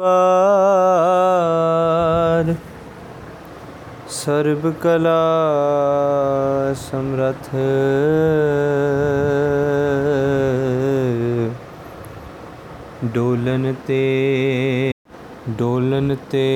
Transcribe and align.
ਵਾਰ। 0.00 2.54
ਸਰਬ 4.08 4.72
ਕਲਾ 4.80 5.14
ਸਮਰਥ। 6.74 7.48
ਡੋਲਨ 13.04 13.74
ਤੇ 13.86 14.90
ਡੋਲਨ 15.48 16.16
ਤੇ 16.30 16.46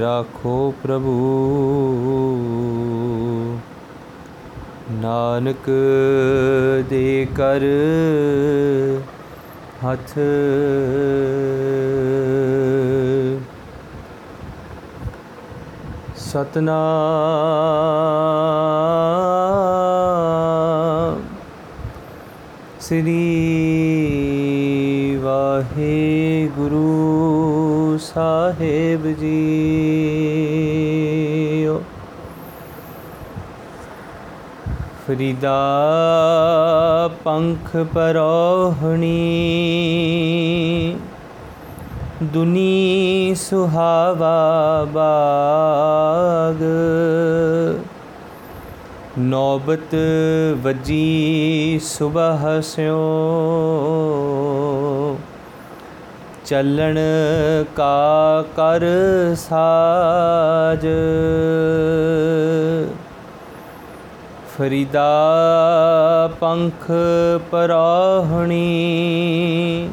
ਰਾਖੋ 0.00 0.74
ਪ੍ਰਭੂ। 0.82 1.18
ਨਾਨਕ 4.92 5.70
ਦੇ 6.90 7.26
ਕਰ 7.36 7.62
ਹੱਥ। 9.86 10.18
ਸਤਨਾਮ। 16.32 16.82
ਸ੍ਰੀ 22.80 23.26
ਵਾਹਿਗੁਰੂ 25.22 26.88
ਸਾਹਿਬ 28.02 29.06
ਜੀ 29.20 29.42
ਫਰੀਦਾ 35.06 35.58
ਪੰਖ 37.24 37.76
ਪਰੋਹਣੀ। 37.94 39.18
ਦੁਨੀ 42.22 43.34
ਸੁਹਾਵਾ 43.34 44.84
ਬਾਗ। 44.84 46.62
ਨੌਬਤ 49.18 49.96
ਵਜੀ 50.62 51.80
ਸੁਬਹ 51.84 52.62
ਸਿਓ। 52.62 53.00
ਚੱਲਣ 56.46 56.98
ਕਾ 57.76 58.44
ਕਰ 58.56 58.82
ਸਾਜ। 59.36 60.86
ਫਰੀਦਾ 64.58 65.10
ਪੰਖ 66.40 66.90
ਪਰਾਹਣੀ। 67.50 69.88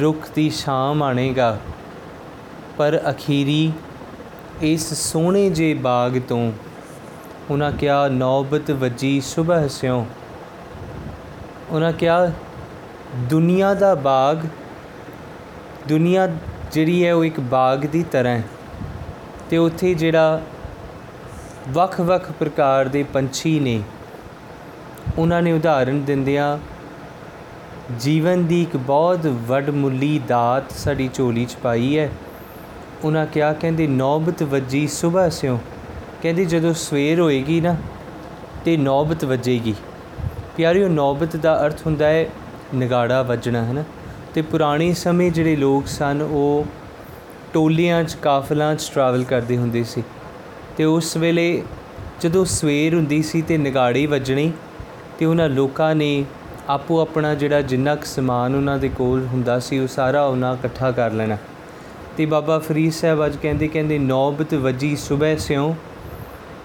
ਰੁੱਖ 0.00 0.28
ਦੀ 0.34 0.50
ਛਾਂ 0.50 0.94
ਮਾਣੇਗਾ। 0.94 1.58
ਪਰ 2.76 3.00
ਅਖੀਰੀ 3.10 3.72
ਇਸ 4.62 4.92
ਸੋਹਣੇ 4.94 5.48
ਜੇ 5.50 5.74
ਬਾਗ 5.74 6.18
ਤੋਂ 6.28 6.52
ਉਹਨਾਂ 7.50 7.72
ਕਿਹਾ, 7.72 8.08
ਨੌਬਤ 8.08 8.70
ਵਜੀ 8.70 9.20
ਸੁਬਹ 9.20 9.68
ਸਿਓ। 9.68 10.06
ਉਹਨਾਂ 11.70 11.92
ਕਿਹਾ, 11.92 12.32
ਦੁਨੀਆ 13.16 13.74
ਦਾ 13.74 13.94
ਬਾਗ, 13.94 14.38
ਦੁਨੀਆ 15.88 16.28
ਜਿਹੜੀ 16.72 17.06
ਹੈ 17.06 17.14
ਉਹ 17.14 17.24
ਇੱਕ 17.24 17.40
ਬਾਗ 17.40 17.78
ਦੀ 17.78 18.02
ਤਰ੍ਹਾਂ 18.02 18.34
ਹੈ। 18.34 18.42
ਤੇ 19.50 19.56
ਉੱਥੇ 19.56 19.94
ਜਿਹੜਾ 19.94 20.40
ਵੱਖ-ਵੱਖ 21.68 22.32
ਪ੍ਰਕਾਰ 22.32 22.88
ਦੇ 22.88 23.02
ਪੰਛੀ 23.02 23.60
ਨੇ, 23.60 23.82
ਉਹਨਾਂ 25.18 25.42
ਨੇ 25.42 25.52
ਉਦਾਹਰਣ 25.52 25.98
ਦਿੰਦਿਆਂ, 25.98 26.58
ਜੀਵਨ 28.00 28.46
ਦੀ 28.46 28.62
ਇੱਕ 28.62 28.76
ਬਹੁਤ 28.76 29.26
ਵੱਡਮੁੱਲੀ 29.26 30.20
ਦਾਤ 30.28 30.72
ਸਾਡੀ 30.72 31.10
ਝੋਲੀ 31.14 31.44
'ਚ 31.44 31.56
ਪਾਈ 31.62 31.98
ਹੈ। 31.98 32.10
ਉਹਨਾਂ 33.04 33.26
ਕਿਹਾ, 33.26 33.52
ਕਹਿੰਦੇ, 33.52 33.86
ਨੌਬਤ 33.86 34.42
ਵੱਜੀ 34.42 34.88
ਸਵੇਰ 34.88 35.30
ਸਿਓ। 35.30 35.58
ਕਹਿੰਦੇ 36.22 36.44
ਜਦੋਂ 36.44 36.74
ਸਵੇਰ 36.74 37.20
ਹੋਏਗੀ 37.20 37.60
ਨਾ 37.60 37.76
ਤੇ 38.64 38.76
ਨੌਬਤ 38.76 39.24
ਵੱਜੇਗੀ। 39.24 39.74
ਪਿਆਰਿਓ, 40.56 40.88
ਨੌਬਤ 40.88 41.36
ਦਾ 41.36 41.66
ਅਰਥ 41.66 41.86
ਹੁੰਦਾ 41.86 42.06
ਹੈ 42.06 42.26
ਨਗਾੜਾ 42.76 43.22
ਵੱਜਣਾ, 43.22 43.64
ਹੈ 43.64 43.72
ਨਾ? 43.72 43.84
ਤੇ 44.34 44.42
ਪੁਰਾਣੇ 44.42 44.94
ਸਮੇਂ 44.94 45.30
ਜਿਹੜੇ 45.30 45.56
ਲੋਕ 45.56 45.86
ਸਨ, 45.86 46.22
ਉਹ 46.22 46.66
ਟੋਲੀਆਂ 47.54 48.04
'ਚ, 48.04 48.14
ਕਾਫਲਾਂ 48.14 48.74
'ਚ 48.74 48.90
ਟਰੈਵਲ 48.94 49.24
ਕਰਦੇ 49.24 49.56
ਹੁੰਦੇ 49.56 49.84
ਸੀ। 49.84 50.02
ਤੇ 50.76 50.84
ਉਸ 50.84 51.16
ਵੇਲੇ 51.16 51.62
ਜਦੋਂ 52.20 52.44
ਸਵੇਰ 52.44 52.94
ਹੁੰਦੀ 52.94 53.22
ਸੀ 53.22 53.42
ਤੇ 53.42 53.58
ਨਗਾੜੇ 53.58 54.06
ਵੱਜਣੇ, 54.06 54.52
ਤੇ 55.18 55.26
ਉਹਨਾਂ 55.26 55.48
ਲੋਕਾਂ 55.48 55.94
ਨੇ 55.94 56.24
ਆਪੋ 56.68 57.00
ਆਪਣਾ 57.00 57.34
ਜਿਹੜਾ 57.34 57.62
ਜਿੰਨਾ 57.62 57.94
ਕੁ 57.94 58.04
ਸਮਾਨ 58.04 58.54
ਉਹਨਾਂ 58.54 58.78
ਦੇ 58.78 58.88
ਕੋਲ 58.88 59.26
ਹੁੰਦਾ 59.26 59.58
ਸੀ, 59.58 59.78
ਉਹ 59.78 59.86
ਸਾਰਾ 59.86 60.24
ਉਹਨਾਂ 60.24 60.54
ਇਕੱਠਾ 60.54 60.90
ਕਰ 60.90 61.10
ਲੈਣਾ। 61.10 61.36
ਤੇ 62.16 62.26
ਬਾਬਾ 62.26 62.58
ਫਰੀਦ 62.58 62.92
ਸਾਹਿਬ 62.92 63.26
ਅੱਜ 63.26 63.36
ਕਹਿੰਦੇ 63.36 63.68
ਕਹਿੰਦੇ, 63.68 63.98
ਨੌਬਤ 63.98 64.54
ਵਜੀ 64.54 64.96
ਸਵੇਰ 64.96 65.38
ਸਿਓ 65.38 65.76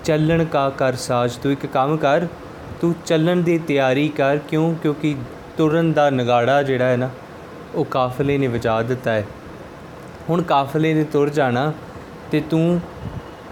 ਚੱਲਣ 0.03 0.43
ਕਾ 0.45 0.69
ਕਰ 0.69 0.95
ਸਾਜ, 0.95 1.35
ਤੂੰ 1.35 1.51
ਇੱਕ 1.51 1.65
ਕੰਮ 1.65 1.97
ਕਰ, 1.97 2.27
ਤੂੰ 2.81 2.95
ਚੱਲਣ 3.05 3.37
ਦੀ 3.37 3.57
ਤਿਆਰੀ 3.57 4.07
ਕਰ। 4.09 4.37
ਕਿਉਂ? 4.37 4.75
ਕਿਉਂਕਿ 4.75 5.15
ਤੁਰਨ 5.57 5.93
ਦਾ 5.93 6.09
ਨਗਾੜਾ 6.09 6.63
ਜਿਹੜਾ 6.63 6.85
ਹੈ 6.85 6.97
ਨਾ, 6.97 7.09
ਉਹ 7.75 7.85
ਕਾਫਲੇ 7.85 8.37
ਨੇ 8.37 8.47
ਵਜਾ 8.47 8.81
ਦਿੱਤਾ 8.81 9.11
ਹੈ। 9.11 9.25
ਹੁਣ 10.29 10.41
ਕਾਫਲੇ 10.41 10.93
ਨੇ 10.93 11.03
ਤੁਰ 11.03 11.29
ਜਾਣਾ 11.29 11.73
ਤੇ 12.31 12.41
ਤੂੰ 12.41 12.81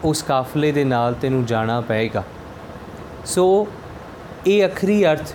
ਉਸ 0.04 0.24
ਕਾਫਲੇ 0.24 0.72
ਦੇ 0.72 0.84
ਨਾਲ 0.84 1.13
ਤੈਨੂੰ 1.13 1.46
ਜਾਣਾ 1.46 1.81
ਪਏਗਾ। 1.81 2.24
ਸੋ 3.25 3.68
ਇਹ 4.48 4.68
ਅਖਰੀ 4.68 5.06
ਅਰਥ, 5.06 5.34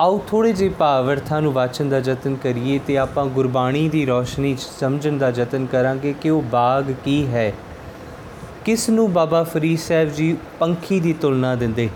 ਆਓ 0.00 0.24
ਥੋੜੇ 0.28 0.52
ਜਿਹੇ 0.52 0.70
ਭਾਵ 0.78 1.12
ਅਰਥਾਂ 1.12 1.42
ਨੂੰ 1.42 1.52
ਵਾਚਣ 1.52 1.88
ਦਾ 1.88 1.98
ਯਤਨ 1.98 2.34
ਕਰੀਏ 2.34 2.78
ਤੇ 2.78 2.98
ਆਪਾਂ 2.98 3.26
ਗੁਰਬਾਣੀ 3.26 3.88
ਦੀ 3.88 4.06
ਰੋਸ਼ਨੀ 4.06 4.54
'ਚ 4.54 4.60
ਸਮਝਣ 4.80 5.18
ਦਾ 5.18 5.32
ਯਤਨ 5.36 5.66
ਕਰਾਂਗੇ 5.66 6.14
ਕਿ 6.20 6.30
ਉਹ 6.30 6.42
ਬਾਗ 6.42 6.92
ਕੀ 7.04 7.26
ਹੈ। 7.26 7.52
ਕਿਸ 8.66 8.90
ਨੂੰ 8.90 9.12
ਬਾਬਾ 9.12 9.42
ਫਰੀਦ 9.42 9.78
ਸਾਹਿਬ 9.78 10.08
ਜੀ 10.08 10.36
ਪੰਖੀ 10.60 11.00
ਦੀ 11.00 11.12
ਤੁਲਨਾ 11.12 11.54
ਦਿੰਦੇ? 11.54 11.88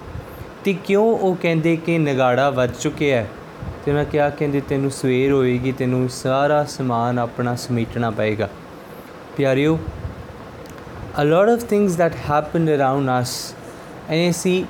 ਤੇ 0.65 0.73
ਕਿਉਂ 0.73 1.19
ਉਹ 1.19 1.37
ਕਹਿੰਦੇ 1.43 1.77
ਕਿ 1.77 1.99
ਨਗਾੜਾ 1.99 2.51
ਵੱਜ 2.51 2.71
ਚੁੱਕਿਆ 2.77 3.17
ਹੈ? 3.17 3.29
ਤੇ 3.85 3.91
ਉਹਨਾਂ 3.91 4.05
ਕਿਹਾ, 4.05 4.31
ਕਹਿੰਦੇ 4.31 4.61
ਤੈਨੂੰ 4.61 4.91
ਸਵੇਰ 4.91 5.33
ਹੋਏਗੀ, 5.33 5.73
ਤੈਨੂੰ 5.73 6.09
ਸਾਰਾ 6.09 6.65
ਸਮਾਨ 6.65 7.19
ਆਪਣਾ 7.19 7.55
ਸਮੇਟਣਾ 7.55 8.11
ਪਏਗਾ। 8.11 8.49
ਪਿਆਰਿਓ, 9.37 9.79
a 11.21 11.25
lot 11.25 11.57
of 11.57 11.63
things 11.63 11.93
that 11.93 12.15
happened 12.15 12.69
around 12.69 13.23
us, 13.23 13.57
ਐ 14.09 14.31
ਅਸੀਂ 14.31 14.65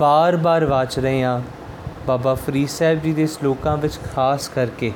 ਬਾਰ-ਬਾਰ 0.00 0.64
ਵਾਚ 0.64 0.98
ਰਹੇ 0.98 1.22
ਹਾਂ 1.22 1.40
ਬਾਬਾ 2.06 2.34
ਫਰੀਦ 2.34 2.68
ਸਾਹਿਬ 2.68 3.02
ਜੀ 3.02 3.12
ਦੇ 3.12 3.26
ਸ਼ਲੋਕਾਂ 3.26 3.76
ਵਿੱਚ, 3.76 3.98
ਖਾਸ 4.14 4.48
ਕਰਕੇ 4.48 4.92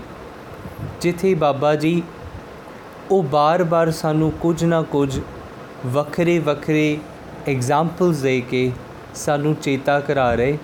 ਜਿੱਥੇ 1.00 1.34
ਬਾਬਾ 1.34 1.74
ਜੀ 1.74 2.02
ਉਹ 3.10 3.22
ਬਾਰ-ਬਾਰ 3.22 3.90
ਸਾਨੂੰ 3.90 4.32
ਕੁਝ 4.32 4.64
ਨਾ 4.64 4.82
ਕੁਝ 4.82 5.20
ਵੱਖਰੇ 5.86 6.38
ਵੱਖਰੇ 6.38 6.98
ਐਗਜ਼ਾਮਪਲਸ 7.48 8.16
ਦੇ 8.16 8.40
ਕੇ 8.40 8.72
ਸਾਨੂੰ 9.14 9.54
ਚੇਤਾ 9.54 10.00
ਕਰਾ 10.00 10.34
ਰਹੇ। 10.34 10.58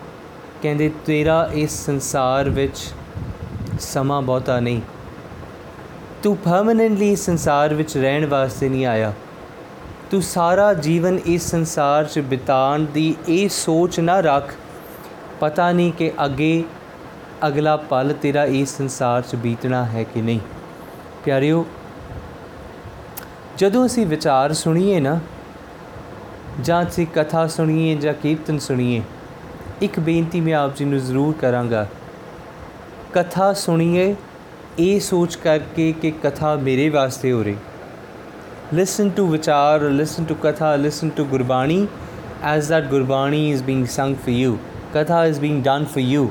ਕਹਿੰਦੇ, 0.63 0.93
ਤੇਰਾ 1.07 1.51
ਇਸ 1.53 1.87
ਸੰਸਾਰ 1.87 2.51
ਵਿੱਚ 2.51 2.91
ਸਮਾਂ 3.81 4.23
ਬਹੁਤਾ 4.23 4.61
ਨਹੀਂ। 4.61 4.81
ਤੂੰ 6.23 6.37
ਪਰਮਨੈਂਟਲੀ 6.37 7.13
ਇਸ 7.13 7.27
ਸੰਸਾਰ 7.27 7.75
ਵਿੱਚ 7.75 7.99
ਰਹਿਣ 7.99 8.27
ਵਾਸਤੇ 8.27 8.69
ਨਹੀਂ 8.69 8.87
ਆਇਆ। 8.87 9.13
ਤੂੰ 10.11 10.23
ਸਾਰਾ 10.23 10.75
ਜੀਵਨ 10.75 11.19
ਇਸ 11.27 11.51
ਸੰਸਾਰ 11.51 12.05
'ਚ 12.05 12.19
ਬਿਤਾਉਣ 12.19 12.85
ਦੀ 12.85 13.17
ਇਹ 13.29 13.49
ਸੋਚ 13.49 14.01
ਨਾ 14.01 14.21
ਰੱਖ। 14.21 14.55
ਪਤਾ 15.41 15.73
ਨਹੀਂ 15.73 15.93
ਕਿ 15.93 16.13
ਅੱਗੇ 16.25 16.65
ਅਗਲਾ 17.47 17.77
ਪਲ 17.77 18.15
ਤੇਰਾ 18.23 18.45
ਇਸ 18.45 18.77
ਸੰਸਾਰ 18.77 19.23
'ਚ 19.23 19.35
ਬੀਤਣਾ 19.35 19.85
ਹੈ 19.85 20.03
ਕਿ 20.03 20.23
ਨਹੀਂ। 20.23 20.41
ਪਿਆਰਿਓ 21.25 21.67
ਜਦੋਂ 23.63 23.85
ਅਸੀਂ 23.87 24.05
ਵਿਚਾਰ 24.07 24.53
ਸੁਣੀਏ 24.53 25.01
ਨਾ 25.01 25.19
ਜਾਂ 26.65 26.83
ਅਸੀਂ 26.83 27.07
ਕਥਾ 27.15 27.47
ਸੁਣੀਏ 27.47 27.95
ਜਾਂ 27.95 28.15
ਕੀਰਤਨ 28.15 28.59
ਸੁਣੀਏ 28.59 29.03
ਇੱਕ 29.83 29.99
ਬੇਨਤੀ 30.01 30.41
ਮੈਂ 30.41 30.55
ਆਪ 30.55 30.75
ਜੀ 30.77 30.85
ਨੂੰ 30.85 30.99
ਜ਼ਰੂਰ 31.01 31.35
ਕਰਾਂਗਾ 31.41 31.87
ਕਥਾ 33.15 33.53
ਸੁਣੀਏ 33.53 34.15
ਇਹ 34.79 34.99
ਸੋਚ 35.01 35.37
ਕਰਕੇ 35.37 35.93
ਕਿ 36.03 36.11
ਕਥਾ 36.25 36.55
ਮੇਰੇ 36.63 36.89
ਵਾਸਤੇ 36.89 37.33
ਹੋ 37.33 37.43
ਰਹੀ 37.43 37.57
listen 38.75 39.13
to 39.21 39.29
vichar 39.31 39.79
or 39.83 39.93
listen 40.01 40.29
to 40.33 40.39
katha 40.47 40.73
listen 40.83 41.15
to 41.21 41.29
gurbani 41.33 41.79
as 42.55 42.73
that 42.73 42.91
gurbani 42.93 43.45
is 43.53 43.65
being 43.71 43.87
sung 43.95 44.19
for 44.27 44.37
you 44.39 44.59
katha 44.95 45.23
is 45.31 45.41
being 45.45 45.63
done 45.69 45.89
for 45.95 46.07
you 46.09 46.27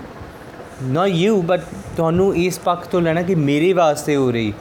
not 0.91 1.17
you 1.21 1.39
but 1.53 1.73
ਤੁਹਾਨੂੰ 1.95 2.35
ਇਸ 2.35 2.59
ਪੱਖ 2.59 2.87
ਤੋਂ 2.87 3.01
ਲੈਣਾ 3.01 3.21
ਕਿ 3.21 3.35
ਮੇਰੇ 3.47 3.73
ਵਾਸਤੇ 3.73 4.15
ਹੋ 4.15 4.29
ਰਹੀ 4.31 4.53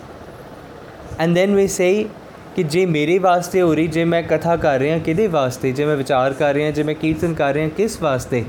ਐਂਡ 1.18 1.34
ਦੈਨ 1.34 1.54
ਵੀ 1.56 1.66
ਸੇ 1.68 1.92
ਕਿ 2.56 2.62
ਜੇ 2.62 2.86
ਮੇਰੇ 2.86 3.18
ਵਾਸਤੇ 3.18 3.62
ਹੋ 3.62 3.74
ਰਹੀ, 3.74 3.86
ਜੇ 3.86 4.04
ਮੈਂ 4.04 4.22
ਕਥਾ 4.22 4.56
ਕਰ 4.56 4.78
ਰਿਹਾ, 4.78 4.98
ਕਿਹਦੇ 4.98 5.26
ਵਾਸਤੇ? 5.26 5.72
ਜੇ 5.72 5.84
ਮੈਂ 5.84 5.96
ਵਿਚਾਰ 5.96 6.32
ਕਰ 6.32 6.54
ਰਿਹਾ, 6.54 6.70
ਜੇ 6.70 6.82
ਮੈਂ 6.82 6.94
ਕੀਰਤਨ 6.94 7.34
ਕਰ 7.34 7.54
ਰਿਹਾ, 7.54 7.68
ਕਿਸ 7.68 8.02
ਵਾਸਤੇ? 8.02 8.44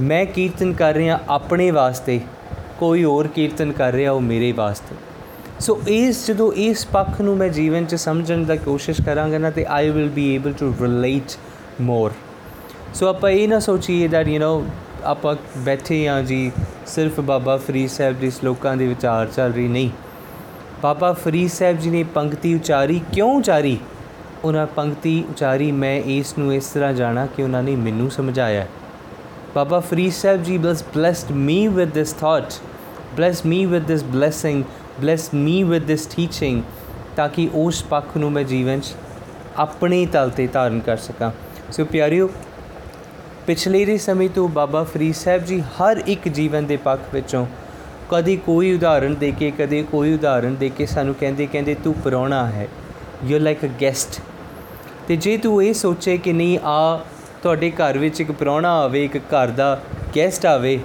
ਮੈਂ 0.00 0.26
ਕੀਰਤਨ 0.26 0.72
ਕਰ 0.72 0.94
ਰਿਹਾ 0.94 1.20
ਆਪਣੇ 1.28 1.70
ਵਾਸਤੇ। 1.70 2.20
ਕੋਈ 2.78 3.04
ਹੋਰ 3.04 3.26
ਕੀਰਤਨ 3.26 3.72
ਕਰ 3.72 3.92
ਰਿਹਾ, 3.92 4.12
ਉਹ 4.12 4.20
ਮੇਰੇ 4.20 4.52
ਵਾਸਤੇ। 4.52 4.96
ਸੋ 5.60 5.80
ਇਸ 5.88 6.26
ਜਦੋਂ 6.26 6.52
ਇਸ 6.52 6.86
ਪੱਖ 6.86 7.20
ਨੂੰ 7.20 7.36
ਮੈਂ 7.36 7.48
ਜੀਵਨ 7.48 7.84
'ਚ 7.84 7.94
ਸਮਝਣ 7.94 8.44
ਦਾ 8.44 8.56
ਕੋਸ਼ਿਸ਼ 8.56 9.02
ਕਰਾਂਗਾ 9.02 9.38
ਨਾ, 9.38 9.50
ਤੇ 9.50 9.66
I 9.68 9.90
will 9.90 10.08
be 10.08 10.34
able 10.34 10.52
to 10.52 10.74
relate 10.80 11.36
more 11.80 12.12
so 12.94 13.06
ਆਪਾਂ 13.06 13.30
ਇਹ 13.30 13.48
ਨਾ 13.48 13.58
ਸੋਚੀਏ 13.58 14.08
ਦੈਟ 14.08 14.28
ਯੂ 14.28 14.40
نو 14.40 14.70
ਆਪਾਂ 15.04 15.36
ਬੈਠੇ 15.58 16.08
ਆ 16.08 16.22
ਜੀ, 16.22 16.52
ਸਿਰਫ 16.86 17.20
ਬਾਬਾ 17.20 17.56
ਫਰੀਦ 17.56 17.88
ਸਾਹਿਬ 17.88 18.20
ਦੇ 18.20 18.30
ਸ਼ਲੋਕਾਂ 18.30 18.76
ਦੇ 18.76 18.86
ਵਿਚਾਰ 18.86 19.26
ਚੱਲ 19.26 19.52
ਰਹੀ, 19.52 19.68
ਨਹੀਂ। 19.68 19.90
ਬਾਬਾ 20.82 21.12
ਫਰੀਦ 21.12 21.50
ਸਾਹਿਬ 21.50 21.78
ਜੀ 21.78 21.90
ਨੇ 21.90 22.02
ਪੰਕਤੀ 22.02 22.54
ਉਚਾਰੀ, 22.54 23.00
ਕਿਉਂ 23.12 23.34
ਉਚਾਰੀ? 23.34 23.78
ਉਹਨਾਂ 24.44 24.66
ਪੰਕਤੀ 24.66 25.24
ਉਚਾਰੀ, 25.30 25.72
ਮੈਂ 25.72 25.96
ਇਸ 25.96 26.38
ਨੂੰ 26.38 26.54
ਇਸ 26.54 26.66
ਤਰ੍ਹਾਂ 26.66 26.92
ਜਾਣਾ 26.92 27.26
ਕਿ 27.26 27.42
ਉਹਨਾਂ 27.42 27.62
ਨੇ 27.62 27.76
ਮੈਨੂੰ 27.76 28.10
ਸਮਝਾਇਆ। 28.10 28.66
ਬਾਬਾ 29.54 29.80
ਫਰੀਦ 29.80 30.12
ਸਾਹਿਬ 30.12 30.42
ਜੀ 30.42 30.58
ਬਸ 30.58 30.84
ਬlesed 30.96 31.34
me 31.34 31.58
with 31.76 31.92
this 31.98 32.14
thought, 32.14 32.56
bless 33.18 33.44
me 33.48 33.60
with 33.72 33.86
this 33.92 34.06
blessing, 34.16 34.62
bless 35.04 35.28
me 35.34 35.58
with 35.72 35.88
this 35.90 36.08
teaching, 36.10 36.60
ਤਾਂ 37.16 37.28
ਕਿ 37.28 37.50
ਉਸ 37.54 37.82
ਪੱਖ 37.82 38.16
ਨੂੰ 38.16 38.32
ਮੈਂ 38.32 38.44
ਜੀਵਨ 38.44 38.80
'ਚ 38.80 38.94
ਆਪਣੇ 39.56 40.06
ਤਲ 40.06 40.30
ਤੇ 40.30 40.46
ਧਾਰਨ 40.46 40.80
ਕਰ 40.80 40.96
ਸਕਾਂ। 40.96 41.30
ਸੋ 41.72 41.84
ਪਿਆਰਿਓ, 41.84 42.30
ਪਿਛਲੇ 43.46 43.84
ਦੇ 43.84 43.98
ਸਮੇਂ 43.98 44.28
ਤੋਂ 44.28 44.48
ਬਾਬਾ 44.48 44.84
ਫਰੀਦ 44.84 45.14
ਸਾਹਿਬ 45.14 45.44
ਜੀ 45.44 45.60
ਹਰ 45.60 46.02
ਇੱਕ 46.06 46.28
ਜੀਵਨ 46.28 46.66
ਦੇ 46.66 46.76
ਪੱਖ 46.76 47.00
ਵਿੱਚੋਂ 47.14 47.46
ਕਦੀ 48.10 48.36
ਕੋਈ 48.36 48.72
ਉਦਾਹਰਣ 48.74 49.14
ਦੇ 49.14 49.30
ਕੇ, 49.30 49.50
ਕਦੇ 49.50 49.82
ਕੋਈ 49.82 50.14
ਉਦਾਹਰਣ 50.14 50.54
ਦੇ 50.54 50.68
ਕੇ 50.68 50.86
ਸਾਨੂੰ 50.86 51.14
ਕਹਿੰਦੇ 51.14 51.46
ਕਹਿੰਦੇ 51.46 51.74
ਤੂੰ 51.74 51.94
ਪਰੌਣਾ 51.94 52.46
ਹੈ। 52.46 52.68
ਯੂ 53.24 53.38
ਲਾਈਕ 53.38 53.64
ਅ 53.64 53.68
ਗੈਸਟ 53.80 54.20
ਤੇ 55.08 55.16
ਜੇ 55.16 55.36
ਤੂੰ 55.36 55.62
ਇਹ 55.64 55.74
ਸੋਚੇ 55.74 56.16
ਕਿ 56.16 56.32
ਨਹੀਂ, 56.32 56.58
ਆ 56.64 57.04
ਤੁਹਾਡੇ 57.42 57.70
ਘਰ 57.70 57.98
ਵਿੱਚ 57.98 58.20
ਇੱਕ 58.20 58.32
ਪਰੌਣਾ 58.32 58.72
ਆਵੇ, 58.80 59.04
ਇੱਕ 59.04 59.16
ਘਰ 59.16 59.48
ਦਾ 59.48 59.80
ਗੈਸਟ 60.16 60.46
ਆਵੇ, 60.46 60.78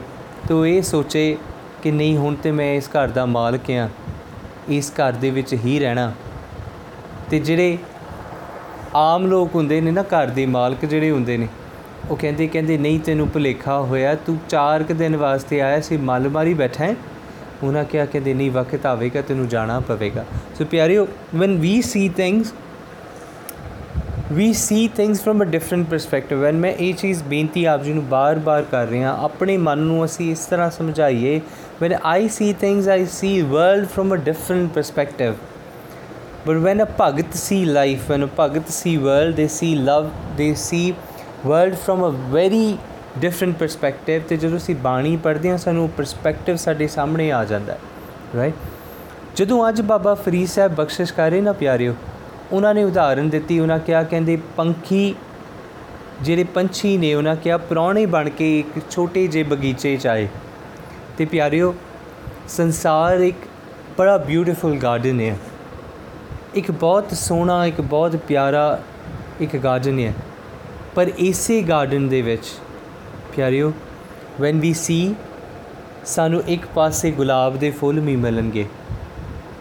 ਤੂੰ 0.47 0.67
ਇਹ 0.67 0.81
ਸੋਚੇ 0.81 1.37
ਕਿ 1.83 1.91
ਨਹੀਂ, 1.91 2.17
ਹੁਣ 2.17 2.35
ਤੇ 2.35 2.51
ਮੈਂ 2.51 2.73
ਇਸ 2.73 2.89
ਘਰ 2.89 3.07
ਦਾ 3.07 3.25
ਮਾਲਕ 3.25 3.71
ਆ 3.71 3.89
ਇਸ 4.69 4.91
ਘਰ 4.91 5.13
ਦੇ 5.13 5.29
ਵਿੱਚ 5.29 5.53
ਹੀ 5.53 5.79
ਰਹਿਣਾ। 5.79 6.11
ਤੇ 7.29 7.39
ਜਿਹੜੇ 7.39 7.77
ਆਮ 8.95 9.25
ਲੋਕ 9.27 9.55
ਹੁੰਦੇ 9.55 9.81
ਨੇ 9.81 9.91
ਨਾ, 9.91 10.03
ਘਰ 10.03 10.27
ਦੇ 10.27 10.45
ਮਾਲਕ 10.45 10.85
ਜਿਹੜੇ 10.85 11.11
ਹੁੰਦੇ 11.11 11.37
ਨੇ, 11.37 11.47
ਉਹ 12.09 12.15
ਕਹਿੰਦੇ 12.15 12.47
ਕਹਿੰਦੇ, 12.47 12.77
ਨਹੀਂ, 12.77 12.99
ਤੈਨੂੰ 12.99 13.29
ਭੁਲੇਖਾ 13.29 13.79
ਹੋਇਆ। 13.79 14.15
ਤੂੰ 14.15 14.37
4 14.49 14.83
ਕੁ 14.83 14.93
ਦਿਨ 14.93 15.15
ਵਾਸਤੇ 15.15 15.61
ਆਇਆ 15.61 15.81
ਸੀ 15.81 15.97
ਮੱਲ 15.97 16.29
ਮਾਰੀ 16.29 16.53
ਬੈਠਾ 16.53 16.85
ਹੈ। 16.85 16.95
ਉਹਨਾਂ 17.63 17.83
ਕਿਹਾ 17.83 18.05
ਕਹਿੰਦੇ 18.05 18.33
ਨਹੀਂ 18.33 18.51
ਵਕਤ 18.51 18.85
ਆਵੇਗਾ 18.85 19.21
ਤੈਨੂੰ 19.21 19.47
ਜਾਣਾ 19.47 19.79
ਪਵੇਗਾ 19.87 20.23
ਸੋ 20.57 20.65
ਪਿਆਰਿਓ 20.71 21.07
when 21.41 21.57
we 21.65 21.73
see 21.91 22.05
things 22.21 22.53
we 24.37 24.45
see 24.59 24.83
things 24.99 25.19
from 25.23 25.41
a 25.43 25.47
different 25.55 25.89
perspective 25.89 26.39
when 26.45 26.61
ਮੈਂ 26.61 26.71
ਇਹ 26.71 26.93
ਚੀਜ਼ 26.93 27.23
ਬੇਨਤੀ 27.23 27.65
ਆਪ 27.73 27.83
ਜੀ 27.83 27.93
ਨੂੰ 27.93 28.03
ਬਾਰ-ਬਾਰ 28.09 28.63
ਕਰ 28.71 28.87
ਰਿਹਾ 28.87 29.17
ਆਪਣੇ 29.23 29.57
ਮਨ 29.57 29.79
ਨੂੰ 29.79 30.03
ਅਸੀਂ 30.05 30.31
ਇਸ 30.31 30.45
ਤਰ੍ਹਾਂ 30.45 30.69
ਸਮਝਾਈਏ 30.77 31.39
when 31.81 31.93
I 32.09 32.19
see 32.37 32.53
things 32.63 32.87
I 32.93 33.01
see 33.17 33.35
world 33.53 33.91
from 33.95 34.15
a 34.15 34.17
different 34.29 34.73
perspective 34.77 35.35
but 36.47 36.61
when 36.65 36.83
a 36.83 36.87
bhagat 36.99 37.37
see 37.41 37.61
life 37.77 38.09
when 38.11 38.25
a 38.25 38.31
bhagat 38.39 38.73
see 38.73 38.95
world 39.05 39.39
they 39.41 39.47
see 39.55 39.71
love 39.87 40.09
they 40.39 40.49
see 40.63 40.83
world 41.45 41.77
from 41.85 42.03
a 42.09 42.11
very 42.35 42.67
different 43.23 43.53
perspective 43.53 44.21
ਤੇ 44.29 44.37
ਜਦੋਂ 44.37 44.57
ਅਸੀਂ 44.57 44.75
ਬਾਣੀ 44.75 45.17
ਪੜ੍ਹਦੇ 45.17 45.49
ਹਾਂ, 45.49 45.57
ਸਾਨੂੰ 45.57 45.89
perspective 45.89 46.55
ਸਾਡੇ 46.55 46.87
ਸਾਹਮਣੇ 46.87 47.31
ਆ 47.31 47.45
ਜਾਂਦਾ 47.45 47.73
ਹੈ 47.73 47.79
ਰਾਈਟ 48.35 48.53
ਜਦੋਂ 49.35 49.69
ਅੱਜ 49.69 49.81
ਬਾਬਾ 49.81 50.13
ਫਰੀਦ 50.13 50.47
ਸਾਹਿਬ 50.47 50.75
ਬਖਸ਼ਿਸ਼ 50.75 51.13
ਕਰ 51.13 51.29
ਰਹੇ 51.29 51.41
ਨਾ 51.41 51.51
ਪਿਆਰਿਓ, 51.51 51.95
ਉਹਨਾਂ 52.51 52.73
ਨੇ 52.73 52.83
ਉਦਾਹਰਨ 52.83 53.29
ਦਿੱਤੀ, 53.29 53.59
ਉਹਨਾਂ 53.59 53.79
ਕਿਹਾ, 53.79 54.03
ਕਹਿੰਦੇ 54.03 54.37
ਪੰਖੀ 54.57 55.15
ਜਿਹੜੇ 56.21 56.43
ਪੰਛੀ 56.43 56.97
ਨੇ, 56.97 57.13
ਉਹਨਾਂ 57.13 57.35
ਕਿਹਾ, 57.35 57.57
ਪ੍ਰਾਹੁਣੇ 57.57 58.05
ਬਣ 58.05 58.29
ਕੇ 58.29 58.59
ਇੱਕ 58.59 58.91
ਛੋਟੇ 58.91 59.27
ਜਿਹੇ 59.27 59.43
ਬਗੀਚੇ 59.43 59.97
'ਚ 59.97 60.07
ਆਏ। 60.07 60.27
ਤੇ 61.17 61.25
ਪਿਆਰਿਓ, 61.25 61.75
ਸੰਸਾਰ 62.49 63.17
ਇੱਕ 63.17 63.37
ਬੜਾ 63.97 64.17
ਬਿਊਟੀਫੁਲ 64.17 64.77
ਗਾਰਡਨ 64.77 65.19
ਹੈ। 65.21 65.37
ਇੱਕ 66.55 66.71
ਬਹੁਤ 66.71 67.13
ਸੋਹਣਾ, 67.13 67.65
ਇੱਕ 67.65 67.81
ਬਹੁਤ 67.81 68.15
ਪਿਆਰਾ 68.15 68.81
ਇੱਕ 69.41 69.57
ਗਾਰਡਨ 69.57 69.99
ਹੈ। 69.99 70.13
ਪਰ 70.95 71.11
ਇਸੇ 71.17 71.61
ਗਾਰਡਨ 71.61 72.07
ਦੇ 72.07 72.21
ਵਿੱਚ 72.21 72.45
ਪਿਆਰਿਓ, 73.35 73.73
when 74.41 74.55
we 74.55 74.71
see, 74.71 75.13
ਸਾਨੂੰ 76.05 76.43
ਇੱਕ 76.47 76.65
ਪਾਸੇ 76.75 77.11
ਗੁਲਾਬ 77.11 77.57
ਦੇ 77.57 77.71
ਫੁੱਲ 77.71 77.99
ਵੀ 77.99 78.15
ਮਿਲਣਗੇ 78.15 78.65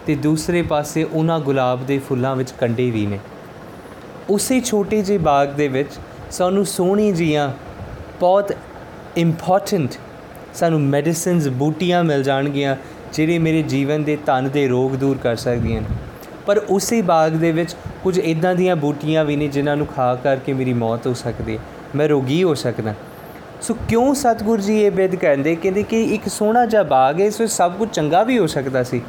ਤੇ 0.05 0.15
ਦੂਸਰੇ 0.15 0.61
ਪਾਸੇ 0.61 1.03
ਉਹਨਾਂ 1.03 1.39
ਗੁਲਾਬ 1.39 1.85
ਦੇ 1.85 1.99
ਫੁੱਲਾਂ 1.99 2.35
ਵਿੱਚ 2.35 2.51
ਕੰਡੇ 2.51 2.91
ਵੀ 2.91 3.05
ਨੇ। 3.05 3.19
ਉਸੇ 4.29 4.61
ਛੋਟੇ 4.61 5.01
ਜਿਹੇ 5.01 5.17
ਬਾਗ 5.17 5.47
ਦੇ 5.47 5.67
ਵਿੱਚ 5.67 5.89
ਸਾਨੂੰ 6.31 6.65
ਸੋਹਣੀ 6.65 7.11
ਜੀਆਂ 7.11 7.51
ਬਹੁਤ 8.19 8.53
ਇੰਪੋਰਟੈਂਟ 9.17 9.91
ਸਾਨੂੰ 10.53 10.81
ਮੈਡੀਸਿਨਸ 10.81 11.47
ਬੂਟੀਆਂ 11.47 12.03
ਮਿਲ 12.03 12.23
ਜਾਣਗੀਆਂ 12.23 12.75
ਜਿਹੜੇ 13.13 13.39
ਮੇਰੇ 13.39 13.61
ਜੀਵਨ 13.61 14.03
ਦੇ 14.03 14.17
ਤਨ 14.25 14.49
ਦੇ 14.49 14.67
ਰੋਗ 14.67 14.91
ਦੂਰ 14.91 15.17
ਕਰ 15.17 15.35
ਸਕਦੀਆਂ 15.35 15.81
ਨੇ। 15.81 15.87
ਪਰ 16.45 16.57
ਉਸੇ 16.57 17.01
ਬਾਗ 17.01 17.31
ਦੇ 17.31 17.51
ਵਿੱਚ 17.51 17.75
ਕੁਝ 18.03 18.19
ਇਦਾਂ 18.19 18.55
ਦੀਆਂ 18.55 18.75
ਬੂਟੀਆਂ 18.75 19.25
ਵੀ 19.25 19.35
ਨੇ 19.35 19.47
ਜਿਨ੍ਹਾਂ 19.47 19.75
ਨੂੰ 19.75 19.87
ਖਾ 19.87 20.15
ਕਰਕੇ 20.15 20.53
ਮੇਰੀ 20.53 20.73
ਮੌਤ 20.73 21.07
ਹੋ 21.07 21.13
ਸਕਦੀ 21.13 21.57
ਹੈ। 21.57 21.61
ਮੈਂ 21.95 22.09
ਰੋਗੀ 22.09 22.43
ਹੋ 22.43 22.53
ਸਕਦਾ। 22.53 22.93
ਸੋ 23.61 23.73
ਕਿਉਂ 23.73 24.13
ਸਤਿਗੁਰੂ 24.13 24.61
ਜੀ 24.61 24.83
ਇਹ 24.83 24.91
ਬੇਦ 24.91 25.15
ਕਹਿੰਦੇ? 25.15 25.55
ਕਹਿੰਦੇ 25.55 25.83
ਕਿ 25.83 26.03
ਇੱਕ 26.03 26.27
ਸੋਹਣਾ 26.27 26.65
ਜਿਹਾ 26.65 26.83
ਬਾਗ 26.83 27.21
ਹੈ, 27.21 27.25
ਇਸ 27.25 27.41
ਵਿੱਚ 27.41 27.51
ਸਭ 27.51 27.73
ਕੁਝ 27.73 27.89
ਚੰਗਾ 27.89 28.23
ਵੀ 28.23 28.39
ਹੋ 28.39 28.47
ਸਕਦਾ 28.47 28.83
ਸੀ। 28.83 29.01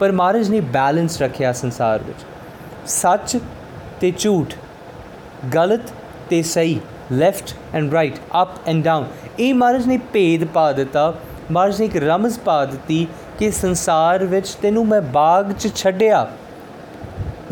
ਪਰ 0.00 0.12
ਮਹਾਰਾਜ 0.12 0.48
ਨੇ 0.48 0.60
ਬੈਲੈਂਸ 0.60 1.22
ਰੱਖਿਆ 1.22 1.52
ਸੰਸਾਰ 1.52 2.02
ਵਿੱਚ। 2.02 2.18
ਸੱਚ 2.86 3.38
ਤੇ 4.00 4.12
ਝੂਠ, 4.18 4.54
ਗਲਤ 5.54 5.80
ਤੇ 6.30 6.42
ਸਹੀ, 6.42 6.80
left 7.12 7.50
and 7.74 7.92
right, 7.92 8.16
up 8.42 8.68
and 8.68 8.84
down. 8.84 9.06
ਇਹ 9.38 9.54
ਮਹਾਰਾਜ 9.54 9.86
ਨੇ 9.86 9.98
ਭੇਦ 9.98 10.44
ਪਾ 10.44 10.72
ਦਿੱਤਾ। 10.72 11.14
ਮਹਾਰਾਜ 11.50 11.80
ਨੇ 11.80 11.86
ਇੱਕ 11.86 11.96
ਰਮਜ਼ 11.96 12.38
ਪਾ 12.38 12.64
ਦਿੱਤੀ 12.64 13.06
ਕਿ 13.38 13.50
ਸੰਸਾਰ 13.50 14.24
ਵਿੱਚ 14.24 14.48
ਤੈਨੂੰ 14.48 14.86
ਮੈਂ 14.86 15.02
ਬਾਗ 15.02 15.52
'ਚ 15.52 15.76
ਛੱਡਿਆ। 15.76 16.30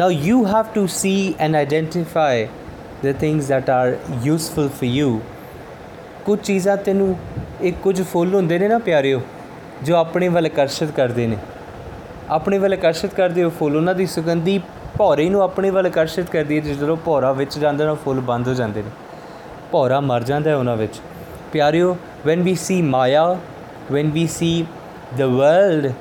Now 0.01 0.17
you 0.27 0.37
have 0.37 0.67
to 0.79 0.85
see 0.85 1.33
and 1.47 1.55
identify 1.67 2.47
the 3.07 3.15
things 3.25 3.43
that 3.43 3.65
are 3.65 3.95
useful 4.33 4.69
for 4.69 4.91
you. 5.01 5.11
ਕੁਝ 6.25 6.39
ਚੀਜ਼ਾਂ 6.41 6.77
ਤੈਨੂੰ 6.77 7.17
ਇਹ 7.63 7.73
ਕੁਝ 7.73 8.01
ਫੁੱਲ 8.03 8.35
ਹੁੰਦੇ 8.35 8.59
ਨੇ 8.59 8.69
ਨਾ 8.69 8.79
ਪਿਆਰਿਓ, 8.79 9.21
ਜੋ 9.83 9.95
ਆਪਣੇ 9.97 10.29
ਵੱਲ 10.29 10.47
ਆਕਰਸ਼ਿਤ 10.47 10.91
ਕਰਦੇ 10.91 11.27
ਨੇ। 11.27 11.37
ਆਪਣੇ 12.31 12.59
ਵੱਲ 12.59 12.73
ਆਕਰਸ਼ਿਤ 12.73 13.15
ਕਰਦੇ 13.15 13.45
ਹੋ 13.45 13.51
ਫੁੱਲ 13.51 13.77
ਉਹਨਾਂ 13.77 13.95
ਦੀ 13.95 14.07
ਸੁਗੰਧੀ 14.07 14.61
ਭੌਰੇ 14.99 15.29
ਨੂੰ 15.29 15.43
ਆਪਣੇ 15.43 15.71
ਵੱਲ 15.71 15.87
ਆਕਰਸ਼ਿਤ 15.87 16.31
ਕਰਦੀ 16.31 16.61
ਹੈ 16.61 16.75
ਜਦੋਂ 16.75 16.97
ਭੌਰਾ 16.97 17.33
ਵਿੱਚ 17.33 17.59
ਜਾਂਦਾ 17.59 17.85
ਨਾ 17.85 17.95
ਫੁੱਲ 17.95 18.21
ਬੰਦ 18.21 18.49
ਹੋ 18.49 18.55
ਜਾਂਦੇ 18.55 18.83
ਨੇ। 18.83 18.91
ਭੌਰਾ 19.73 20.01
ਮਰ 20.01 20.23
ਜਾਂਦਾ 20.23 20.51
ਹੈ 20.51 20.57
ਉਹਨਾਂ 20.57 20.77
ਵਿੱਚ। 20.77 21.01
ਪਿਆਰਿਓ, 21.53 21.97
when 22.29 22.43
we 22.47 22.55
see 22.65 22.81
maya 22.91 23.25
when 23.95 24.11
we 24.17 24.25
see 24.35 24.55
the 25.21 25.29
world, 25.31 25.93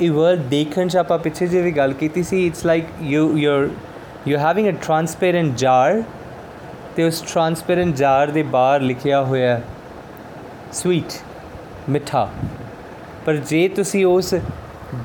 ਇਹ 0.00 0.10
ਵਰਲਡ 0.10 0.40
ਦੇਖਣ 0.40 0.88
'ਚ 0.88 0.96
ਆਪਾਂ 0.96 1.18
ਪਿੱਛੇ 1.18 1.46
ਜੇ 1.46 1.60
ਵੀ 1.62 1.70
ਗੱਲ 1.72 1.92
ਕੀਤੀ 1.92 2.22
ਸੀ 2.22 2.46
it's 2.46 2.64
like 2.66 2.84
you 3.02 3.36
your 3.38 3.70
you 4.28 4.38
having 4.38 4.68
a 4.68 4.78
transparent 4.82 5.56
jar 5.56 6.02
ਤੇ 6.96 7.04
ਉਸ 7.04 7.20
ਟ੍ਰਾਂਸਪੇਰੈਂਟ 7.20 7.94
ਜਾਰ 7.94 8.30
ਦੇ 8.30 8.42
ਬਾਹਰ 8.42 8.80
ਲਿਖਿਆ 8.80 9.22
ਹੋਇਆ 9.24 9.60
ਸਵੀਟ 10.72 11.12
ਮਿੱਠਾ। 11.88 12.28
ਪਰ 13.26 13.36
ਜੇ 13.36 13.68
ਤੁਸੀਂ 13.68 14.06
ਉਸ 14.06 14.34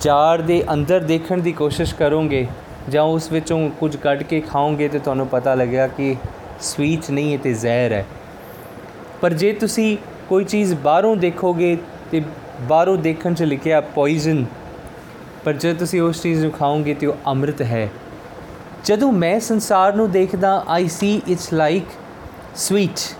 ਜਾਰ 0.01 0.41
ਦੇ 0.41 0.63
ਅੰਦਰ 0.74 1.00
ਦੇਖਣ 1.00 1.38
ਦੀ 1.38 1.51
ਕੋਸ਼ਿਸ਼ 1.51 1.96
ਕਰੋਗੇ 1.96 2.48
ਜਾਂ 2.89 3.03
ਉਸ 3.03 3.31
ਵਿੱਚੋਂ 3.31 3.69
ਕੁਝ 3.69 3.96
ਕੱਢ 3.96 4.24
ਕੇ 4.24 4.41
ਖਾਓਗੇ 4.41 4.88
ਤੇ 4.88 5.00
ਤੁਹਾਨੂੰ 5.00 5.27
ਪਤਾ 5.27 5.55
ਲੱਗਿਆ 5.55 5.88
ਕਿ 5.88 6.15
ਸਵੀਟ 6.62 7.12
ਨਹੀਂ 7.12 7.34
ਹੈ 7.34 7.38
ਤੇ 7.38 7.53
ਜ਼ਹਿਰ 7.53 7.93
ਹੈ। 7.93 8.05
ਪਰ 9.22 9.34
ਜੇ 9.34 9.51
ਤੁਸੀਂ 9.53 9.98
ਕੋਈ 10.29 10.43
ਚੀਜ਼ 10.43 10.74
ਬਾਹਰੋਂ 10.75 11.15
ਦੇਖੋਗੇ 11.15 11.77
ਤੇ 12.12 12.22
ਬਾਹਰੋਂ 12.62 12.98
ਦੇਖਣ 12.98 13.34
'ਚ 13.34 13.43
ਲਿਖਿਆ 13.43 13.81
ਪੋਇਜ਼ਨ 13.81 14.46
ਪਰ 15.46 15.53
ਜੇ 15.53 15.74
ਤੁਸੀਂ 15.74 16.01
ਉਸ 16.01 16.22
ਚੀਜ਼ 16.22 16.43
ਨੂੰ 16.43 16.51
ਖਾਓਗੇ 16.51 16.93
ਤੇ 16.93 17.08
ਉਹ 17.08 17.15
ਅੰਮ੍ਰਿਤ 17.27 17.62
ਹੈ 17.62 17.89
ਜਦੋਂ 18.86 19.12
ਮੈਂ 19.12 19.39
ਸੰਸਾਰ 19.39 19.93
ਨੂੰ 19.93 20.12
ਦੇਖਦਾ 20.12 20.65
I 20.67 20.88
see 20.88 21.21
it's 21.27 21.53
like 21.53 21.83
sweet 22.55 23.15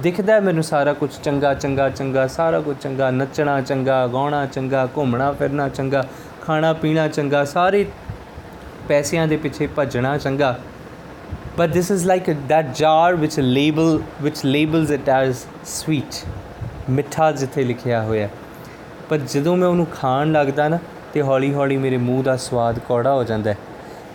ਦਿਖਦਾ 0.00 0.32
ਹੈ 0.32 0.40
ਮੈਨੂੰ 0.40 0.62
ਸਾਰਾ 0.62 0.92
ਕੁਝ 0.92 1.10
ਚੰਗਾ 1.22 1.54
ਚੰਗਾ 1.54 1.88
ਚੰਗਾ 1.88 2.26
ਸਾਰਾ 2.26 2.60
ਕੁਝ 2.60 2.76
ਚੰਗਾ 2.80 3.10
ਨੱਚਣਾ 3.10 3.60
ਚੰਗਾ 3.60 4.06
ਗਾਉਣਾ 4.06 4.46
ਚੰਗਾ 4.46 4.88
ਘੁੰਮਣਾ 4.96 5.32
ਫਿਰਨਾ 5.32 5.68
ਚੰਗਾ 5.68 6.04
ਖਾਣਾ 6.40 6.72
ਪੀਣਾ 6.72 7.08
ਚੰਗਾ 7.08 7.44
ਸਾਰੇ 7.44 7.86
ਪੈਸਿਆਂ 8.88 9.28
ਦੇ 9.28 9.36
ਪਿੱਛੇ 9.36 9.66
ਭੱਜਣਾ 9.66 10.18
ਚੰਗਾ। 10.18 10.58
But 11.60 11.70
this 11.70 11.90
is 11.94 12.04
like 12.04 12.30
a, 12.32 12.36
that 12.50 12.68
jar 12.68 13.20
which 13.20 13.34
a 13.40 13.44
label 13.44 13.98
which 14.26 14.38
labels 14.56 14.90
it 14.90 15.10
as 15.22 15.34
sweet. 15.78 16.28
ਮਿੱਠਾ 16.90 17.32
ਜਿੱਥੇ 17.32 17.64
ਲਿਖਿਆ 17.64 18.02
ਹੋਇਆ। 18.02 18.28
ਪਰ 19.08 19.16
ਜਦੋਂ 19.18 19.56
ਮੈਂ 19.56 19.68
ਉਹਨੂੰ 19.68 19.86
ਖਾਣ 19.86 20.32
ਲੱਗਦਾ 20.32 20.68
ਨਾ 20.68 20.78
ਤੇ 21.12 21.22
ਹੌਲੀ 21.22 21.54
ਹੌਲੀ 21.54 21.76
ਮੇਰੇ 21.76 21.96
ਮੂੰਹ 21.96 22.22
ਦਾ 22.22 22.36
ਸਵਾਦ 22.36 22.78
ਕੌੜਾ 22.78 23.14
ਹੋ 23.14 23.24
ਜਾਂਦਾ 23.24 23.50
ਹੈ। 23.50 23.56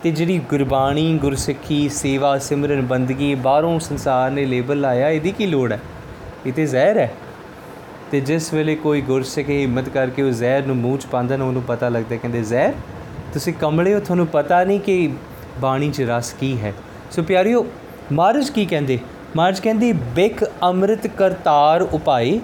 ਤੇ 0.02 0.10
ਜਿਹੜੀ 0.10 0.38
ਗੁਰਬਾਣੀ, 0.38 1.18
ਗੁਰਸਿੱਖੀ, 1.18 1.88
ਸੇਵਾ, 1.88 2.38
ਸਿਮਰਨ, 2.38 2.80
ਬੰਦਗੀ 2.80 3.34
ਬਾਹਰੋਂ 3.34 3.80
ਸੰਸਾਰ 3.80 4.30
ਨੇ 4.30 4.44
ਲੇਬਲ 4.44 4.80
ਲਾਇਆ, 4.80 5.10
ਇਹਦੀ 5.10 5.32
ਕੀ 5.32 5.46
ਲੋੜ 5.46 5.72
ਹੈ? 5.72 5.80
ਇਹ 6.46 6.52
ਤੇ 6.52 6.66
ਜ਼ਹਿਰ 6.66 6.98
ਹੈ। 6.98 7.12
ਤੇ 8.10 8.20
ਜਿਸ 8.20 8.54
ਵੇਲੇ 8.54 8.74
ਕੋਈ 8.74 9.00
ਗੁਰਸਿੱਖ 9.00 9.48
ਹਿੰਮਤ 9.48 9.88
ਕਰਕੇ 9.88 10.22
ਉਹ 10.22 10.30
ਜ਼ਹਿਰ 10.30 10.66
ਨੂੰ 10.66 10.76
ਮੂੰਹ 10.76 10.98
ਚ 10.98 11.06
ਪਾਉਂਦਾ 11.06 11.36
ਨਾ, 11.36 11.44
ਉਹਨੂੰ 11.44 11.62
ਪਤਾ 11.62 11.88
ਲੱਗਦਾ 11.88 12.16
ਕਹਿੰਦੇ 12.16 12.42
ਜ਼ਹਿਰ। 12.42 12.72
ਤੁਸੀਂ 13.32 13.54
ਕਮਲੇ 13.54 13.94
ਹੋ, 13.94 14.00
ਤੁਹਾਨੂੰ 14.00 14.26
ਪਤਾ 14.26 14.64
ਨਹੀਂ 14.64 14.80
ਕਿ 14.80 15.10
ਬਾਣੀ 15.60 15.90
ਚ 15.90 16.02
ਰਸ 16.02 16.32
ਕੀ 16.32 16.60
ਹੈ। 16.60 16.74
ਸੋ 17.10 17.22
ਪਿਆਰਿਓ, 17.22 17.66
ਮਹਾਰਾਜ 18.12 18.50
ਕੀ 18.50 18.66
ਕਹਿੰਦੇ? 18.66 18.98
ਮਹਾਰਾਜ 19.36 19.60
ਕਹਿੰਦੇ 19.60 19.92
ਬਿਕ 19.92 20.44
ਅੰਮ੍ਰਿਤ 20.62 21.06
ਕਰਤਾਰ 21.06 21.82
ਉਪਾਈ 21.82 22.40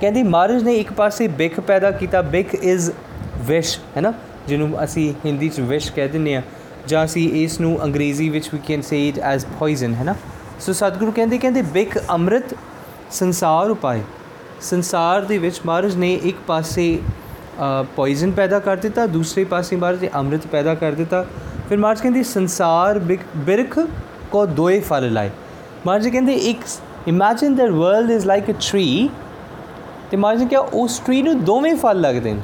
ਕਹਿੰਦੇ, 0.00 0.22
ਮਹਾਰਾਜ 0.22 0.62
ਨੇ 0.62 0.74
ਇੱਕ 0.74 0.92
ਪਾਸੇ 0.92 1.28
ਬਿਕ 1.28 1.60
ਪੈਦਾ 1.60 1.90
ਕੀਤਾ 1.90 2.22
ਬਿਕ 2.22 2.54
ਇਜ਼ 2.54 2.90
ਵਿਸ਼, 3.36 3.78
ਹੈ 3.96 4.02
ਨਾ? 4.02 4.12
ਜਿਹਨੂੰ 4.48 4.84
ਅਸੀਂ 4.84 5.14
ਹਿੰਦੀ 5.26 5.48
ਚ 5.48 5.60
ਵਿਸ਼ 5.60 5.92
ਕਹਿ 5.92 6.08
ਦਿੰਦੇ 6.08 6.36
ਆ 6.36 6.42
ਜਾਂ 6.88 7.04
ਅਸੀਂ 7.04 7.28
ਇਸ 7.42 7.60
ਨੂੰ 7.60 7.82
ਅੰਗਰੇਜ਼ੀ 7.84 8.28
ਵਿੱਚ 8.28 8.48
we 8.54 8.58
can 8.66 8.82
say 8.82 9.08
it 9.08 9.18
as 9.18 9.46
poison 9.58 9.94
ਹੈ 9.94 10.04
ਨਾ? 10.04 10.14
ਸੋ 10.60 10.72
ਸਤਿਗੁਰੂ 10.72 11.12
ਕਹਿੰਦੇ 11.12 11.38
ਕਹਿੰਦੇ, 11.38 11.62
ਬਿਕ 11.62 11.98
ਅੰਮ੍ਰਿਤ 12.10 12.54
ਸੰਸਾਰ 13.10 13.70
ਉਪਾਏ। 13.70 14.02
ਸੰਸਾਰ 14.60 15.24
ਦੇ 15.24 15.38
ਵਿੱਚ 15.38 15.60
ਮਹਾਰਾਜ 15.66 15.96
ਨੇ 15.96 16.12
ਇੱਕ 16.14 16.36
ਪਾਸੇ 16.46 16.98
ਪੋਇਜ਼ਨ 17.96 18.30
ਪੈਦਾ 18.30 18.58
ਕਰ 18.58 18.76
ਦਿੱਤਾ, 18.76 19.06
ਦੂਸਰੇ 19.06 19.44
ਪਾਸੇ 19.44 19.76
ਮਹਾਰਾਜ 19.76 20.00
ਨੇ 20.02 20.10
ਅੰਮ੍ਰਿਤ 20.14 20.46
ਪੈਦਾ 20.46 20.74
ਕਰ 20.74 20.92
ਦਿੱਤਾ। 20.92 21.24
ਫਿਰ 21.68 21.78
ਮਹਾਰਾਜ 21.78 22.00
ਕਹਿੰਦੇ, 22.00 22.22
ਸੰਸਾਰ 22.22 22.98
ਬਿਰਖ 22.98 23.78
ਕੋ 24.30 24.44
ਦੋਏ 24.46 24.80
ਫਲ 24.80 25.12
ਲਾਏ। 25.12 25.30
ਮਹਾਰਾਜ 25.86 26.08
ਕਹਿੰਦੇ, 26.08 26.32
ਇੱਕ 26.32 26.60
imagine 27.08 27.54
that 27.56 27.70
world 27.70 28.10
is 28.10 28.26
like 28.26 28.50
a 28.50 28.54
tree 28.60 29.08
ਤੇ 30.10 30.16
ਮਹਾਰਾਜ 30.16 30.42
ਨੇ 30.42 30.46
ਕਿਹਾ, 30.46 30.60
ਉਸ 30.60 30.98
ਟਰੀ 31.06 31.22
ਨੂੰ 31.22 31.42
ਦੋਵੇਂ 31.44 31.74
ਫਲ 31.76 32.00
ਲੱਗਦੇ 32.00 32.32
ਨੇ। 32.32 32.40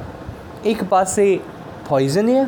ਇੱਕ 0.64 0.84
ਪਾਸੇ 0.84 1.38
ਪੋਇਜ਼ਨ 1.88 2.28
ਹੈ 2.28 2.46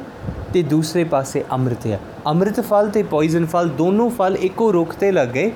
ਤੇ 0.53 0.63
ਦੂਸਰੇ 0.71 1.05
ਪਾਸੇ 1.05 1.45
ਅੰਮ੍ਰਿਤ 1.53 1.87
ਹੈ 1.87 1.99
ਅੰਮ੍ਰਿਤ 2.29 2.61
ਫਲ 2.61 2.89
ਤੇ 2.91 3.03
ਪੋਇਜ਼ਨ 3.11 3.47
ਫਲ 3.47 3.69
ਦੋਨੋਂ 3.79 4.09
ਫਲ 4.19 4.37
ਇੱਕੋ 4.41 4.73
ਰੁੱਖ 4.73 4.95
ਤੇ 5.01 5.13
ਲੱਗ 5.13 5.29
ਗਏ 5.29 5.53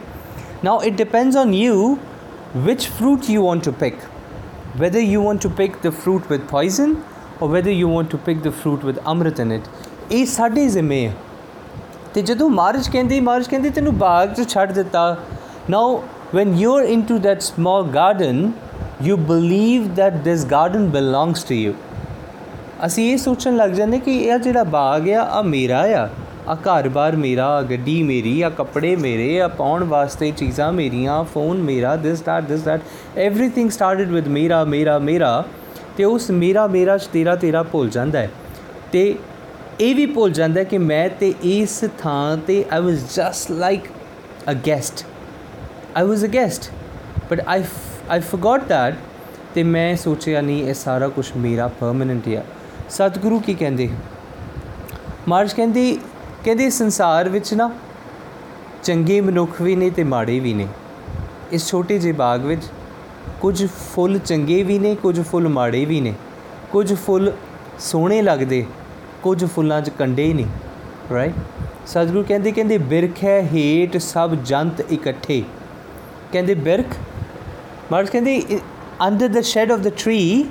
now 0.65 0.83
it 0.83 0.97
depends 0.97 1.37
on 1.37 1.55
you 1.55 1.97
which 2.57 2.87
fruit 2.88 3.29
you 3.29 3.43
want 3.43 3.62
to 3.65 3.73
pick 3.73 3.97
whether 4.76 5.00
you 5.00 5.21
want 5.21 5.43
to 5.43 5.49
pick 5.50 5.75
the 5.83 5.91
fruit 5.95 6.29
with 6.31 6.47
poison 6.49 6.95
or 7.38 7.49
whether 7.49 7.71
you 7.71 7.88
want 7.88 8.11
to 8.11 8.19
pick 8.19 8.43
the 8.43 8.53
fruit 8.53 8.83
with 8.83 9.00
amrit 9.05 9.43
in 9.45 9.53
it 9.53 9.69
ਇਹ 10.11 10.25
ਸਾਡੇ 10.26 10.67
ਜ਼ਿੰਮੇ 10.69 11.07
ਹੈ 11.07 11.15
ਤੇ 12.15 12.23
ਜਦੋਂ 12.23 12.49
ਮਹਾਰਾਜ 12.50 12.88
ਕਹਿੰਦੇ 12.88 13.21
ਮਹਾਰਾਜ 13.21 13.49
ਕਹਿੰਦੇ 13.49 13.71
ਤੈਨੂੰ 13.71 13.97
ਬਾਗ 13.99 14.33
'ਚ 14.35 14.49
ਛੱਡ 14.49 14.73
ਦਿੱਤਾ 14.73 15.17
ਨਾਓ 15.71 16.00
when 16.35 16.55
you're 16.61 16.85
into 16.93 17.17
that 17.25 17.45
small 17.47 17.85
garden 17.97 18.38
you 19.07 19.17
believe 19.31 19.91
that 19.99 20.23
this 20.29 20.45
garden 20.53 20.88
belongs 20.97 21.45
to 21.50 21.59
you 21.59 21.75
ਅਸੀਂ 22.87 23.12
ਇਹ 23.12 23.16
ਸੋਚਣ 23.18 23.56
ਲੱਗ 23.56 23.71
ਜਾਂਦੇ 23.71 23.99
ਕਿ 23.99 24.16
ਇਹ 24.18 24.38
ਜਿਹੜਾ 24.38 24.62
ਬਾਗ 24.64 25.09
ਆ 25.11 25.23
ਆ 25.30 25.42
ਮੇਰਾ 25.42 25.80
ਆ। 26.02 26.09
ਆ 26.49 26.54
ਘਰ-ਬਾਰ 26.54 27.16
ਮੇਰਾ 27.16 27.47
ਆ 27.49 27.62
ਗੱਡੀ 27.62 28.02
ਮੇਰੀ 28.02 28.40
ਆ 28.42 28.49
ਕੱਪੜੇ 28.50 28.95
ਮੇਰੇ 28.97 29.40
ਆ 29.40 29.49
ਪਾਉਣ 29.49 29.85
ਵਾਸਤੇ 29.85 30.30
ਚੀਜ਼ਾਂ 30.30 30.73
ਮੇਰੀਆਂ 30.73 31.23
ਫੋਨ 31.25 31.62
ਮੇਰਾ 31.62 31.95
this 31.97 32.21
that 32.21 32.45
this 32.45 32.61
that 32.61 33.18
everything 33.18 33.71
started 33.71 34.11
with 34.11 34.28
ਮੇਰਾ 34.28 34.64
ਮੇਰਾ 34.64 34.99
ਮੇਰਾ 34.99 35.45
ਤੇ 35.97 36.04
ਉਸ 36.04 36.30
ਮੇਰਾ 36.30 36.66
ਮੇਰਾ 36.66 36.97
ਚ 36.99 37.06
ਤੇਰਾ 37.06 37.35
ਤੇਰਾ 37.37 37.62
ਭੁੱਲ 37.62 37.88
ਜਾਂਦਾ 37.88 38.18
ਹੈ। 38.18 38.30
ਤੇ 38.92 39.14
ਇਹ 39.80 39.95
ਵੀ 39.95 40.06
ਭੁੱਲ 40.06 40.33
ਜਾਂਦਾ 40.33 40.62
ਕਿ 40.64 40.78
ਮੈਂ 40.78 41.09
ਤੇ 41.21 41.35
ਇਸ 41.42 41.85
ਥਾਂ 41.99 42.37
ਤੇ 42.37 42.64
I 42.73 42.80
was 42.80 43.16
just 43.16 43.50
like 43.50 43.83
a 44.50 44.54
guest 44.66 45.04
I 45.97 46.04
was 46.04 46.25
a 46.25 46.28
guest 46.35 46.71
but 47.30 47.40
I 47.47 47.62
I 48.11 48.21
forgot 48.21 48.68
that 48.68 48.95
ਤੇ 49.54 49.62
ਮੈਂ 49.62 49.97
ਸੋਚਿਆ, 49.97 50.40
ਨਹੀਂ, 50.40 50.64
ਇਹ 50.64 50.75
ਸਾਰਾ 50.75 51.09
ਕੁਝ 51.09 51.26
ਮੇਰਾ 51.37 51.66
ਪਰਮਨੈਂਟ 51.80 52.28
ਹੈ 52.28 52.45
ਸਤਿਗੁਰੂ 52.90 53.38
ਕੀ 53.40 53.55
ਕਹਿੰਦੇ? 53.55 53.88
ਮਹਾਰਾਜ 55.28 55.52
ਕਹਿੰਦੇ 55.52 55.97
ਕਹਿੰਦੇ 56.45 56.69
ਸੰਸਾਰ 56.71 57.28
ਵਿੱਚ 57.28 57.52
ਨਾ 57.55 57.71
ਚੰਗੇ 58.85 59.21
ਮਨੁੱਖ 59.21 59.61
ਵੀ 59.62 59.75
ਨੇ 59.76 59.90
ਤੇ 59.90 60.05
ਮਾੜੇ 60.05 60.38
ਵੀ 60.40 60.52
ਨੇ। 60.55 60.66
ਇਸ 61.52 61.69
ਛੋਟੇ 61.71 61.99
ਜਿਹੇ 61.99 62.12
ਬਾਗ 62.12 62.45
ਵਿੱਚ 62.45 62.62
ਕੁਝ 63.40 63.66
ਫੁੱਲ 63.66 64.19
ਚੰਗੇ 64.19 64.62
ਵੀ 64.62 64.78
ਨੇ, 64.78 64.95
ਕੁਝ 64.95 65.21
ਫੁੱਲ 65.21 65.49
ਮਾੜੇ 65.49 65.85
ਵੀ 65.85 66.00
ਨੇ। 66.00 66.12
ਕੁਝ 66.73 66.93
ਫੁੱਲ 66.95 67.33
ਸੋਹਣੇ 67.81 68.21
ਲੱਗਦੇ, 68.23 68.64
ਕੁਝ 69.23 69.45
ਫੁੱਲਾਂ 69.45 69.81
'ਚ 69.83 69.90
ਕੰਡੇ 69.90 70.33
ਨਹੀਂ 70.35 70.47
ਰਾਈਟ 71.12 71.35
ਸਤਿਗੁਰੂ 71.87 72.25
ਕਹਿੰਦੇ 72.28 72.52
ਕਹਿੰਦੇ 72.52 72.78
ਬਿਰਖ 72.78 73.25
ਹੈ 73.25 73.40
ਹੇਟ 73.52 73.97
ਸਭ 73.97 74.35
ਜੰਤ 74.45 74.81
ਇਕੱਠੇ। 74.93 75.43
ਕਹਿੰਦੇ 76.33 76.55
ਬਿਰਖ? 76.55 76.97
ਮਹਾਰਾਜ 77.93 78.11
ਕਹਿੰਦੇ 78.11 78.61
under 79.07 79.28
the 79.28 79.40
shade 79.43 79.73
of 79.73 79.81
the 79.81 79.88
tree 79.99 80.45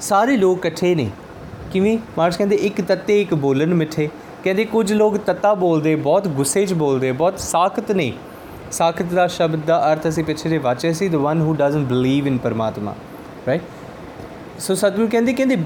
ਸਾਰੇ 0.00 0.36
ਲੋਕ 0.36 0.66
ਇਕੱਠੇ 0.66 0.94
ਨੇ। 0.94 1.10
ਕਿਵੇਂ? 1.76 1.96
ਮਹਾਰਾਜ 2.18 2.36
ਕਹਿੰਦੇ, 2.36 2.56
ਇੱਕ 2.56 2.80
ਤੱਤੇ, 2.80 3.20
ਇੱਕ 3.20 3.34
ਬੋਲਣ 3.34 3.74
ਮਿੱਠੇ। 3.74 4.08
ਕਹਿੰਦੇ, 4.44 4.64
ਕੁਝ 4.64 4.92
ਲੋਕ 4.92 5.16
ਤੱਤਾ 5.16 5.52
ਬੋਲਦੇ, 5.54 5.94
ਬਹੁਤ 5.96 6.28
ਗੁੱਸੇ 6.28 6.64
'ਚ 6.66 6.72
ਬੋਲਦੇ, 6.72 7.10
ਬਹੁਤ 7.12 7.40
ਸਾਖਤ 7.40 7.92
ਨੇ। 7.92 8.12
ਸਾਖਤ 8.72 9.12
ਦਾ 9.12 9.26
ਸ਼ਬਦ 9.26 9.64
ਦਾ 9.66 9.76
ਅਰਥ 9.92 10.08
ਅਸੀਂ 10.08 10.24
ਪਿੱਛੇ 10.24 10.48
ਜੇ 10.48 10.58
ਵਾਚਿਆ 10.58 10.92
ਸੀ 10.92 11.08
the 11.08 11.14
one 11.14 11.40
who 11.40 11.54
doesn't 11.54 11.88
believe 11.88 12.26
in 12.26 12.38
ਪਰਮਾਤਮਾ 12.38 12.94
ਰਾਈਟ 13.46 13.62
ਸੋ 14.58 14.74
ਸਤਿਗੁਰੂ 14.74 15.08
ਕਹਿੰਦੇ 15.08 15.32
ਕਹਿੰਦੇ, 15.32 15.58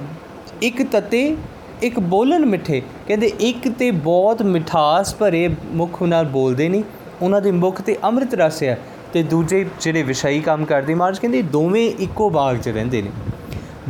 ਇੱਕ 0.63 0.83
ਤੱਤੇ, 0.83 1.37
ਇੱਕ 1.83 2.01
ਬੋਲਣ 2.01 2.47
ਮਿੱਠੇ। 2.47 2.83
ਕਹਿੰਦੇ, 3.09 3.33
ਇੱਕ 3.41 3.69
ਤੇ 3.69 3.91
ਬਹੁਤ 3.91 4.43
ਮਿਠਾਸ 4.43 5.15
ਭਰੇ 5.15 5.49
ਮੁਖ 5.73 6.03
ਨਾਲ 6.03 6.25
ਬੋਲਦੇ 6.29 6.69
ਨਹੀਂ 6.69 6.83
ਉਹਨਾਂ 7.23 7.41
ਦੇ 7.41 7.51
ਮੁਖ 7.53 7.81
ਤੇ 7.81 7.97
ਅੰਮ੍ਰਿਤ 8.05 8.35
ਰਸ 8.35 8.63
ਹੈ 8.63 8.79
ਤੇ 9.13 9.23
ਦੂਜੇ 9.23 9.67
ਜਿਹੜੇ 9.81 10.03
ਵਿਸ਼ਈ 10.03 10.41
ਕੰਮ 10.41 10.65
ਕਰਦੇ, 10.65 10.95
ਮਹਾਰਾਜ 10.95 11.19
ਕਹਿੰਦੇ, 11.19 11.43
ਦੋਵੇਂ 11.43 11.91
ਇੱਕੋ 11.99 12.31
ਬਾਗ 12.31 12.57
'ਚ 12.57 12.69
ਰਹਿੰਦੇ 12.69 13.03
ਨੇ। 13.03 13.11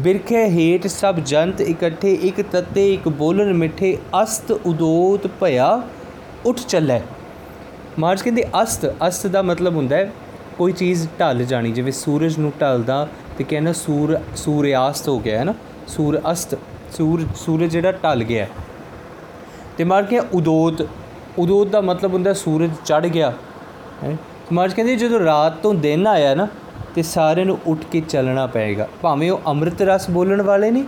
ਬਿਰਖੇ 0.02 0.44
ਹੇਠ 0.44 0.86
ਸਭ 0.86 1.16
ਜੰਤ 1.16 1.60
ਇਕੱਠੇ 1.60 2.12
ਇੱਕ 2.12 2.42
ਤੱਤੇ, 2.42 2.94
ਇੱਕ 2.94 3.08
ਬੋਲਣ 3.08 3.52
ਮਿੱਠੇ, 3.54 3.98
ਅਸਤ 4.22 4.50
ਉਦੋਤ 4.50 5.26
ਭਇਆ 5.40 5.82
ਉੱਠ 6.46 6.58
ਚੱਲੇ। 6.58 7.00
ਮਹਾਰਾਜ 7.98 8.22
ਕਹਿੰਦੇ, 8.22 8.44
ਅਸਤ 8.62 8.94
ਅਸਤ 9.08 9.26
ਦਾ 9.26 9.42
ਮਤਲਬ 9.42 9.76
ਹੁੰਦਾ 9.76 9.96
ਹੈ, 9.96 10.12
ਕੋਈ 10.58 10.72
ਚੀਜ਼ 10.72 11.08
ਢਲ 11.20 11.44
ਜਾਣੀ, 11.44 11.72
ਜਿਵੇਂ 11.72 11.92
ਸੂਰਜ 11.92 12.38
ਨੂੰ 12.38 12.52
ਢਲਦਾ 12.60 13.08
ਤੇ 13.38 13.44
ਕਹਿੰਦਾ 13.44 13.72
ਸੂਰ, 13.72 14.18
ਸੂਰਿਆਸਤ 14.36 15.08
ਹੋ 15.08 15.18
ਗਿਆ, 15.18 15.38
ਹੈ 15.38 15.44
ਨਾ? 15.44 15.54
ਸੂਰ 15.88 16.20
ਅਸਤ, 16.32 16.58
ਸੂਰ, 16.96 17.26
ਸੂਰਜ 17.36 17.70
ਜਿਹੜਾ 17.70 17.92
ਢਲ 17.92 18.22
ਗਿਆ। 18.22 18.46
ਤੇ 19.78 19.84
ਮਾਰ 19.84 20.02
ਕੇ 20.02 20.18
ਉਦੋਤ 20.18 20.88
ਉਦੋਤ 21.38 21.68
ਦਾ 21.68 21.80
ਮਤਲਬ 21.80 22.14
ਹੁੰਦਾ 22.14 22.32
ਸੂਰਜ 22.32 22.70
ਚੜ 22.84 23.06
ਗਿਆ। 23.06 23.32
ਹੈ? 24.04 24.16
ਮਹਾਰਾਜ 24.52 24.74
ਕਹਿੰਦੇ, 24.74 24.96
ਜਦੋਂ 24.96 25.20
ਰਾਤ 25.20 25.56
ਤੋਂ 25.56 25.74
ਦਿਨ 25.74 26.06
ਆਇਆ 26.06 26.34
ਨਾ 26.34 26.48
ਤੇ 26.94 27.02
ਸਾਰਿਆਂ 27.02 27.46
ਨੂੰ 27.46 27.58
ਉੱਠ 27.66 27.84
ਕੇ 27.84 28.00
ਚੱਲਣਾ 28.00 28.46
ਪਏਗਾ। 28.46 28.88
ਭਾਵੇਂ 29.02 29.30
ਉਹ 29.30 29.40
ਅੰਮ੍ਰਿਤ 29.46 29.82
ਰਸ 29.82 30.10
ਬੋਲਣ 30.10 30.42
ਵਾਲੇ 30.42 30.70
ਨੇ, 30.70 30.84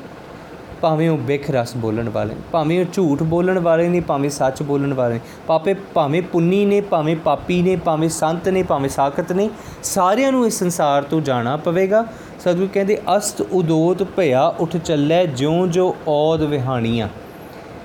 ਭਾਵੇਂ 0.80 1.08
ਉਹ 1.10 1.18
ਬਿਖ 1.18 1.50
ਰਸ 1.50 1.76
ਬੋਲਣ 1.76 2.08
ਵਾਲੇ 2.08 2.34
ਨੇ, 2.34 2.40
ਭਾਵੇਂ 2.52 2.78
ਉਹ 2.80 2.84
ਝੂਠ 2.92 3.22
ਬੋਲਣ 3.22 3.58
ਵਾਲੇ 3.58 3.88
ਨੇ, 3.88 4.00
ਭਾਵੇਂ 4.00 4.30
ਸੱਚ 4.30 4.62
ਬੋਲਣ 4.62 4.94
ਵਾਲੇ 4.94 5.14
ਨੇ 5.14 5.20
ਪਾਪੇ 5.46 5.74
ਭਾਵੇਂ 5.94 6.22
ਪੁੰਨੀ 6.22 6.64
ਨੇ, 6.66 6.80
ਭਾਵੇਂ 6.80 7.16
ਪਾਪੀ 7.16 7.60
ਨੇ, 7.62 7.76
ਭਾਵੇਂ 7.76 8.08
ਸੰਤ 8.08 8.48
ਨੇ, 8.48 8.62
ਭਾਵੇਂ 8.62 8.88
ਸਾਖਤ 8.90 9.32
ਨੇ, 9.32 9.48
ਸਾਰਿਆਂ 9.82 10.32
ਨੂੰ 10.32 10.46
ਇਸ 10.46 10.58
ਸੰਸਾਰ 10.58 11.02
ਤੋਂ 11.02 11.20
ਜਾਣਾ 11.20 11.56
ਪਵੇਗਾ। 11.56 12.04
ਸਤਿਗੁਰੂ 12.40 12.68
ਕਹਿੰਦੇ, 12.74 12.98
ਅਸਤ 13.16 13.40
ਉਦੋਤ 13.42 14.02
ਭਇਆ 14.16 14.46
ਉੱਠ 14.60 14.76
ਚੱਲੇ 14.76 15.26
ਜਿਉਂ 15.26 15.66
ਜੋ 15.66 15.94
ਔਦ 16.08 16.42
ਵਿਹਾਣੀਆਂ। 16.42 17.08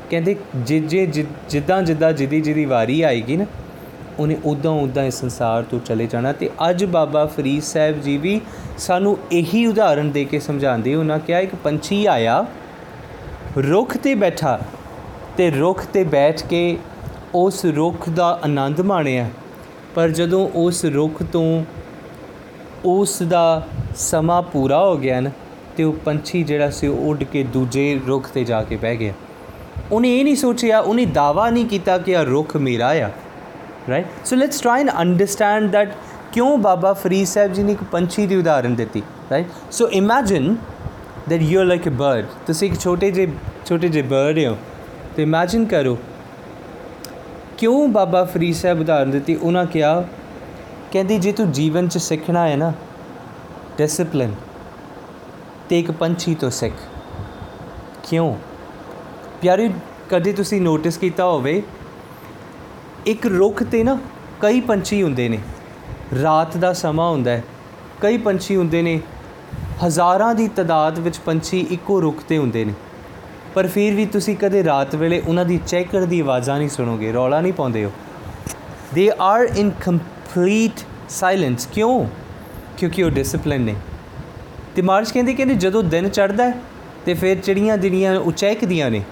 ਕਹਿੰਦੇ 0.10 0.36
ਜਿੱਜੇ 0.58 1.06
ਜਿੱਦਾਂ 1.06 1.82
ਜਿੱਦਾਂ 1.82 2.12
ਜਿੱਦੀ 2.14 2.42
ਜਿੱਦੀ 2.42 2.66
ਵਾਰੀ 2.66 3.02
ਆਏਗੀ 3.02 3.38
ਨਾ 3.38 3.46
ਉਹਨੇ 4.20 4.38
ਉਦਾਂ 4.46 4.72
ਉਦਾਂ 4.72 5.04
ਇਸ 5.04 5.20
ਸੰਸਾਰ 5.20 5.64
ਤੋਂ 5.64 5.80
ਚਲੇ 5.80 6.08
ਜਾਣਾ 6.08 6.32
ਤੇ 6.34 6.50
ਅੱਜ 6.70 6.86
ਬਾਬਾ 6.86 7.26
ਫਰੀਦ 7.26 7.64
ਸਾਹਿਬ 7.64 8.02
ਜੀ 8.02 8.18
ਵੀ 8.18 8.42
ਸਾਨੂੰ 8.78 9.18
ਇਹੀ 9.32 9.66
ਉਦਾਹਰਣ 9.66 10.06
ਦੇ 10.06 10.26
ਕੇ 10.26 10.40
ਸਮਝਾਉਂਦੇ, 10.40 10.96
ਉਹਨਾਂ 10.96 11.20
ਕਿਹਾ 11.20 11.40
ਇੱਕ 11.40 11.56
ਪੰਛੀ 11.56 12.06
ਆਇਆ, 12.06 12.46
ਰੁੱਖ 13.58 13.98
ਤੇ 13.98 14.16
ਬੈਠਾ 14.16 14.60
ਤੇ 15.38 15.50
ਰੁੱਖ 15.52 15.86
ਤੇ 15.86 16.04
ਬੈਠ 16.04 16.44
ਕੇ 16.44 16.78
ਉਸ 17.36 17.66
ਰੁੱਖ 17.66 18.10
ਦਾ 18.10 18.40
ਆਨੰਦ 18.44 18.82
ਮਾਣਿਆ। 18.82 19.30
ਪਰ 19.96 20.10
ਜਦੋਂ 20.10 20.50
ਉਸ 20.56 20.86
ਰੁੱਖ 20.86 21.24
ਤੋਂ 21.24 21.64
ਉਸ 22.86 23.24
ਦਾ 23.24 23.68
ਸਮਾਂ 23.96 24.42
ਪੂਰਾ 24.42 24.86
ਹੋ 24.86 24.98
ਗਿਆ 24.98 25.20
ਨਾ, 25.20 25.30
ਤੇ 25.78 25.84
ਉਹ 25.84 25.94
ਪੰਛੀ 25.94 26.44
ਜਿਹੜਾ 26.44 26.70
ਸੀ 26.70 26.88
ਉਹ 26.88 27.10
ਉੱਡ 27.10 27.24
ਕੇ 27.24 27.44
ਦੂਜੇ 27.44 28.00
ਰੁੱਖ 28.08 28.30
ਤੇ 28.30 28.44
ਜਾ 28.44 28.64
ਕੇ 28.64 28.76
ਬਹਿ 28.76 28.98
ਗਿਆ। 28.98 29.14
ਉਹਨੇ 29.92 30.20
ਇਹ 30.20 30.24
ਨਹੀਂ 30.24 30.36
ਸੋਚਿਆ, 30.36 30.80
ਉਹਨੇ 30.80 31.06
ਦਾਵਾ 31.06 31.50
ਨਹੀਂ 31.50 31.66
ਕੀਤਾ 31.66 31.98
ਕਿ 31.98 32.12
ਇਹ 32.12 32.18
ਰੁੱਖ 32.18 32.58
ਮੇਰਾ 32.58 32.90
ਆ। 32.90 33.10
Right 33.90 34.26
so 34.26 34.36
let's 34.36 34.62
try 34.62 34.82
and 34.82 34.92
understand 35.02 35.70
that 35.72 35.94
ਕਿਉਂ 36.34 36.58
ਬਾਬਾ 36.58 36.94
ਫਰੀਦ 36.94 37.28
ਸਾਹਿਬ 37.28 37.54
ਜੀ 37.54 37.64
ਨੇ 37.64 37.72
ਇੱਕ 37.72 37.84
ਪੰਛੀ 37.84 38.26
ਦੀ 38.28 38.36
ਉਦਾਹਰਣ 38.36 38.76
ਦਿੱਤੀ 38.76 39.02
right 39.32 39.72
so 39.72 39.88
imagine 39.94 40.56
that 41.30 41.42
you're 41.44 41.68
like 41.68 41.88
a 41.88 41.94
bird. 41.94 42.26
ਤੁਸੀਂ 42.48 42.70
ਇੱਕ 42.72 42.80
ਛੋਟੇ 42.80 43.10
ਜਿਹੇ 43.12 43.28
ਛੋਟੇ 43.66 43.88
ਜਿਹੇ 43.88 44.04
ਬਰਡ 44.04 44.38
ਹੋ 44.40 44.56
ਤੇ 45.16 45.24
ਇਮੇਜਿਨ 45.24 45.66
ਕਰੋ 45.66 45.98
ਕਿਉਂ 47.58 47.88
ਬਾਬਾ 47.88 48.24
ਫਰੀਦ 48.24 48.56
ਸਾਹਿਬ 48.56 48.82
ਉਦਾਹਰਨ 48.82 49.12
ਦਿੱਤੀ 49.12 49.36
ਉਹਨਾਂ 49.36 49.66
ਕਿਹਾ 49.66 50.04
ਕਹਿੰਦੀ 50.92 51.18
ਜੇ 51.18 51.32
ਤੂੰ 51.32 51.52
ਜੀਵਨ 51.52 51.88
'ਚ 51.88 51.98
ਸਿੱਖਣਾ 51.98 52.48
ਹੈ 52.48 52.56
ਨਾ 52.56 52.72
ਡਿਸਪਲਿਨ 53.78 54.34
ਤੇ 55.70 55.80
ਇੱਕ 55.80 55.92
ਪੰਛੀ 55.92 56.36
ਤੋਂ 56.36 56.50
ਸਿੱਖ 56.50 56.74
ਕਿਉਂ 58.10 58.34
ਪਿਆਰੇ 59.42 59.70
ਕਦੇ 60.10 60.34
ਤੁਸੀਂ 60.34 60.62
ਨੋਟਿਸ 60.62 60.98
ਕੀਤਾ 60.98 61.26
ਹੋਵੇ 61.26 61.62
ਇੱਕ 63.08 63.26
ਰੁੱਖ 63.26 63.64
ਤੇ 63.64 63.84
ਨਾ 63.84 63.98
ਕਈ 64.40 64.62
ਪੰਛੀ 64.62 65.04
ਹੁੰਦੇ 65.04 65.30
ਨੇ। 65.30 65.38
ਰਾਤ 66.24 66.58
ਦਾ 66.58 66.74
ਸਮਾਂ 66.74 67.10
ਹੁੰਦਾ 67.12 67.32
ਹੈ। 67.32 67.44
ਕਈ 68.02 68.18
ਪੰਛੀ 68.18 68.56
ਹੁੰਦੇ 68.56 68.82
ਨੇ। 68.82 69.00
ਹਜ਼ਾਰਾਂ 69.86 70.36
ਦੀ 70.36 70.48
ਤਾਦਾਦ 70.48 71.00
ਵਿੱਚ 71.00 71.18
ਪੰਛੀ 71.18 71.68
ਇੱਕੋ 71.72 72.02
ਰੁੱਖ 72.02 72.18
ਤੇ 72.24 72.38
ਹੁੰਦੇ 72.38 72.66
ਨੇ। 72.66 72.74
ਪਰ 73.54 73.68
ਫਿਰ 73.68 73.96
ਵੀ 73.96 74.06
ਤੁਸੀਂ 74.06 74.36
ਕਦੇ 74.38 74.64
ਰਾਤ 74.64 74.96
ਵੇਲੇ 74.96 75.22
ਉਹਨਾਂ 75.28 75.46
ਦੀ 75.46 75.60
ਚਹਿਕਣ 75.68 76.06
ਦੀ 76.06 76.20
ਆਵਾਜ਼ਾਂ 76.20 76.58
ਨਹੀਂ 76.58 76.70
ਸੁਣੋਗੇ, 76.70 77.14
ਰੌਲਾ 77.14 77.42
ਨਹੀਂ 77.42 77.54
ਪਾਉਂਦੇ 77.54 77.86
ਹੋ 77.86 77.92
they 78.94 79.12
are 79.20 79.48
in 79.58 79.70
complete 79.70 80.80
silence 81.10 81.66
ਕਿਉਂ? 81.66 82.06
ਕਿਉਂਕਿ 82.78 83.04
ਉਹ 83.04 83.10
ਡਿਸਪਲਿਨ 83.10 83.62
ਨੇ। 83.62 83.76
ਤੇ 84.76 84.82
ਮਾਰਚ 84.82 85.12
ਕਹਿੰਦੇ 85.12 85.34
ਕਹਿੰਦੇ 85.34 85.54
ਜਦੋਂ 85.56 85.84
ਦਿਨ 85.84 86.10
ਚੜ੍ਹਦਾ 86.10 86.52
ਤੇ 87.06 87.14
ਫਿਰ 87.14 87.40
ਚਿੜੀਆਂ 87.40 87.78
ਜਿਹੜੀਆਂ 87.78 88.20
ਉਹ 88.20 88.32
ਚਹਿਕਦੀਆਂ 88.32 88.92
ਨੇ। 88.92 89.04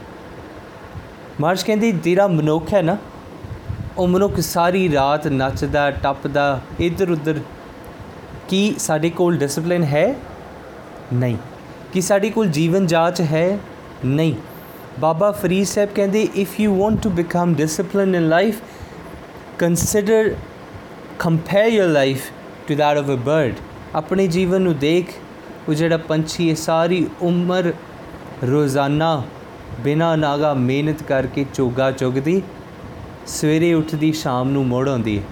ਮਾਰਚ 1.39 1.63
ਕਹਿੰਦੀ 1.63 1.91
ਤੇਰਾ 1.91 2.27
ਮਨੁੱਖ 2.27 2.73
ਹੈ 2.73 2.81
ਨਾ 2.81 2.97
ਉਹ 3.97 4.07
ਮਨੁੱਖ 4.07 4.39
ਸਾਰੀ 4.39 4.93
ਰਾਤ 4.93 5.27
ਨੱਚਦਾ, 5.27 5.91
ਟੱਪਦਾ 5.91 6.61
ਇੱਧਰ 6.79 7.09
ਉੱਧਰ 7.09 7.39
ਕੀ 8.49 8.75
ਸਾਡੇ 8.79 9.09
ਕੋਲ 9.09 9.37
ਡਿਸਪਲਿਨ 9.37 9.83
ਹੈ? 9.83 10.15
ਨਹੀਂ। 11.13 11.37
ਕੀ 11.93 12.01
ਸਾਡੇ 12.01 12.29
ਕੋਲ 12.29 12.47
ਜੀਵਨ 12.47 12.87
ਜਾਂਚ 12.87 13.21
ਹੈ? 13.21 13.59
ਨਹੀਂ। 14.05 14.33
ਬਾਬਾ 14.99 15.31
ਫਰੀਦ 15.31 15.65
ਸਾਹਿਬ 15.65 15.89
ਕਹਿੰਦੇ 15.95 16.27
if 16.35 16.59
you 16.59 16.75
want 16.75 17.03
to 17.03 17.09
become 17.09 17.53
discipline 17.53 18.15
in 18.15 18.29
life 18.29 18.59
consider 19.59 20.35
compare 21.19 21.67
your 21.67 21.87
life 21.87 22.21
to 22.67 22.75
that 22.75 22.97
of 22.97 23.05
a 23.05 23.15
bird 23.15 23.53
ਆਪਣੇ 23.95 24.27
ਜੀਵਨ 24.27 24.61
ਨੂੰ 24.61 24.77
ਦੇਖ, 24.77 25.05
ਉਹ 25.69 25.73
ਜਿਹੜਾ 25.73 25.97
ਪੰਛੀ 25.97 26.49
ਹੈ, 26.49 26.55
ਸਾਰੀ 26.55 27.07
ਉਮਰ 27.21 27.73
ਰੋਜ਼ਾਨਾ 28.51 29.23
ਬਿਨਾ 29.79 30.15
ਨਾਗਾ 30.15 30.53
ਮਿਹਨਤ 30.53 31.03
ਕਰਕੇ 31.03 31.45
ਚੋਗਾ 31.53 31.91
ਚੁਗਦੀ। 31.91 32.41
ਸਵੇਰੇ 33.27 33.73
ਉੱਠਦੀ, 33.73 34.11
ਸ਼ਾਮ 34.11 34.49
ਨੂੰ 34.49 34.67
ਮੁੜ 34.67 34.89
ਆਉਂਦੀ। 34.89 35.17
ਹੈ 35.17 35.23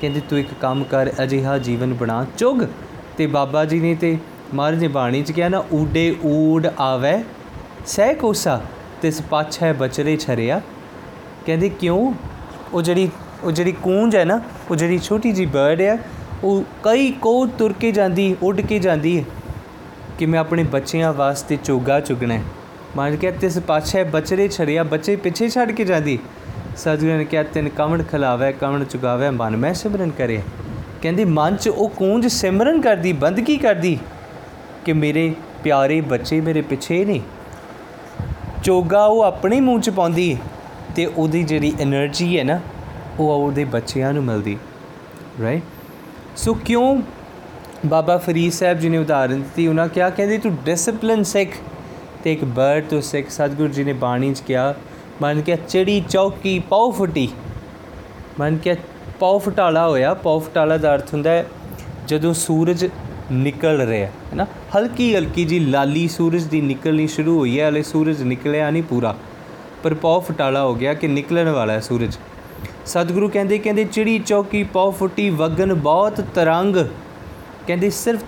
ਕਹਿੰਦੇ, 0.00 0.20
ਤੂੰ 0.20 0.38
ਇੱਕ 0.38 0.48
ਕੰਮ 0.60 0.84
ਕਰ, 0.84 1.10
ਅਜਿਹਾ 1.22 1.58
ਜੀਵਨ 1.58 1.94
ਬਣਾ। 1.94 2.26
ਚੁਗ! 2.38 2.62
ਤੇ 3.16 3.26
ਬਾਬਾ 3.26 3.64
ਜੀ 3.64 3.80
ਨੇ 3.80 3.94
ਤੇ 3.94 4.18
ਮਹਾਰਾਜ 4.54 4.80
ਨੇ 4.80 4.88
ਬਾਣੀ 4.88 5.22
ਚ 5.22 5.32
ਕਿਹਾ 5.32 5.48
ਨਾ, 5.48 5.64
ਊਡੇ 5.72 6.16
ਊੜ 6.24 6.66
ਆਵੇ 6.78 7.24
ਸਹਿ 7.86 8.14
ਕੋਸਾ, 8.14 8.60
ਤਿਸ 9.02 9.22
ਪਾਛੈ 9.22 9.72
ਬਚਰੇ 9.72 10.16
ਛਰਿਆ। 10.16 10.60
ਕਹਿੰਦੇ, 11.46 11.68
ਕਿਉਂ? 11.68 12.12
ਉਹ 12.74 12.82
ਜਿਹੜੀ 12.82 13.10
ਉਹ 13.44 13.52
ਜਿਹੜੀ 13.52 13.72
ਕੂੰਜ 13.72 14.16
ਹੈ 14.16 14.24
ਨਾ, 14.24 14.40
ਉਹ 14.70 14.76
ਜਿਹੜੀ 14.76 14.98
ਛੋਟੀ 14.98 15.32
ਜੀ 15.32 15.46
ਬਰਡ 15.46 15.80
ਹੈ, 15.80 15.98
ਉਹ 16.44 16.62
ਕਈ 16.82 17.12
ਕੋ 17.12 17.46
ਤੁਰ 17.46 17.72
ਕੇ 17.72 17.92
ਜਾਂਦੀ, 17.92 18.36
ਉੱਡ 18.42 18.60
ਕੇ 18.60 18.78
ਜਾਂਦੀ 18.78 19.18
ਹੈ। 19.18 19.24
ਕਿ 20.18 20.26
ਮੈਂ 20.26 20.40
ਆਪਣੇ 20.40 20.62
ਬੱਚਿਆਂ 20.62 21.12
ਵਾਸਤੇ 21.12 21.58
ਚੋਗਾ 21.64 22.00
ਚੁਗਣਾ 22.00 22.34
ਹੈ। 22.34 22.42
ਮਾਨ 22.96 23.16
ਕੇ 23.16 23.32
ਤਿਸ 23.32 23.58
ਪਾਛੈ 23.58 24.04
ਬਚਰੇ 24.04 24.48
ਛੜਿਆ 24.48 24.82
ਬੱਚੇ 24.82 25.16
ਪਿੱਛੇ 25.16 25.48
ਛੱਡ 25.48 25.72
ਕੇ 25.72 25.84
ਜਾਂਦੀ? 25.84 26.18
ਸਤਿਗੁਰ 26.76 27.24
ਕਿਹਾ, 27.24 27.42
ਤਿੰਨ 27.42 27.68
ਕਮਣ 27.68 28.02
ਖਲਾਵੇ 28.02 28.52
ਕਮਣ 28.52 28.84
ਚੁਗਾਵੇ, 28.84 29.30
ਮਨ 29.30 29.56
ਮੈਂ 29.56 29.74
ਸਿਮਰਨ 29.74 30.10
ਕਰੇ। 30.10 30.40
ਕਹਿੰਦੀ, 31.02 31.24
ਮਨ 31.24 31.56
'ਚ 31.56 31.68
ਉਹ 31.68 31.88
ਕੂੰਜ 31.88 32.26
ਸਿਮਰਨ 32.26 32.80
ਕਰਦੀ 32.80 33.12
ਬੰਦਗੀ 33.12 33.56
ਕਰਦੀ? 33.56 33.98
ਕਿ 34.84 34.92
ਮੇਰੇ 34.92 35.34
ਪਿਆਰੇ 35.64 36.00
ਬੱਚੇ 36.00 36.40
ਮੇਰੇ 36.40 36.62
ਪਿੱਛੇ 36.62 37.04
ਨੇ। 37.04 37.20
ਚੋਗਾ 38.64 39.04
ਉਹ 39.04 39.22
ਆਪਣੇ 39.22 39.60
ਮੂੰਹ 39.60 39.80
'ਚ 39.80 39.90
ਪਾਉਂਦੀ 39.90 40.36
ਤੇ 40.96 41.06
ਉਹਦੀ 41.06 41.42
ਜਿਹੜੀ 41.42 41.72
એનર્ਜੀ 41.82 42.38
ਹੈ 42.38 42.44
ਨਾ, 42.44 42.60
ਉਹ 43.20 43.46
ਉਹਦੇ 43.46 43.64
ਬੱਚਿਆਂ 43.64 44.12
ਨੂੰ 44.12 44.24
ਮਿਲਦੀ 44.24 44.58
ਰਾਈਟ 45.42 45.62
ਸੋ 46.36 46.54
ਕਿਉਂ 46.54 47.02
ਬਾਬਾ 47.86 48.16
ਫਰੀਦ 48.16 48.52
ਸਾਹਿਬ 48.52 48.78
ਜੀ 48.78 48.88
ਨੇ 48.88 48.98
ਉਦਾਹਰਨ 48.98 49.42
ਦਿੱਤੀ? 49.42 49.66
ਉਹਨਾਂ 49.66 49.88
ਕਿਹਾ, 49.88 50.10
ਕਹਿੰਦੇ, 50.10 50.38
ਤੂੰ 50.38 50.56
ਡਿਸਪਲਿਨ 50.64 51.22
ਸਿੱਖ 51.22 51.50
ਤੇ 52.24 52.32
ਇੱਕ 52.32 52.44
ਬਰਡ 52.44 52.84
ਤੋਂ 52.84 53.00
ਸਿੱਖ। 53.00 53.30
ਸਤਗੁਰੂ 53.30 53.68
ਜੀ 53.68 53.84
ਨੇ 53.84 53.92
ਬਾਣੀ 53.92 54.34
'ਚ 54.34 54.40
ਕਿਹਾ 54.40 54.74
ਮਨ 55.22 55.40
ਕਿਹਾ 55.40 55.56
ਚਿੜੀ 55.68 56.00
ਚੌਕੀ 56.08 56.58
ਪੌ 56.58 56.90
ਫੁੱਟੀ। 56.90 57.28
ਮਨ 58.40 58.56
ਕਿਹਾ 58.56 58.76
ਪੌ 59.20 59.38
ਫਟਾਲਾ 59.38 59.88
ਹੋਇਆ। 59.88 60.14
ਪੌ 60.14 60.38
ਫਟਾਲਾ 60.38 60.76
ਦਾ 60.76 60.94
ਅਰਥ 60.94 61.12
ਹੁੰਦਾ 61.12 61.30
ਹੈ, 61.30 61.46
ਜਦੋਂ 62.06 62.34
ਸੂਰਜ 62.34 62.88
ਨਿਕਲ 63.32 63.80
ਰਿਹਾ 63.80 64.06
ਹੈ 64.06 64.12
ਨਾ? 64.34 64.46
ਹਲਕੀ 64.76 65.14
ਹਲਕੀ 65.16 65.44
ਜੀ 65.44 65.58
ਲਾਲੀ 65.58 66.08
ਸੂਰਜ 66.08 66.42
ਦੀ 66.42 66.60
ਨਿਕਲਣੀ 66.60 67.06
ਸ਼ੁਰੂ 67.06 67.38
ਹੋਈ 67.38 67.60
ਹੈ, 67.60 67.68
ਹਲੇ 67.68 67.82
ਸੂਰਜ 67.82 68.22
ਨਿਕਲਿਆ 68.22 68.70
ਨਹੀਂ 68.70 68.82
ਪੂਰਾ। 68.82 69.16
ਪਰ 69.82 69.94
ਪੌ 69.94 70.20
ਫਟਾਲਾ 70.20 70.64
ਹੋ 70.64 70.74
ਗਿਆ 70.74 70.94
ਕਿ 70.94 71.08
ਨਿਕਲਣ 71.08 71.48
ਵਾਲਾ 71.48 71.72
ਹੈ 71.72 71.80
ਸੂਰਜ। 71.80 72.18
ਸਤਿਗੁਰੂ 72.86 73.28
ਕਹਿੰਦੇ 73.28 73.58
ਕਹਿੰਦੇ 73.58 73.84
ਚਿੜੀ 73.84 74.18
ਚੌਕੀ 74.18 74.62
ਪੌ 74.62 74.90
ਫੁੱਟੀ, 74.90 75.30
ਵਗਨ 75.30 75.74
ਬਹੁਤ 75.74 76.20
ਤਰੰਗ। 76.34 76.76
ਕਹਿੰਦੇ 77.66 77.90
ਸਿਰਫ 77.90 78.24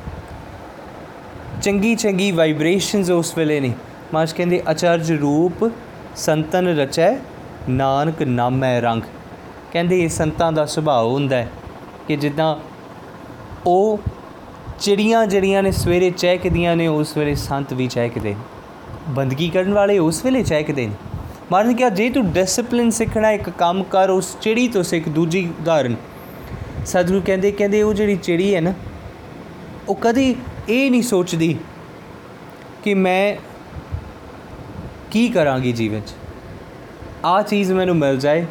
ਚੰਗੀ 1.62 1.94
ਚੰਗੀ 1.94 2.30
ਵਾਈਬ੍ਰੇਸ਼ਨਸ 2.32 3.10
ਉਸ 3.10 3.38
ਵੇਲੇ 3.38 3.60
ਨੇ। 3.60 3.72
ਮਾਸ਼ 4.14 4.34
ਕਹਿੰਦੇ 4.34 4.62
ਅਚਰਜ 4.70 5.12
ਰੂਪ 5.12 5.70
ਸੰਤਨ 6.16 6.66
ਰਚੈ, 6.78 7.16
ਨਾਨਕ 7.68 8.22
ਨਾਮੈ 8.22 8.80
ਰੰਗ। 8.80 9.02
ਕਹਿੰਦੇ 9.72 10.00
ਇਹ 10.00 10.08
ਸੰਤਾਂ 10.08 10.52
ਦਾ 10.52 10.64
ਸੁਭਾਅ 10.66 11.02
ਹੁੰਦਾ 11.02 11.36
ਹੈ 11.36 11.48
ਕਿ 12.08 12.16
ਜਿੱਦਾਂ 12.16 12.56
ਉਹ 13.66 14.00
ਚਿੜੀਆਂ 14.80 15.26
ਜਿਹੜੀਆਂ 15.26 15.62
ਨੇ 15.62 15.70
ਸਵੇਰੇ 15.70 16.10
ਚਹਿਕਦੀਆਂ 16.10 16.76
ਨੇ, 16.76 16.86
ਉਸ 16.86 17.16
ਵੇਲੇ 17.16 17.34
ਸੰਤ 17.34 17.72
ਵੀ 17.72 17.86
ਚਹਿਕਦੇ 17.86 18.30
ਨੇ। 18.30 18.40
ਬੰਦਗੀ 19.08 19.48
ਕਰਨ 19.48 19.74
ਵਾਲੇ 19.74 19.98
ਉਸ 19.98 20.24
ਵੇਲੇ 20.24 20.42
ਚਹਿਕਦੇ 20.42 20.86
ਨੇ। 20.86 20.94
ਮਾਰਨ 21.52 21.74
ਕਿਹਾ, 21.74 21.88
ਜੇ 21.88 22.10
ਤੂੰ 22.10 22.32
ਡਿਸਪਲਿਨ 22.32 22.90
ਸਿੱਖਣਾ, 22.90 23.30
ਇੱਕ 23.30 23.50
ਕੰਮ 23.50 23.82
ਕਰ, 23.84 24.10
ਉਸ 24.10 24.36
ਚਿੜੀ 24.40 24.68
ਤੋਂ 24.68 24.82
ਸਿੱਖ, 24.82 25.08
ਦੂਜੀ 25.08 25.48
ਉਦਾਹਰਨ। 25.60 25.96
ਸਤਿਗੁਰੂ 26.86 27.22
ਕਹਿੰਦੇ 27.26 27.52
ਕਹਿੰਦੇ 27.52 27.82
ਉਹ 27.82 27.94
ਜਿਹੜੀ 27.94 28.16
ਚਿੜੀ 28.16 28.54
ਹੈ 28.54 28.60
ਨਾ, 28.60 28.72
ਉਹ 29.88 29.94
ਕਦੀ 30.00 30.34
ਇਹ 30.68 30.90
ਨਹੀਂ 30.90 31.02
ਸੋਚਦੀ 31.02 31.56
ਕਿ 32.84 32.94
ਮੈਂ 32.94 33.36
ਕੀ 35.12 35.28
ਕਰਾਂਗੀ 35.28 35.72
ਜੀਵਨ 35.72 36.00
'ਚ? 36.00 36.10
ਆ 37.24 37.42
ਚੀਜ਼ 37.42 37.72
ਮੈਨੂੰ 37.72 37.96
ਮਿਲ 37.96 38.18
ਜਾਏ 38.18 38.46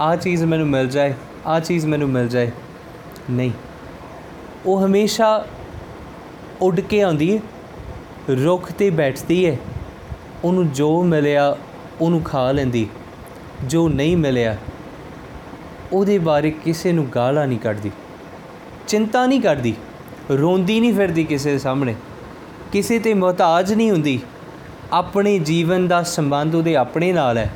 ਆ 0.00 0.16
ਚੀਜ਼ 0.16 0.44
ਮੈਨੂੰ 0.44 0.66
ਮਿਲ 0.66 0.88
ਜਾਏ 0.88 1.14
ਆ 1.46 1.60
ਚੀਜ਼ 1.60 1.86
ਮੈਨੂੰ 1.86 2.08
ਮਿਲ 2.08 2.28
ਜਾਏ। 2.28 2.50
ਨਹੀਂ। 3.30 3.50
ਉਹ 4.66 4.86
ਹਮੇਸ਼ਾ 4.86 5.46
ਉੱਡ 6.60 6.80
ਕੇ 6.80 7.02
ਆਉਂਦੀ 7.02 7.36
ਹੈ 7.36 7.42
ਰੁੱਖ 8.44 8.72
ਤੇ 8.72 8.90
ਬੈਠਦੀ 8.90 9.46
ਹੈ 9.46 9.56
ਉਹਨੂੰ 10.44 10.72
ਜੋ 10.72 11.02
ਮਿਲਿਆ, 11.02 11.56
ਉਹਨੂੰ 12.00 12.22
ਖਾ 12.22 12.52
ਲੈਂਦੀ 12.52 12.88
ਜੋ 13.66 13.88
ਨਹੀਂ 13.88 14.16
ਮਿਲਿਆ, 14.16 14.56
ਉਹਦੇ 15.92 16.18
ਬਾਰੇ 16.18 16.50
ਕਿਸੇ 16.50 16.92
ਨੂੰ 16.92 17.06
ਗਾਲਾਂ 17.14 17.46
ਨਹੀਂ 17.46 17.58
ਕੱਢਦੀ। 17.58 17.90
ਚਿੰਤਾ 18.88 19.26
ਨਹੀਂ 19.26 19.40
ਕਰਦੀ। 19.40 19.74
ਰੋਂਦੀ 20.30 20.80
ਨਹੀਂ 20.80 20.94
ਫਿਰਦੀ 20.94 21.24
ਕਿਸੇ 21.24 21.52
ਦੇ 21.52 21.58
ਸਾਹਮਣੇ। 21.58 21.94
ਕਿਸੇ 22.72 22.98
ਤੇ 22.98 23.14
ਮੁਹਤਾਜ 23.14 23.72
ਨਹੀਂ 23.74 23.90
ਹੁੰਦੀ। 23.90 24.20
ਆਪਣੇ 24.94 25.38
ਜੀਵਨ 25.38 25.86
ਦਾ 25.88 26.02
ਸੰਬੰਧ 26.02 26.54
ਉਹਦੇ 26.54 26.74
ਆਪਣੇ 26.76 27.12
ਨਾਲ 27.12 27.38
ਹੈ। 27.38 27.50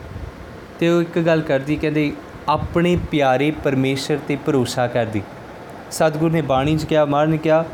ਤੇ 0.79 0.89
ਉਹ 0.89 1.03
ਇੱਕ 1.03 1.19
ਗੱਲ 1.19 1.41
ਕਰਦੀ, 1.41 1.77
ਕਹਿੰਦੇ 1.77 2.13
ਆਪਣੇ 2.49 2.97
ਪਿਆਰੇ 3.11 3.51
ਪਰਮੇਸ਼ਰ 3.65 4.19
ਤੇ 4.29 4.37
ਭਰੋਸਾ 4.47 4.87
ਕਰਦੀ। 4.87 5.23
ਸਤਿਗੁਰ 5.91 6.31
ਨੇ 6.31 6.41
ਬਾਣੀ 6.43 6.77
'ਚ 6.77 6.85
ਕਿਹਾ 6.85 7.05
ਮਾਰ 7.05 7.27
ਨੇ 7.27 7.37
ਕਿਹਾ 7.37 7.65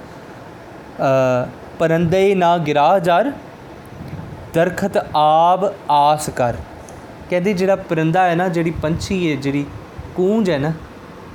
ਪਰੰਦੇ 1.78 2.34
ਨਾ 2.34 2.56
ਗਿਰਾ 2.58 2.98
ਜਰ, 2.98 3.30
ਦਰਖਤ 4.54 4.96
ਆਬ 5.16 5.72
ਆਸ 5.90 6.28
ਕਰ। 6.30 6.56
ਕਹਿੰਦੇ 7.30 7.52
ਜਿਹੜਾ 7.52 7.76
ਪਰਿੰਦਾ 7.76 8.24
ਹੈ 8.24 8.34
ਨਾ, 8.34 8.48
ਜਿਹੜੀ 8.48 8.70
ਪੰਛੀ 8.82 9.30
ਹੈ, 9.30 9.36
ਜਿਹੜੀ 9.36 9.64
ਕੂੰਜ 10.16 10.50
ਹੈ 10.50 10.58
ਨਾ, 10.58 10.72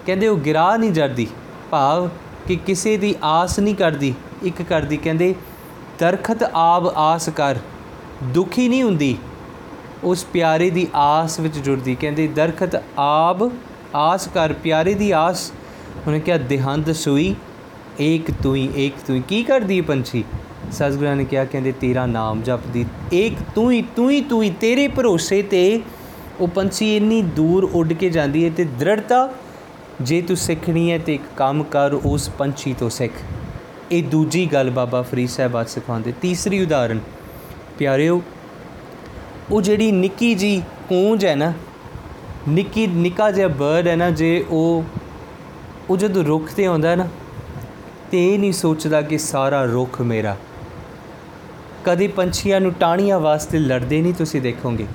ਕਹਿੰਦੇ 0.06 0.28
ਉਹ 0.28 0.38
ਗਿਰਾ 0.40 0.76
ਨਹੀਂ 0.78 0.92
ਜਰਦੀ। 0.92 1.28
ਭਾਵ 1.72 2.10
ਕਿ 2.48 2.56
ਕਿਸੇ 2.58 2.96
ਦੀ 2.98 3.16
ਆਸ 3.24 3.60
ਨਹੀਂ 3.60 3.76
ਕਰਦੀ, 3.76 4.14
ਇੱਕ 4.44 4.62
ਕਰਦੀ, 4.62 4.98
ਕਹਿੰਦੇ 4.98 5.34
ਦਰਖਤ 6.00 6.44
ਆਬ 6.56 6.88
ਆਸ 6.98 7.30
ਕਰ। 7.30 7.58
ਦੁਖੀ 8.24 8.70
ਨਹੀਂ 8.70 8.84
ਹੁੰਦੀ। 8.84 9.18
ਉਸ 10.04 10.26
ਪਿਆਰੇ 10.26 10.70
ਦੀ 10.70 10.88
ਆਸ 10.96 11.40
ਵਿੱਚ 11.40 11.60
ਜੁੜਦੀ। 11.60 11.96
ਕਹਿੰਦੇ, 11.96 12.28
ਦਰਖਤ 12.28 12.84
ਆਬ, 12.98 13.52
ਆਸ 13.96 14.28
ਕਰ, 14.28 14.54
ਪਿਆਰੇ 14.54 14.94
ਦੀ 14.94 15.12
ਆਸ। 15.12 15.52
ਉਹਨੇ 16.08 16.20
ਕਿਹਾ 16.20 16.38
ਦਿਹੰਦ 16.38 16.92
ਸੂਈ, 16.92 17.36
ਏਕ 18.02 18.32
ਤੂੰ 18.44 18.56
ਹੀ 18.56 18.70
ਏਕ 18.76 18.94
ਤੂੰ 19.08 19.16
ਹੀ 19.16 19.24
ਕੀ 19.28 19.44
ਕਰਦੀ 19.44 19.78
ਹੈ 19.78 19.84
ਪੰਛੀ? 19.84 20.24
ਸਤਿਗੁਰਾਂ 20.72 21.16
ਨੇ 21.16 21.26
ਕਿਹਾ, 21.26 21.46
ਕਹਿੰਦੇ, 21.46 21.72
ਤੇਰਾ 21.72 22.06
ਨਾਮ 22.06 22.42
ਜਪਦੀ। 22.42 22.86
ਏਕ 23.14 23.34
ਤੂੰ 23.56 23.72
ਹੀ 23.72 23.82
ਤੂੰ 23.82 24.12
ਹੀ 24.12 24.22
ਤੂੰ 24.22 24.44
ਹੀ 24.44 24.50
ਤੇਰੇ 24.50 24.88
ਭਰੋਸੇ 24.88 25.42
ਤੇ 25.42 25.82
ਉਹ 26.40 26.48
ਪੰਛੀ 26.48 26.98
ਇੰਨੀ 26.98 27.22
ਦੂਰ 27.22 27.70
ਉੱਡ 27.74 27.94
ਕੇ 27.94 28.10
ਜਾਂਦੀ 28.10 28.46
ਹੈ 28.46 28.50
ਤੇ 28.50 28.64
ਦ੍ਰਿੜਤਾ, 28.64 29.34
ਜੇ 30.02 30.22
ਤੂੰ 30.22 30.38
ਸਿੱਖਣੀ 30.38 30.92
ਹੈ 30.92 30.98
ਤੇ 30.98 31.14
ਇੱਕ 31.14 31.24
ਕੰਮ 31.38 31.64
ਕਰ, 31.64 31.94
ਉਸ 31.94 32.30
ਪੰਛੀ 32.30 32.74
ਤੋਂ 32.74 32.90
ਸਿੱਖ। 32.90 33.14
ਇਹ 33.92 34.04
ਦੂਜੀ 34.04 34.46
ਗੱਲ 34.46 34.70
ਬਾਬਾ 34.70 35.02
ਫਰੀਦ 35.02 35.30
ਸਾਹਿਬ 35.30 35.62
ਅੱਜ 35.62 35.70
ਸਿਖਾਉਂਦੇ। 35.70 36.14
ਤੀਸਰੀ 36.22 36.64
ਉਦਾਹਰਣ 36.64 37.00
ਪਿਆਰਿਓ, 37.80 38.22
ਉਹ 39.52 39.62
ਜਿਹੜੀ 39.62 39.92
ਨਿੱਕੀ 39.92 40.34
ਜੀ 40.36 40.62
ਕੂੰਜ 40.90 41.26
ਹੈ 41.26 41.36
ਨਾ, 41.36 41.54
ਨਿੱਕੀ, 42.48 42.88
ਨਿੱਕਾ 42.88 43.30
ਜਿਹਾ 43.32 43.48
ਬਰਡ 43.48 43.88
ਹੈ 43.88 43.96
ਨਾ, 43.96 44.10
ਜੇ 44.12 44.46
ਉਹ 44.50 44.84
ਉਹ 45.90 45.98
ਜਦੋਂ 45.98 46.24
ਰੁੱਖ 46.24 46.52
ਤੇ 46.54 46.66
ਆਉਂਦਾ 46.66 46.90
ਹੈ 46.90 46.96
ਨਾ, 46.96 47.08
ਤੇ 48.12 48.26
ਇਹ 48.28 48.40
ਨਹੀਂ 48.40 48.52
ਸੋਚਦਾ 48.54 49.02
ਕਿ 49.02 49.18
ਸਾਰਾ 49.18 49.64
ਰੁੱਖ 49.64 50.02
ਮੇਰਾ। 50.02 50.36
ਕਦੇ 51.86 52.08
ਪੰਛੀਆਂ 52.08 52.60
ਨੂੰ 52.62 52.72
ਟਾਣੀਆਂ 52.74 53.20
ਵਾਸਤੇ 53.20 53.60
ਲੜਦੇ 53.60 54.02
ਨਹੀਂ 54.02 54.14
ਤੁਸੀਂ 54.14 54.42
ਦੇਖੋਗੇ। 54.42 54.86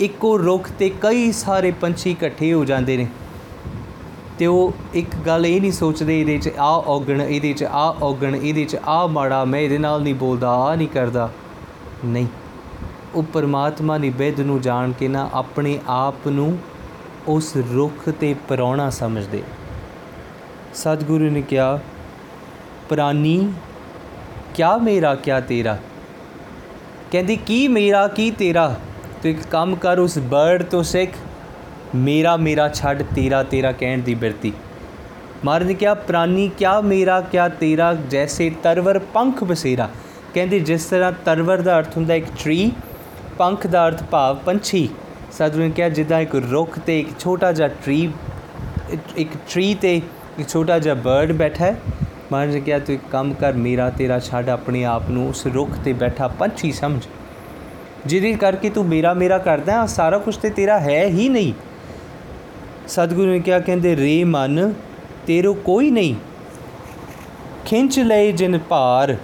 ਇੱਕੋ 0.00 0.36
ਰੁੱਖ 0.38 0.70
ਤੇ 0.78 0.88
ਕਈ 1.02 1.30
ਸਾਰੇ 1.32 1.70
ਪੰਛੀ 1.70 2.10
ਇਕੱਠੇ 2.10 2.52
ਹੋ 2.52 2.64
ਜਾਂਦੇ 2.64 2.96
ਨੇ। 2.96 3.06
ਤੇ 4.38 4.46
ਉਹ 4.46 4.72
ਇੱਕ 4.94 5.14
ਗੱਲ 5.26 5.46
ਇਹ 5.46 5.60
ਨਹੀਂ 5.60 5.72
ਸੋਚਦੇ 5.72 6.20
ਇਹਦੇ 6.20 6.38
'ਚ 6.38 6.50
ਆ 6.58 6.70
ਔਗਣ, 6.86 7.22
ਇਹਦੇ 7.22 7.52
'ਚ 7.52 7.64
ਆ 7.64 7.88
ਔਗਣ, 8.02 8.36
ਇਹਦੇ 8.36 8.64
'ਚ 8.64 8.76
ਆ 8.86 9.06
ਮਾੜਾ, 9.06 9.44
ਮੈਂ 9.44 9.60
ਇਹਦੇ 9.60 9.78
ਨਾਲ 9.78 10.02
ਨਹੀਂ 10.02 10.14
ਬੋਲਦਾ 10.14 10.50
ਆ 10.50 10.74
ਨਹੀਂ 10.74 10.88
ਕਰਦਾ। 10.88 11.30
ਨਹੀਂ। 12.06 12.26
ਉਹ 13.14 13.22
ਪਰਮਾਤਮਾ 13.22 13.98
ਨਿਬੇਦ 13.98 14.40
ਨੂੰ 14.40 14.60
ਜਾਣ 14.60 14.92
ਕੇ 14.92 15.08
ਨਾ 15.08 15.30
ਆਪਣੇ 15.34 15.78
ਆਪ 15.88 16.28
ਨੂੰ 16.28 16.58
ਉਸ 17.28 17.56
ਰੁੱਖ 17.56 18.10
ਤੇ 18.20 18.34
ਪਰੌਣਾ 18.48 18.90
ਸਮਝਦੇ। 18.90 19.42
ਸਤਿਗੁਰੂ 20.74 21.24
ਨੇ 21.24 21.42
ਕਿਹਾ 21.42 21.80
ਪ੍ਰਾਨੀ 22.88 23.52
ਕਿਆ 24.54 24.76
ਮੇਰਾ 24.76 25.14
ਕਿਆ 25.14 25.40
ਤੇਰਾ? 25.40 25.78
ਕਹਿੰਦੀ, 27.12 27.36
ਕੀ 27.36 27.68
ਮੇਰਾ, 27.68 28.08
ਕੀ 28.08 28.30
ਤੇਰਾ? 28.30 28.80
ਤੂੰ 29.22 29.30
ਇੱਕ 29.30 29.46
ਕੰਮ 29.46 29.76
ਕਰ, 29.76 29.98
ਉਸ 29.98 30.18
ਬਰਡ 30.18 30.62
ਤੋਂ 30.62 30.82
ਸਿੱਖ। 30.82 31.10
ਮੇਰਾ 31.94 32.36
ਮੇਰਾ 32.36 32.68
ਛੱਡ, 32.68 33.02
ਤੇਰਾ 33.02 33.42
ਤੇਰਾ 33.42 33.72
ਕਹਿਣ 33.72 33.98
ਦੀ 33.98 34.14
ਬਿਰਤੀ। 34.14 34.52
ਮਹਾਰਾਜ 35.44 35.66
ਨੇ 35.66 35.74
ਕਿਹਾ 35.74 35.94
ਪ੍ਰਾਨੀ 35.94 36.50
ਕਿਆ 36.58 36.80
ਮੇਰਾ, 36.80 37.20
ਕਿਆ 37.20 37.48
ਤੇਰਾ? 37.48 37.94
ਜੈਸੇ 37.94 38.50
ਤਰਵਰ 38.62 38.98
ਪੰਖ 38.98 39.44
ਬਸੇਰਾ। 39.44 39.90
ਕਹਿੰਦੇ, 40.36 40.58
ਜਿਸ 40.60 40.84
ਤਰ੍ਹਾਂ 40.84 41.12
ਤਰਵਰ 41.24 41.58
ਦਾ 41.58 41.78
ਅਰਥ 41.78 41.96
ਹੁੰਦਾ 41.96 42.14
ਇੱਕ 42.14 42.26
ਟਰੀ 42.44 42.72
ਪੰਖ 43.38 43.66
ਦਾ 43.66 43.86
ਅਰਥ 43.88 44.02
ਭਾਵ 44.02 44.36
ਪੰਛੀ। 44.36 44.88
ਸਤਿਗੁਰੂ 45.32 45.62
ਨੇ 45.62 45.70
ਕਿਹਾ, 45.70 45.88
ਜਿੱਦਾਂ 45.88 46.20
ਇੱਕ 46.20 46.34
ਰੁੱਖ 46.34 46.78
ਤੇ 46.78 47.00
ਇੱਕ 47.00 47.08
ਛੋਟਾ 47.20 47.52
ਜਿਹਾ 47.52 47.68
ਟਰੀ 47.68 48.10
ਇੱਕ 49.16 49.30
ਟਰੀ 49.52 49.74
ਤੇ 49.74 50.02
ਇੱਕ 50.38 50.48
ਛੋਟਾ 50.48 50.78
ਜਿਹਾ 50.78 50.94
ਬਰਡ 50.94 51.32
ਬੈਠਾ 51.32 51.64
ਹੈ। 51.64 51.76
ਮਹਾਰਾਜ 52.32 52.54
ਨੇ 52.54 52.60
ਕਿਹਾ, 52.60 52.78
ਤੂੰ 52.78 52.94
ਇੱਕ 52.94 53.02
ਕੰਮ 53.12 53.34
ਕਰ, 53.34 53.52
ਮੇਰਾ 53.52 53.90
ਤੇਰਾ 53.90 54.18
ਛੱਡ, 54.18 54.48
ਆਪਣੇ 54.48 54.84
ਆਪ 54.84 55.10
ਨੂੰ 55.10 55.28
ਉਸ 55.28 55.46
ਰੁੱਖ 55.46 55.70
ਤੇ 55.84 55.92
ਬੈਠਾ 55.92 56.28
ਪੰਛੀ 56.28 56.72
ਸਮਝ। 56.72 57.02
ਜਿਹਦੇ 58.06 58.32
ਕਰਕੇ 58.32 58.70
ਤੂੰ 58.70 58.86
ਮੇਰਾ 58.86 59.14
ਮੇਰਾ 59.14 59.38
ਕਰਦਾ 59.38 59.80
ਹੈ 59.80 59.86
ਸਾਰਾ 59.86 60.18
ਕੁਝ 60.18 60.36
ਤੇ 60.36 60.50
ਤੇਰਾ 60.50 60.80
ਹੈ 60.80 61.04
ਹੀ 61.06 61.28
ਨਹੀਂ। 61.28 61.52
ਸਤਿਗੁਰੂ 62.88 63.30
ਨੇ 63.30 63.40
ਕਿਹਾ, 63.40 63.58
ਕਹਿੰਦੇ, 63.58 63.96
ਰੇ 63.96 64.24
ਮਨ 64.24 64.72
ਤੇਰੋ 65.26 65.54
ਕੋਈ 65.54 65.90
ਨਹੀਂ। 65.90 66.14
ਖਿੰਚ 67.64 67.98
ਲਏ 67.98 68.32
ਜਿਨ 68.32 68.58
ਭਾਰ 68.58 69.16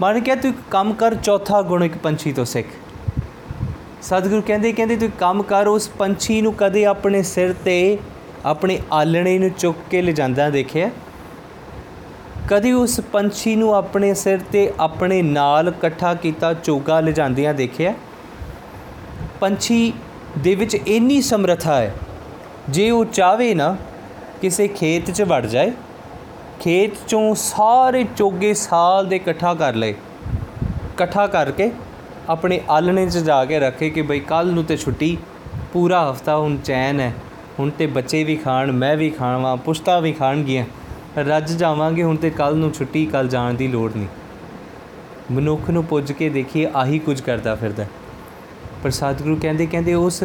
ਮਨ 0.00 0.20
ਕਿਹਾ, 0.20 0.36
ਤੂੰ 0.36 0.50
ਇੱਕ 0.50 0.58
ਕੰਮ 0.70 0.92
ਕਰ, 0.92 1.14
ਚੌਥਾ 1.14 1.62
ਗੁਣ 1.62 1.84
ਇੱਕ 1.84 1.96
ਪੰਛੀ 1.96 2.32
ਤੋਂ 2.32 2.44
ਸਿੱਖ। 2.44 2.66
ਸਤਿਗੁਰੂ 4.02 4.42
ਕਹਿੰਦੇ 4.42 4.72
ਕਹਿੰਦੇ, 4.72 4.96
ਤੂੰ 4.96 5.08
ਇੱਕ 5.08 5.16
ਕੰਮ 5.18 5.42
ਕਰ, 5.42 5.66
ਉਸ 5.66 5.88
ਪੰਛੀ 5.88 6.40
ਨੂੰ 6.42 6.54
ਕਦੇ 6.54 6.84
ਆਪਣੇ 6.84 7.22
ਸਿਰ 7.22 7.52
ਤੇ, 7.52 7.98
ਆਪਣੇ 8.44 8.78
ਆਲਣੇ 8.92 9.38
ਨੂੰ 9.38 9.50
ਚੁੱਕ 9.50 9.78
ਕੇ 9.90 10.02
ਲਿਜਾਂਦਾ 10.02 10.50
ਦੇਖਿਆ? 10.50 10.90
ਕਦੇ 12.48 12.72
ਉਸ 12.72 13.00
ਪੰਛੀ 13.12 13.56
ਨੂੰ 13.56 13.74
ਆਪਣੇ 13.74 14.14
ਸਿਰ 14.14 14.40
ਤੇ, 14.52 14.72
ਆਪਣੇ 14.80 15.22
ਨਾਲ 15.22 15.68
ਇਕੱਠਾ 15.68 16.14
ਕੀਤਾ, 16.14 16.54
ਚੋਗਾ 16.54 17.00
ਲਿਜਾਂਦਿਆਂ 17.00 17.54
ਦੇਖਿਆ? 17.54 17.94
ਪੰਛੀ 19.40 19.92
ਦੇ 20.38 20.54
ਵਿੱਚ 20.54 20.74
ਇੰਨੀ 20.74 21.20
ਸਮਰੱਥਾ 21.20 21.76
ਹੈ, 21.76 21.94
ਜੇ 22.68 22.90
ਉਹ 22.90 23.04
ਚਾਵੇ 23.04 23.54
ਨਾ, 23.54 23.76
ਕਿਸੇ 24.40 24.68
ਖੇਤ 24.68 25.10
'ਚ 25.10 25.22
ਵੜ 25.22 25.46
ਜਾਏ 25.46 25.72
ਖੇਤ 26.64 26.90
'ਚੋਂ 26.94 27.34
ਸਾਰੇ 27.34 28.04
ਚੋਗੇ 28.16 28.54
ਸਾਲ 28.54 29.06
ਦੇ 29.06 29.16
ਇਕੱਠਾ 29.16 29.54
ਕਰ 29.54 29.74
ਲਏ। 29.74 29.90
ਇਕੱਠਾ 29.90 31.26
ਕਰਕੇ 31.26 31.70
ਆਪਣੇ 32.28 32.60
ਆਲਣੇ 32.70 33.06
'ਚ 33.06 33.18
ਜਾ 33.18 33.44
ਕੇ 33.44 33.58
ਰੱਖੇ 33.58 33.90
ਕਿ 33.90 34.02
ਬਈ 34.02 34.20
ਕੱਲ 34.20 34.46
ਨੂੰ 34.46 34.64
ਤੇ 34.64 34.76
ਛੁੱਟੀ, 34.76 35.18
ਪੂਰਾ 35.72 36.10
ਹਫਤਾ 36.10 36.36
ਹੁਣ 36.36 36.56
ਚੈਨ 36.56 37.00
ਹੈ। 37.00 37.12
ਹੁਣ 37.58 37.70
ਤੇ 37.70 37.86
ਬੱਚੇ 37.86 38.24
ਵੀ 38.24 38.36
ਖਾਣ, 38.36 38.72
ਮੈਂ 38.72 38.96
ਵੀ 38.96 39.10
ਖਾਵਾਂ, 39.10 39.56
ਪੁਸ਼ਤਾ 39.56 40.00
ਵੀ 40.00 40.12
ਖਾਣਗੀਆਂ। 40.12 40.64
ਰੱਜ 41.18 41.52
ਜਾਵਾਂਗੇ, 41.52 42.02
ਹੁਣ 42.02 42.16
ਤੇ 42.16 42.30
ਕੱਲ 42.30 42.56
ਨੂੰ 42.56 42.72
ਛੁੱਟੀ 42.72 43.06
ਕੱਲ 43.06 43.28
ਜਾਣ 43.28 43.54
ਦੀ 43.54 43.68
ਲੋੜ 43.68 43.92
ਨਹੀਂ। 43.96 44.08
ਮਨੁੱਖ 45.32 45.70
ਨੂੰ 45.70 45.84
ਪੁੱਜ 45.84 46.12
ਕੇ 46.12 46.28
ਦੇਖੀਏ, 46.28 46.70
ਆਹੀ 46.76 46.98
ਕੁਝ 46.98 47.20
ਕਰਦਾ 47.20 47.54
ਫਿਰਦਾ। 47.54 47.84
ਪਰ 48.82 48.90
ਸਤਿਗੁਰੂ 48.90 49.36
ਕਹਿੰਦੇ 49.42 49.66
ਕਹਿੰਦੇ 49.66 49.94
ਉਸ 49.94 50.24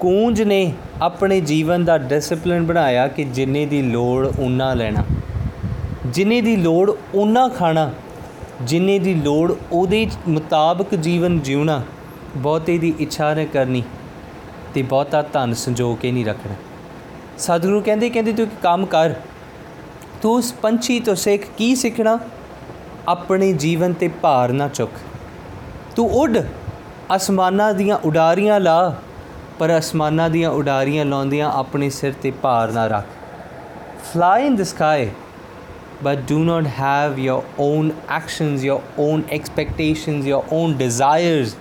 ਕੂੰਜ 0.00 0.42
ਨੇ 0.42 0.72
ਆਪਣੇ 1.02 1.40
ਜੀਵਨ 1.40 1.84
ਦਾ 1.84 1.98
ਡਿਸਪਲਿਨ 1.98 2.66
ਬਣਾਇਆ 2.66 3.08
ਕਿ 3.08 3.24
ਜਿੰਨੇ 3.24 3.66
ਦੀ 3.66 3.82
ਲੋੜ 3.82 4.26
ਉਨਾ 4.38 4.74
ਲੈਣਾ। 4.74 5.04
ਜਿੰਨੇ 6.06 6.40
ਦੀ 6.40 6.56
ਲੋੜ 6.56 6.90
ਉਨਾ 7.14 7.48
ਖਾਣਾ, 7.48 7.90
ਜਿੰਨੇ 8.62 8.98
ਦੀ 8.98 9.14
ਲੋੜ 9.14 9.54
ਉਹਦੇ 9.72 10.06
ਮੁਤਾਬਕ 10.28 10.94
ਜੀਵਨ 10.94 11.38
ਜਿਉਣਾ, 11.40 11.80
ਬਹੁਤੇ 12.36 12.76
ਦੀ 12.78 12.92
ਇੱਛਾ 12.98 13.32
ਨਾ 13.34 13.44
ਕਰਨੀ 13.44 13.82
ਤੇ 14.74 14.82
ਬਹੁਤਾ 14.82 15.22
ਧਨ 15.22 15.54
ਸੰਜੋ 15.54 15.94
ਕੇ 15.94 16.12
ਨਹੀਂ 16.12 16.24
ਰੱਖਣਾ। 16.24 16.54
ਸਤਿਗੁਰੂ 17.38 17.80
ਕਹਿੰਦੇ 17.80 18.10
ਕਹਿੰਦੇ 18.10 18.32
ਤੂੰ 18.32 18.46
ਇੱਕ 18.46 18.60
ਕੰਮ 18.62 18.86
ਕਰ, 18.86 19.14
ਤੂੰ 20.22 20.34
ਉਸ 20.34 20.52
ਪੰਛੀ 20.52 21.00
ਤੋਂ 21.00 21.14
ਸਿੱਖ 21.14 21.46
ਕੀ 21.58 21.74
ਸਿੱਖਣਾ? 21.74 22.18
ਆਪਣੇ 23.08 23.52
ਜੀਵਨ 23.52 23.92
ਤੇ 23.92 24.08
ਭਾਰ 24.22 24.52
ਨਾ 24.52 24.68
ਚੁੱਕ। 24.68 24.92
ਤੂੰ 25.96 26.10
ਉੱਡ, 26.12 26.38
ਅਸਮਾਨਾਂ 27.16 27.72
ਦੀਆਂ 27.74 27.98
ਉਡਾਰੀਆਂ 28.04 28.60
ਲਾ, 28.60 28.94
ਪਰ 29.58 29.78
ਅਸਮਾਨਾਂ 29.78 30.30
ਦੀਆਂ 30.30 30.50
ਉਡਾਰੀਆਂ 30.50 31.04
ਲਾਉਂਦਿਆਂ 31.04 31.50
ਆਪਣੇ 31.50 31.90
ਸਿਰ 31.90 32.12
ਤੇ 32.22 32.30
ਭਾਰ 32.30 32.72
ਨਾ 32.72 32.86
ਰੱਖ। 32.86 33.06
Fly 34.04 34.46
in 34.46 34.56
the 34.56 34.62
sky 34.62 35.10
but 36.04 36.26
do 36.26 36.38
not 36.44 36.66
have 36.78 37.18
your 37.18 37.42
own 37.58 37.92
actions, 38.08 38.64
your 38.64 38.80
own 38.98 39.24
expectations, 39.30 40.26
your 40.26 40.44
own 40.52 40.76
desires 40.78 41.54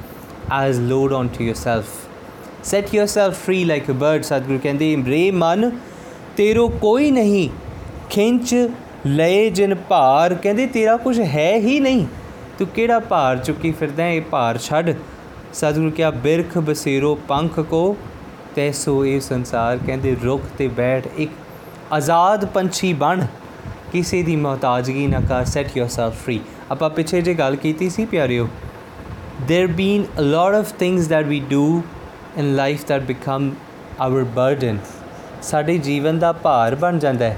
as 0.52 0.80
load 0.92 1.14
onto 1.14 1.44
yourself. 1.44 2.00
Set 2.72 2.94
yourself 2.94 3.38
free 3.48 3.64
like 3.66 3.90
a 3.90 3.98
bird, 4.04 4.24
ਸਤਿਗੁਰੂ 4.24 4.60
ਕਹਿੰਦੇ 4.60 4.96
ਰੇ 5.08 5.32
ਮਨ 5.32 5.72
ਤੇਰੋ 6.38 6.68
ਕੋਈ 6.82 7.12
ਨਹੀਂ 7.12 7.50
ਖਿੰਚ 8.10 8.70
ਲਏ 9.06 9.50
ਜਿਨ 9.50 9.76
ਭਾਰ 9.76 10.34
ਕਹਿੰਦੇ 10.34 10.66
ਤੇਰਾ 10.66 10.98
ਕੁਝ 10.98 11.20
ਹੈ 11.22 11.52
ਹੀ 11.58 11.80
ਨਹੀਂ 11.80 12.06
ਤੂੰ 12.60 12.68
ਕਿਹੜਾ 12.68 13.00
ਭਾਰ 13.00 13.38
ਚੁੱਕੀ 13.38 13.72
ਫਿਰਦਾ 13.72 14.04
ਹੈ? 14.04 14.14
ਇਹ 14.14 14.22
ਭਾਰ 14.22 14.58
ਛੱਡ 14.58 14.94
ਸਤਿਗੁਰੂ 15.54 15.92
ਕਿਹਾ 15.92 16.10
ਬਿਰਖ 16.12 16.58
ਬਸੇਰੋ 16.58 17.16
ਪੰਖ 17.28 17.60
ਕੋ 17.60 17.96
ਤੈਸੋ 18.56 19.06
ਇਹ 19.06 19.20
ਸੰਸਾਰ 19.20 19.78
ਕਹਿੰਦੇ 19.78 20.16
ਰੁੱਖ 20.24 20.44
ਤੇ 20.58 20.68
ਬੈਠ 20.68 21.08
ਇੱਕ 21.18 21.32
ਆਜ਼ਾਦ 21.94 22.46
ਪੰਛੀ 22.46 22.94
ਬਣ 22.94 23.26
ਕਿਸੇ 23.94 24.24
ਦੀ 24.24 24.36
ਮੁਹਤਾਜਗੀ 24.36 25.08
ਨਾ 25.08 25.20
ਕਰ 25.30 25.46
ਸੈਟ 25.46 25.68
yourself 25.68 26.14
free. 26.28 26.40
ਆਪਾਂ 26.72 26.90
ਪਿੱਛੇ 26.90 27.22
ਜੇ 27.22 27.34
ਗੱਲ 27.34 27.56
ਕੀਤੀ 27.56 27.90
ਸੀ 27.90 28.06
ਪਿਆਰਿਓ, 28.06 28.48
there 29.42 29.70
been 29.70 30.02
a 30.02 30.26
lot 30.26 30.60
of 30.62 30.72
things 30.84 31.04
that 31.04 31.30
we 31.32 31.40
do 31.54 31.82
in 32.42 32.50
life 32.60 32.84
that 32.92 33.08
become 33.12 33.50
our 34.08 34.26
burden. 34.26 34.76
ਸਾਡੇ 35.42 35.78
ਜੀਵਨ 35.78 36.20
ਦਾ 36.20 36.32
ਭਾਰ 36.32 36.76
ਬਣ 36.76 37.00
ਜਾਂਦਾ 37.00 37.26
ਹੈ। 37.26 37.38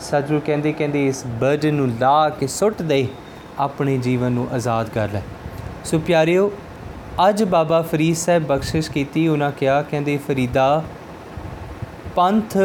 ਸਤਿਗੁਰੂ 0.00 0.40
ਕਹਿੰਦੇ 0.46 0.72
ਕਹਿੰਦੇ 0.72 1.06
ਇਸ 1.06 1.26
ਬਰਡਨ 1.26 1.74
ਨੂੰ 1.74 1.88
ਲਾ 2.00 2.28
ਕੇ 2.28 2.46
ਸੁੱਟ 2.46 2.82
ਦੇ, 2.82 3.08
ਆਪਣੇ 3.58 3.98
ਜੀਵਨ 3.98 4.32
ਨੂੰ 4.32 4.48
ਆਜ਼ਾਦ 4.52 4.88
ਕਰ 4.88 5.08
ਲੈ। 5.12 5.22
ਸੋ 5.84 5.98
ਪਿਆਰਿਓ, 5.98 6.52
ਅੱਜ 7.28 7.44
ਬਾਬਾ 7.44 7.82
ਫਰੀਦ 7.82 8.16
ਸਾਹਿਬ 8.16 8.46
ਬਖਸ਼ਿਸ਼ 8.46 8.90
ਕੀਤੀ, 8.90 9.28
ਉਹਨਾਂ 9.28 9.52
ਕਿਹਾ, 9.52 9.82
ਕਹਿੰਦੇ 9.82 10.16
ਫਰੀਦਾ, 10.16 10.82
ਪੰਥ 12.14 12.56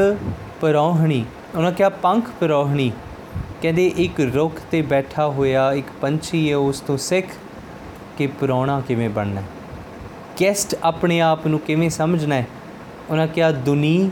ਪਰੋਹਣੀ, 0.62 1.26
ਉਹਨਾਂ 1.56 1.72
ਕਿਹਾ 1.72 1.90
ਪੰਖ 1.90 2.30
ਪਰੋਹਣੀ। 2.40 2.92
ਕਹਿੰਦੇ 3.66 3.88
ਇੱਕ 3.88 4.20
ਰੁੱਖ 4.20 4.62
ਤੇ 4.72 4.82
ਬੈਠਾ 4.82 5.28
ਹੋਇਆ 5.28 5.74
ਇੱਕ 5.74 5.88
ਪੰਛੀ 6.02 6.52
ਹੈ, 6.52 6.58
ਉਸ 6.58 6.80
ਤੋਂ 6.80 6.98
ਸਿੱਖ 6.98 7.28
ਕਿ 8.18 8.28
ਪਰੌਣਾ 8.28 8.82
ਕਿਵੇਂ 8.88 9.10
ਬਣਨਾ 9.10 9.42
ਹੈ? 9.42 9.46
ਗੈਸਟ 10.42 10.76
ਆਪਣੇ 10.84 11.22
ਆਪ 11.22 11.48
ਨੂੰ 11.48 11.60
ਕਿਵੇਂ 11.60 11.90
ਸਮਝਣਾ 11.90 12.36
ਹੈ? 12.36 12.48
ਉਹਨਾਂ 13.10 13.28
ਕਿਹਾ, 13.28 13.52
ਦੁਨੀ 13.52 14.12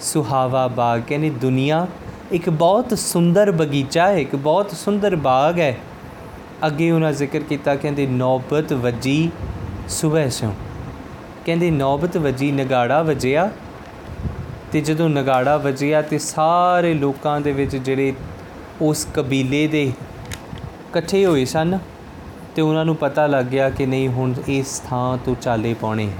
ਸੁਹਾਵਾ 0.00 0.68
ਬਾਗ। 0.68 1.02
ਕਹਿੰਦੇ, 1.08 1.30
ਦੁਨੀਆ 1.30 1.86
ਇੱਕ 2.32 2.50
ਬਹੁਤ 2.50 2.98
ਸੁੰਦਰ 2.98 3.52
ਬਗੀਚਾ 3.52 4.08
ਹੈ, 4.08 4.16
ਇੱਕ 4.16 4.36
ਬਹੁਤ 4.36 4.70
ਸੁੰਦਰ 4.70 5.16
ਬਾਗ 5.16 5.60
ਹੈ। 5.60 5.76
ਅੱਗੇ 6.66 6.90
ਉਹਨਾਂ 6.90 7.12
ਜ਼ਿਕਰ 7.12 7.40
ਕੀਤਾ, 7.40 7.76
ਕਹਿੰਦੇ, 7.76 8.06
ਨੌਬਤ 8.06 8.72
ਵੱਜੀ 8.72 9.30
ਸਵੇਰ 9.88 10.30
ਸਿਓ 10.30 10.54
ਕਹਿੰਦੇ, 11.46 11.70
ਨੌਬਤ 11.70 12.16
ਵੱਜੀ, 12.16 12.52
ਨਗਾੜਾ 12.52 13.02
ਵੱਜਿਆ। 13.02 13.50
ਤੇ 14.72 14.80
ਜਦੋਂ 14.80 15.08
ਨਗਾੜਾ 15.08 15.56
ਵੱਜਿਆ 15.56 16.02
ਤੇ 16.02 16.18
ਸਾਰੇ 16.18 16.94
ਲੋਕਾਂ 16.94 17.40
ਦੇ 17.40 17.52
ਵਿੱਚ 17.52 17.76
ਜਿਹੜੇ 17.76 18.12
ਉਸ 18.80 19.06
ਕਬੀਲੇ 19.14 19.66
ਦੇ 19.66 19.84
ਇਕੱਠੇ 19.84 21.26
ਹੋਏ 21.26 21.44
ਸਨ 21.44 21.78
ਤੇ 22.56 22.62
ਉਹਨਾਂ 22.62 22.84
ਨੂੰ 22.84 22.96
ਪਤਾ 22.96 23.26
ਲੱਗ 23.26 23.44
ਗਿਆ 23.44 23.70
ਕਿ 23.70 23.86
ਨਹੀਂ, 23.86 24.08
ਹੁਣ 24.08 24.34
ਇਸ 24.48 24.82
ਥਾਂ 24.90 25.18
ਤੋਂ 25.24 25.34
ਚਾਲੇ 25.42 25.74
ਪਾਉਣੇ 25.74 26.06
ਹੈ। 26.06 26.12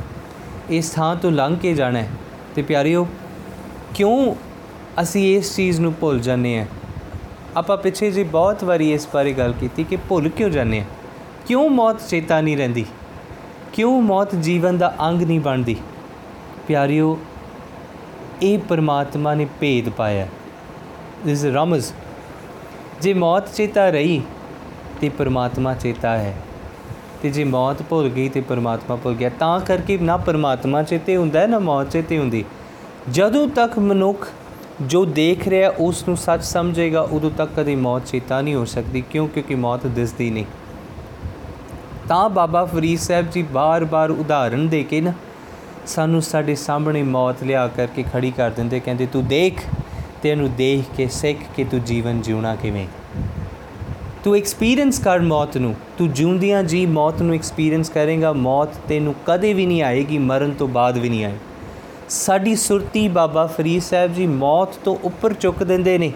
ਇਸ 0.70 0.90
ਥਾਂ 0.90 1.16
ਤੋਂ 1.16 1.30
ਲੰਘ 1.30 1.56
ਕੇ 1.56 1.74
ਜਾਣਾ 1.74 1.98
ਹੈ। 1.98 2.08
ਤੇ 2.54 2.62
ਪਿਆਰਿਓ, 2.62 3.08
ਕਿਉਂ 3.94 4.34
ਅਸੀਂ 5.02 5.36
ਇਸ 5.36 5.56
ਚੀਜ਼ 5.56 5.80
ਨੂੰ 5.80 5.94
ਭੁੱਲ 6.00 6.20
ਜਾਂਦੇ 6.20 6.58
ਆ 6.58 6.66
ਆਪਾਂ 7.56 7.76
ਪਿੱਛੇ 7.76 8.10
ਜੀ 8.10 8.22
ਬਹੁਤ 8.22 8.64
ਵਾਰੀ 8.64 8.92
ਇਸ 8.92 9.08
ਬਾਰੇ 9.14 9.32
ਗੱਲ 9.32 9.52
ਕੀਤੀ 9.52 9.84
ਕਿ 9.84 9.96
ਭੁੱਲ 9.96 10.28
ਕਿਉਂ 10.28 10.50
ਜਾਂਦੇ 10.50 10.78
ਆ 10.78 10.84
ਕਿਉਂ 11.46 11.70
ਮੌਤ 11.70 12.08
ਚੇਤਾ 12.08 12.40
ਨਹੀਂ 12.40 12.56
ਰਹਿੰਦੀ? 12.56 12.86
ਕਿਉਂ 13.72 14.02
ਮੌਤ 14.02 14.34
ਜੀਵਨ 14.34 14.78
ਦਾ 14.78 14.94
ਅੰਗ 15.00 15.22
ਨਹੀਂ 15.22 15.40
ਬਣਦੀ? 15.40 15.76
ਪਿਆਰਿਓ, 16.68 17.18
ਇਹ 18.42 18.58
ਪਰਮਾਤਮਾ 18.58 19.34
ਨੇ 19.34 19.46
ਭੇਦ 19.60 19.88
ਪਾਇਆ। 19.88 20.26
ਇਸ 21.26 21.44
ਰਮਜ਼ 21.44 21.92
ਜੇ 23.04 23.14
ਮੌਤ 23.14 23.54
ਚੇਤਾ 23.54 23.90
ਰਹੀ, 23.90 24.22
ਤੇ 25.00 25.08
ਪਰਮਾਤਮਾ 25.08 25.74
ਚੇਤਾ 25.74 26.18
ਹੈ। 26.18 26.34
ਤੇ 27.22 27.30
ਜੇ 27.30 27.44
ਮੌਤ 27.44 27.82
ਭੁੱਲ 27.82 28.08
ਗਈ, 28.08 28.28
ਤੇ 28.28 28.40
ਪਰਮਾਤਮਾ 28.40 28.96
ਭੁੱਲ 28.96 29.14
ਗਿਆ। 29.14 29.30
ਤਾਂ 29.38 29.60
ਕਰਕੇ 29.60 29.98
ਨਾ 29.98 30.16
ਪਰਮਾਤਮਾ 30.16 30.82
ਚੇਤੇ 30.82 31.16
ਹੁੰਦਾ 31.16 31.40
ਹੈ, 31.40 31.46
ਨਾ 31.46 31.58
ਮੌਤ 31.58 31.90
ਚੇਤੇ 31.90 32.18
ਹੁੰਦੀ। 32.18 32.44
ਜਦੋਂ 33.10 33.48
ਤੱਕ 33.48 33.78
ਮਨੁੱਖ 33.78 34.28
ਜੋ 34.80 35.04
ਦੇਖ 35.04 35.48
ਰਿਹਾ 35.48 35.72
ਉਸ 35.78 36.08
ਨੂੰ 36.08 36.16
ਸੱਚ 36.16 36.42
ਸਮਝੇਗਾ, 36.42 37.00
ਉਦੋਂ 37.00 37.30
ਤੱਕ 37.30 37.50
ਕਦੇ 37.56 37.76
ਮੌਤ 37.76 38.02
ਚੇਤਾ 38.06 38.40
ਨਹੀਂ 38.40 38.54
ਹੋ 38.54 38.64
ਸਕਦੀ। 38.64 39.00
ਕਿਉਂ? 39.00 39.28
ਕਿਉਂਕਿ 39.28 39.54
ਮੌਤ 39.54 39.86
ਦਿਸਦੀ 39.86 40.30
ਨਹੀਂ। 40.30 40.44
ਤਾਂ 42.08 42.28
ਬਾਬਾ 42.28 42.64
ਫਰੀਦ 42.64 42.98
ਸਾਹਿਬ 42.98 43.30
ਜੀ 43.30 43.42
ਬਾਰ-ਬਾਰ 43.42 44.10
ਉਦਾਹਰਣ 44.10 44.58
ਦੇ 44.58 44.82
ਕੇ 44.82 45.00
ਨਾ, 45.00 45.12
ਸਾਨੂੰ 45.86 46.22
ਸਾਡੇ 46.22 46.54
ਸਾਹਮਣੇ 46.54 47.02
ਮੌਤ 47.02 47.42
ਲਿਆ 47.42 47.68
ਕਰਕੇ 47.68 48.04
ਖੜੀ 48.12 48.30
ਕਰ 48.30 48.50
ਦਿੰਦੇ। 48.50 48.80
ਕਹਿੰਦੇ, 48.80 49.06
ਤੂੰ 49.06 49.26
ਦੇਖ 49.26 49.60
ਤੇ 50.24 50.30
ਇਹਨੂੰ 50.30 50.54
ਦੇਖ 50.54 50.96
ਕੇ, 50.96 51.08
ਸਿੱਖ 51.08 51.38
ਕਿ 51.56 51.64
ਤੂੰ 51.64 51.84
ਜੀਵਨ 51.84 52.20
ਜਿਉਣਾ 52.20 52.56
ਕਿਵੇਂ? 52.56 52.87
ਤੂੰ 54.24 54.37
ਐਕਸਪੀਰੀਅੰਸ 54.37 54.98
ਕਰ 54.98 55.18
ਮੌਤ 55.18 55.56
ਨੂੰ। 55.56 55.74
ਤੂੰ 55.98 56.12
ਜਿਉਂਦਿਆਂ 56.12 56.62
ਜੀ 56.62 56.87
ਮੌਤ 56.87 57.22
ਨੂੰ 57.22 57.34
ਐਕਸਪੀਰੀਅੰਸ 57.34 57.88
ਕਰੇਗਾ। 57.88 58.32
ਮੌਤ 58.32 58.68
ਤੈਨੂੰ 58.88 59.14
ਕਦੇ 59.26 59.54
ਵੀ 59.54 59.66
ਨਹੀਂ 59.66 59.82
ਆਏਗੀ, 59.82 60.18
ਮਰਨ 60.18 60.50
ਤੋਂ 60.50 60.68
ਬਾਅਦ 60.68 60.98
ਵੀ 60.98 61.08
ਨਹੀਂ 61.08 61.24
ਆਏ 61.24 61.37
ਸਾਡੀ 62.08 62.56
ਸੁਰਤੀ 62.56 63.08
ਬਾਬਾ 63.08 63.46
ਫਰੀਦ 63.46 63.82
ਸਾਹਿਬ 63.82 64.14
ਜੀ 64.14 64.26
ਮੌਤ 64.26 64.68
ਤੋਂ 64.84 64.96
ਉੱਪਰ 65.04 65.32
ਚੁੱਕ 65.32 65.62
ਦਿੰਦੇ 65.62 65.98
ਨੇ। 65.98 66.12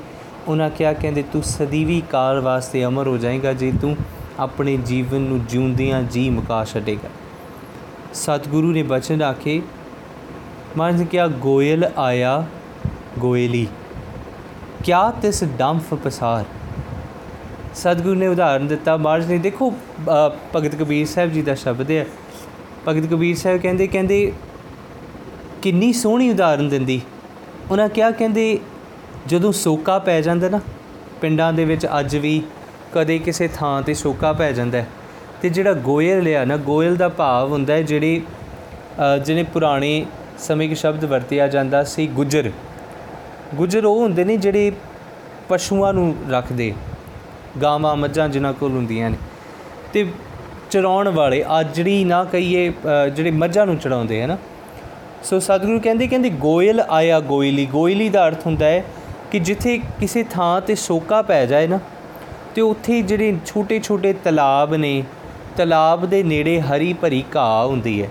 ਉਹਨਾਂ 0.48 0.70
ਕਿਹਾ, 0.70 0.92
ਕਹਿੰਦੇ, 0.92 1.22
ਤੂੰ 1.22 1.42
ਸਦੀਵੀ 1.42 2.02
ਕਾਲ 2.10 2.40
ਵਾਸਤੇ 2.40 2.84
ਅਮਰ 2.84 3.08
ਹੋ 3.08 3.16
ਜਾਏਗਾ 3.16 3.52
ਜੇ 3.52 3.72
ਤੂੰ 3.80 3.96
ਆਪਣੇ 4.38 4.76
ਜੀਵਨ 4.76 5.20
ਨੂੰ 5.20 5.44
ਜਿਉਂਦਿਆਂ 5.44 6.02
ਜੀ 6.02 6.30
ਮੁਕਾ 6.30 6.64
ਛੱਡੇਗਾ। 6.64 7.08
ਸਤਿਗੁਰੂ 8.14 8.72
ਨੇ 8.72 8.82
ਬਚਨ 8.82 9.22
ਆਖੇ 9.22 9.62
ਮਨ 10.76 11.04
ਕਿਹਾ, 11.04 11.26
ਗੋਇਲ 11.26 11.90
ਆਇਆ, 11.98 12.44
ਗੋਇਲੀ। 13.18 13.66
ਕਿਆ 14.84 15.10
ਤਿਸ 15.22 15.42
ਡੰਫ 15.58 15.92
ਪਸਾਰ? 15.94 16.44
ਸਤਿਗੁਰੂ 17.74 18.14
ਨੇ 18.14 18.26
ਉਦਾਹਰਨ 18.26 18.66
ਦਿੱਤਾ 18.66 18.96
ਮਾਰਜ 18.96 19.30
ਨੇ, 19.30 19.38
ਦੇਖੋ 19.38 19.72
ਭਗਤ 20.54 20.74
ਕਬੀਰ 20.74 21.06
ਸਾਹਿਬ 21.06 21.32
ਜੀ 21.32 21.42
ਦਾ 21.42 21.54
ਸ਼ਬਦ 21.54 21.90
ਹੈ। 21.90 22.04
ਭਗਤ 22.88 23.06
ਕਬੀਰ 23.06 23.36
ਸਾਹਿਬ 23.36 23.60
ਕਹਿੰਦੇ 23.60 23.86
ਕਹਿੰਦੇ, 23.86 24.32
ਕਿੰਨੀ 25.62 25.92
ਸੋਹਣੀ 25.92 26.30
ਉਦਾਹਰਨ 26.30 26.68
ਦਿੰਦੀ। 26.68 27.00
ਉਹਨਾਂ 27.70 27.88
ਕਿਹਾ, 27.88 28.10
ਕਹਿੰਦੇ, 28.10 28.58
ਜਦੋਂ 29.26 29.52
ਸੋਕਾ 29.54 29.98
ਪੈ 29.98 30.20
ਜਾਂਦਾ 30.20 30.48
ਨਾ, 30.48 30.60
ਪਿੰਡਾਂ 31.20 31.52
ਦੇ 31.52 31.64
ਵਿੱਚ 31.64 31.86
ਅੱਜ 31.98 32.16
ਵੀ 32.16 32.42
ਕਦੇ 32.94 33.18
ਕਿਸੇ 33.18 33.48
ਥਾਂ 33.54 33.80
ਤੇ 33.82 33.94
ਸੋਕਾ 33.94 34.32
ਪੈ 34.32 34.50
ਜਾਂਦਾ 34.52 34.84
ਤੇ 35.42 35.48
ਜਿਹੜਾ 35.48 35.72
ਗੋਇਲ 35.72 36.22
ਲਿਆ 36.22 36.44
ਨਾ, 36.44 36.56
ਗੋਇਲ 36.56 36.96
ਦਾ 36.96 37.08
ਭਾਵ 37.10 37.52
ਹੁੰਦਾ 37.52 37.74
ਹੈ, 37.74 37.82
ਜਿਹੜੇ 37.82 38.20
ਜਿਹਨੇ 39.24 39.42
ਪੁਰਾਣੇ 39.44 40.06
ਸਮੇਂ 40.38 40.68
ਦੇ 40.68 40.74
ਸ਼ਬਦ 40.74 41.04
ਵਰਤਿਆ 41.04 41.46
ਜਾਂਦਾ 41.48 41.82
ਸੀ, 41.84 42.06
ਗੁਜਰ। 42.08 42.50
ਗੁਜਰ 43.54 43.84
ਉਹ 43.84 44.00
ਹੁੰਦੇ 44.00 44.24
ਨੇ 44.24 44.36
ਜਿਹੜੇ 44.36 44.72
ਪਸ਼ੂਆਂ 45.48 45.92
ਨੂੰ 45.92 46.14
ਰੱਖਦੇ, 46.30 46.72
ਗਾਵਾਂ, 47.62 47.94
ਮੱਝਾਂ 47.96 48.28
ਜਿਨ੍ਹਾਂ 48.28 48.52
ਕੋਲ 48.52 48.72
ਹੁੰਦੀਆਂ 48.72 49.10
ਨੇ। 49.10 49.16
ਤੇ 49.92 50.06
ਚਰਾਉਣ 50.70 51.08
ਵਾਲੇ 51.08 51.44
ਆਜੜੀ 51.48 52.02
ਨਾ 52.04 52.22
ਕਹੀਏ 52.24 52.72
ਜਿਹੜੇ 53.14 53.30
ਮੱਝਾਂ 53.32 53.66
ਨੂੰ 53.66 53.76
ਚੜਾਉਂਦੇ 53.76 54.22
ਹਨ 54.24 54.36
ਸੋ 55.24 55.38
ਸਤਿਗੁਰੂ 55.38 55.80
ਕਹਿੰਦੇ 55.80 56.06
ਕਹਿੰਦੇ 56.06 56.30
ਗੋਇਲ 56.30 56.80
ਆਇਆ 56.80 57.20
ਗੋਇਲੀ। 57.20 57.66
ਗੋਇਲੀ 57.66 58.08
ਦਾ 58.08 58.26
ਅਰਥ 58.28 58.46
ਹੁੰਦਾ 58.46 58.66
ਹੈ 58.66 58.84
ਕਿ 59.30 59.38
ਜਿੱਥੇ 59.38 59.78
ਕਿਸੇ 60.00 60.22
ਥਾਂ 60.22 60.60
ਤੇ 60.60 60.74
ਸੋਕਾ 60.74 61.22
ਪੈ 61.22 61.44
ਜਾਏ 61.46 61.66
ਨਾ, 61.66 61.78
ਤੇ 62.54 62.60
ਉੱਥੇ 62.62 63.00
ਜਿਹੜੇ 63.02 63.36
ਛੋਟੇ 63.46 63.80
ਛੋਟੇ 63.80 64.12
ਤਲਾਬ 64.24 64.74
ਨੇ, 64.74 65.02
ਤਲਾਬ 65.56 66.06
ਦੇ 66.06 66.22
ਨੇੜੇ 66.22 66.60
ਹਰੀ 66.60 66.92
ਭਰੀ 66.92 67.24
ਘਾਹ 67.36 67.66
ਹੁੰਦੀ 67.66 68.02
ਹੈ। 68.02 68.08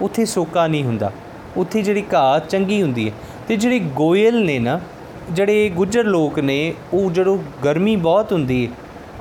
ਉੱਥੇ 0.00 0.24
ਸੋਕਾ 0.24 0.66
ਨਹੀਂ 0.66 0.84
ਹੁੰਦਾ। 0.84 1.10
ਉੱਥੇ 1.56 1.82
ਜਿਹੜੀ 1.82 2.04
ਘਾਹ 2.14 2.38
ਚੰਗੀ 2.40 2.82
ਹੁੰਦੀ 2.82 3.08
ਹੈ। 3.08 3.14
ਤੇ 3.52 3.56
ਜਿਹੜੇ 3.56 3.78
ਗੋਇਲ 3.78 4.44
ਨੇ 4.44 4.58
ਨਾ, 4.58 4.78
ਜਿਹੜੇ 5.30 5.68
ਗੁੱਜਰ 5.68 6.04
ਲੋਕ 6.04 6.38
ਨੇ, 6.38 6.74
ਉਹ 6.92 7.10
ਜਦੋਂ 7.10 7.36
ਗਰਮੀ 7.64 7.96
ਬਹੁਤ 7.96 8.32
ਹੁੰਦੀ 8.32 8.66
ਹੈ 8.66 8.72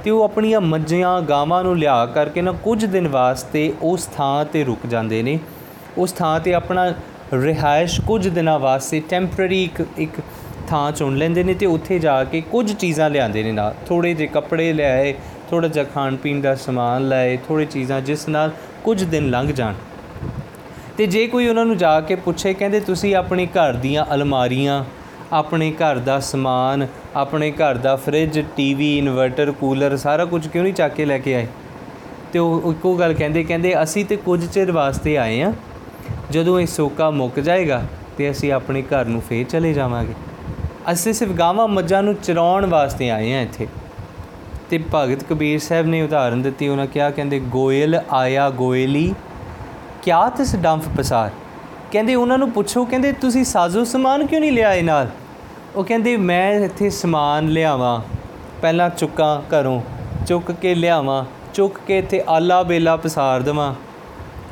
ਤੇ 0.04 0.12
ਉਹ 0.12 0.24
ਆਪਣੀਆਂ 0.24 0.62
ਮੱਝਾਂ 0.62 1.22
ਗਾਵਾਂ 1.22 1.64
ਨੂੰ 1.64 1.78
ਲਿਆ 1.78 2.06
ਕਰਕੇ 2.06 2.42
ਨਾ 2.42 2.52
ਕੁਝ 2.52 2.86
ਦਿਨ 2.86 3.08
ਵਾਸਤੇ 3.08 3.74
ਉਸ 3.82 4.06
ਥਾਂ 4.06 4.46
ਤੇ 4.46 4.64
ਰੁਕ 4.64 4.86
ਜਾਂਦੇ 4.90 5.22
ਨੇ। 5.24 5.38
ਉਸ 5.98 6.12
ਥਾਂ 6.12 6.40
ਤੇ 6.40 6.54
ਆਪਣਾ 6.54 6.88
ਰਿਹਾਇਸ਼ 7.34 8.00
ਕੁਝ 8.02 8.28
ਦਿਨਾਂ 8.28 8.58
ਵਾਸਤੇ 8.60 9.02
ਟੈਂਪਰੇਰੀ 9.10 9.64
ਇੱਕ 9.64 9.84
ਇੱਕ 9.98 10.22
ਥਾਂ 10.68 10.92
ਚੁਣ 10.92 11.18
ਲੈਂਦੇ 11.18 11.44
ਨੇ 11.44 11.54
ਤੇ 11.54 11.66
ਉੱਥੇ 11.66 12.00
ਜਾ 12.00 12.24
ਕੇ 12.24 12.42
ਕੁਝ 12.42 12.72
ਚੀਜ਼ਾਂ 12.74 13.10
ਲਿਆਉਂਦੇ 13.10 13.44
ਨੇ 13.44 13.52
ਨਾਲ। 13.52 13.76
ਥੋੜੇ 13.88 14.14
ਜਿਹੇ 14.14 14.28
ਕੱਪੜੇ 14.28 14.74
ਲਿਆਏ 14.74 15.14
ਥੋੜਾ 15.50 15.68
ਜਿਹਾ 15.68 15.86
ਖਾਣ 15.86 16.16
ਪੀਣ 16.16 16.42
ਦਾ 16.42 16.56
ਸਮਾਨ 16.56 17.08
ਲਾਏ 17.10 17.38
ਥੋੜੀ 17.48 17.66
ਚੀਜ਼ਾਂ 17.66 18.02
ਜਿਸ 18.02 18.28
ਨਾਲ 18.30 18.52
ਕੁਝ 18.84 19.04
ਦਿਨ 19.04 19.30
ਲੰਘ 19.30 19.52
ਜਾਣ। 19.52 19.74
ਤੇ 20.98 21.06
ਜੇ 21.06 21.28
ਕੋਈ 21.28 21.48
ਉਹਨਾਂ 21.48 21.66
ਨੂੰ 21.66 21.78
ਜਾ 21.78 22.02
ਕੇ 22.02 22.16
ਪੁੱਛੇ, 22.16 22.54
ਕਹਿੰਦੇ 22.54 22.80
ਤੁਸੀਂ 22.80 23.16
ਆਪਣੀ 23.16 23.46
ਘਰ 23.46 23.74
ਦੀਆਂ 23.74 24.06
ਅਲਮਾਰੀਆਂ, 24.14 24.84
ਆਪਣੇ 25.34 25.72
ਘਰ 25.72 25.96
ਦਾ 25.96 26.20
ਸਮਾਨ, 26.20 26.88
ਆਪਣੇ 27.16 27.52
ਘਰ 27.52 27.76
ਦਾ 27.76 27.96
ਫ੍ਰਿਜ 27.96 28.40
ਟੀਵੀ 28.56 28.98
ਇਨਵਰਟਰ, 28.98 29.52
ਕੂਲਰ, 29.52 29.98
ਸਾਰਾ 29.98 30.26
ਕੁਝ 30.26 30.48
ਕਿਉਂ 30.48 30.64
ਨਹੀਂ 30.64 30.74
ਚੱਕ 30.74 30.94
ਕੇ 30.94 31.06
ਲੈ 31.06 31.18
ਕੇ 31.18 31.36
ਆਏ? 31.36 31.48
ਤੇ 32.34 32.40
ਉਹ 32.40 32.72
ਇੱਕੋ 32.72 32.96
ਗੱਲ 32.96 33.14
ਕਹਿੰਦੇ 33.14 33.44
ਕਹਿੰਦੇ 33.44 33.84
ਅਸੀਂ 33.84 34.06
ਤੇ 34.06 34.16
ਕੁਝ 34.16 34.46
ਚਿਰ 34.46 34.72
ਵਾਸਤੇ 34.72 35.18
ਆਏ 35.18 35.42
ਆ। 35.42 35.54
ਜਦੋਂ 36.32 36.60
ਇਹ 36.60 36.68
ਸੋਕਾ 36.68 37.10
ਮੁੱਕ 37.10 37.40
ਜਾਏਗਾ 37.40 37.84
ਤੇ 38.18 38.32
ਅਸੀਂ 38.32 38.52
ਆਪਣੇ 38.52 38.82
ਘਰ 38.82 39.06
ਨੂੰ 39.06 39.22
ਫੇਰ 39.22 39.46
ਚਲੇ 39.46 39.74
ਜਾਵਾਂਗੇ। 39.74 40.14
ਅਸੀਂ 40.92 41.14
ਸਿਰਫ 41.14 41.32
ਗਾਵਾਂ 41.32 41.68
ਮੱਝਾਂ 41.68 42.04
ਨੂੰ 42.04 42.16
ਚਰਾਉਣ 42.16 42.66
ਵਾਸਤੇ 42.66 43.10
ਆਏ 43.10 43.34
ਆ 43.34 43.42
ਇੱਥੇ। 43.42 43.68
ਤੇ 44.70 44.80
ਭਗਤ 44.96 45.24
ਕਬੀਰ 45.24 45.60
ਸਾਹਿਬ 45.60 45.88
ਨੇ 45.88 46.02
ਉਦਾਹਰਨ 46.02 46.42
ਦਿੱਤੀ, 46.42 46.68
ਉਹਨਾਂ 46.68 46.88
ਕਿਹਾ, 46.88 47.10
ਕਹਿੰਦੇ, 47.10 47.40
ਗੋਇਲ 47.40 48.00
ਆਇਆ 48.12 48.50
ਗੋਇਲੀ 48.50 49.14
ਕਿਆ 50.02 50.30
ਤਿਸ 50.30 50.56
ਡੰਫ 50.56 50.88
ਪਸਾਰ? 50.98 51.30
ਕਹਿੰਦੇ 51.92 52.16
ਉਹਨਾਂ 52.16 52.38
ਨੂੰ 52.38 52.52
ਪੁੱਛੋ, 52.52 52.86
ਕਹਿੰਦੇ 52.86 53.12
ਤੁਸੀਂ 53.12 53.44
ਸਾਜ਼ੋ 53.44 53.84
ਸਮਾਨ 53.84 54.26
ਕਿਉਂ 54.26 54.42
ਨਹੀਂ 54.42 54.52
ਲਿਆਏ 54.52 54.82
ਨਾਲ? 54.82 55.08
ਉਹ 55.76 55.84
ਕਹਿੰਦੇ, 55.84 56.16
ਮੈਂ 56.18 56.52
ਇੱਥੇ 56.60 56.90
ਸਮਾਨ 56.90 57.48
ਲਿਆਵਾਂ, 57.48 58.00
ਪਹਿਲਾਂ 58.62 58.90
ਚੁੱਕਾਂ 58.90 59.42
ਘਰੋਂ, 59.52 59.82
ਚੁੱਕ 60.28 60.52
ਕੇ 60.52 60.76
ਲਿਆਵਾਂ, 60.76 61.24
ਚੁੱਕ 61.54 61.80
ਕੇ 61.88 61.98
ਇੱਥੇ 61.98 62.24
ਆਲਾ 62.30 62.62
ਬੇਲਾ 62.64 62.96
ਪਸਾਰ 62.96 63.42
ਦਵਾਂ। 63.42 63.74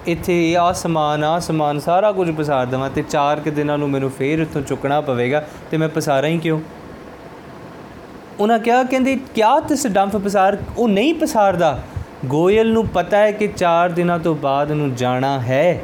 ਇੱਥੇ 0.07 0.55
ਆ 0.55 0.71
ਸਮਾਨ 0.71 1.23
ਆ 1.23 1.39
ਸਮਾਨ, 1.39 1.79
ਸਾਰਾ 1.79 2.11
ਕੁਝ 2.11 2.31
ਪਸਾਰ 2.31 2.65
ਦਵਾਂ 2.65 2.89
ਤੇ 2.89 3.01
ਚਾਰ 3.01 3.39
ਕਿ 3.39 3.51
ਦਿਨਾਂ 3.51 3.77
ਨੂੰ 3.77 3.89
ਮੈਨੂੰ 3.89 4.11
ਫੇਰ 4.11 4.39
ਇੱਥੋਂ 4.39 4.61
ਚੁੱਕਣਾ 4.61 5.01
ਪਵੇਗਾ 5.01 5.43
ਤੇ 5.71 5.77
ਮੈਂ 5.77 5.89
ਪਸਾਰਾਂ 5.89 6.29
ਹੀ 6.29 6.37
ਕਿਉਂ? 6.37 6.59
ਉਹਨਾਂ 8.39 8.59
ਕਿਹਾ, 8.59 8.83
ਕਹਿੰਦੇ, 8.83 9.19
ਕਿਆ 9.35 9.59
ਤਿਸ 9.59 9.87
ਡੰਫ 9.87 10.15
ਪਸਾਰ? 10.15 10.57
ਉਹ 10.77 10.87
ਨਹੀਂ 10.89 11.13
ਪਸਾਰਦਾ। 11.13 11.79
ਗੋਇਲ 12.25 12.71
ਨੂੰ 12.73 12.87
ਪਤਾ 12.87 13.17
ਹੈ 13.17 13.31
ਕਿ 13.31 13.47
4 13.57 13.91
ਦਿਨਾਂ 13.91 14.17
ਤੋਂ 14.19 14.35
ਬਾਅਦ 14.35 14.71
ਨੂੰ 14.71 14.93
ਜਾਣਾ 14.95 15.39
ਹੈ 15.39 15.81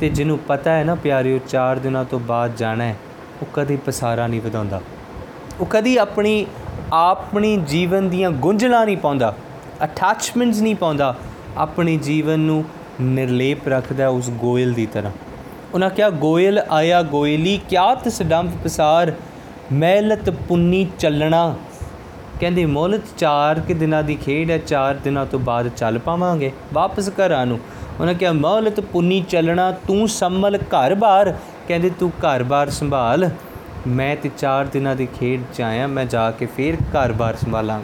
ਤੇ 0.00 0.08
ਜਿਹਨੂੰ 0.08 0.38
ਪਤਾ 0.38 0.70
ਹੈ 0.70 0.84
ਨਾ 0.84 0.94
ਪਿਆਰਿਓ 0.94 1.38
4 1.48 1.78
ਦਿਨਾਂ 1.78 2.04
ਤੋਂ 2.04 2.18
ਬਾਅਦ 2.20 2.56
ਜਾਣਾ 2.56 2.84
ਹੈ, 2.84 2.96
ਉਹ 3.42 3.46
ਕਦੀ 3.54 3.76
ਪਸਾਰਾ 3.76 4.26
ਨਹੀਂ 4.26 4.40
ਵਧਾਉਂਦਾ। 4.40 4.80
ਉਹ 5.60 5.66
ਕਦੀ 5.66 5.96
ਆਪਣੀ 5.96 6.46
ਆਪਣੀ 6.92 7.56
ਜੀਵਨ 7.68 8.08
ਦੀਆਂ 8.08 8.30
ਗੁੰਝਲਾਂ 8.30 8.84
ਨਹੀਂ 8.86 8.96
ਪਾਉਂਦਾ 8.96 9.34
ਅਟੈਚਮੈਂਟਸ 9.84 10.60
ਨਹੀਂ 10.60 10.74
ਪਾਉਂਦਾ, 10.76 11.14
ਆਪਣੇ 11.56 11.96
ਜੀਵਨ 11.96 12.40
ਨੂੰ 12.40 12.64
ਨਿਰਲੇਪ 13.00 13.68
ਰੱਖਦਾ 13.68 14.08
ਉਸ 14.08 14.30
ਗੋਇਲ 14.30 14.72
ਦੀ 14.72 14.86
ਤਰ੍ਹਾਂ। 14.86 15.12
ਉਹਨਾਂ 15.74 15.90
ਕਿਹਾ, 15.90 16.08
ਗੋਇਲ 16.10 16.58
ਆਇਆ, 16.70 17.02
ਗੋਇਲੀ, 17.02 17.60
ਕਿਆ 17.68 17.94
ਤਿਸ 17.94 18.22
ਡੰਫ 18.22 18.62
ਪਸਾਰ? 18.64 19.12
ਮਹਿਲਤ 19.72 20.30
ਪੁੰਨੀ 20.48 20.86
ਚੱਲਣਾ 20.98 21.54
ਕਹਿੰਦੇ 22.42 22.64
ਮੌਲਤ 22.66 23.00
4 23.18 23.58
ਕਿ 23.60 23.74
ਦਿਨਾਂ 23.74 24.02
ਦੀ 24.02 24.14
ਖੇਡ 24.14 24.50
ਹੈ 24.50 24.58
4 24.58 24.94
ਦਿਨਾਂ 24.94 25.26
ਤੋਂ 25.26 25.38
ਬਾਅਦ 25.38 25.68
ਚੱਲ 25.68 25.98
ਪਾਵਾਂਗੇ। 25.98 26.50
ਵਾਪਸ 26.72 27.10
ਘਰਾਂ 27.10 27.44
ਨੂੰ। 27.46 27.58
ਉਹਨਾਂ 28.00 28.14
ਕਿਹਾ 28.14 28.32
ਮੌਲਤ 28.32 28.80
ਪੁੰਨੀ 28.80 29.20
ਚੱਲਣਾ, 29.20 29.70
ਤੂੰ 29.70 30.08
ਸੰਮਲ 30.08 30.56
ਘਰ-ਬਾਰ 30.56 31.34
ਕਹਿੰਦੇ, 31.68 31.90
ਤੂੰ 31.90 32.10
ਘਰ-ਬਾਰ 32.10 32.70
ਸੰਭਾਲ। 32.70 33.30
ਮੈਂ 33.86 34.16
ਤੇ 34.16 34.30
4 34.38 34.66
ਦਿਨਾਂ 34.66 34.96
ਦੀ 34.96 35.06
ਖੇਡ 35.06 35.42
ਚ 35.54 35.60
ਆਇਆ, 35.60 35.86
ਮੈਂ 35.86 36.04
ਜਾ 36.04 36.30
ਕੇ 36.30 36.46
ਫੇਰ 36.46 36.74
ਘਰ-ਬਾਰ 36.74 37.36
ਸੰਭਾਲਾਂ। 37.36 37.80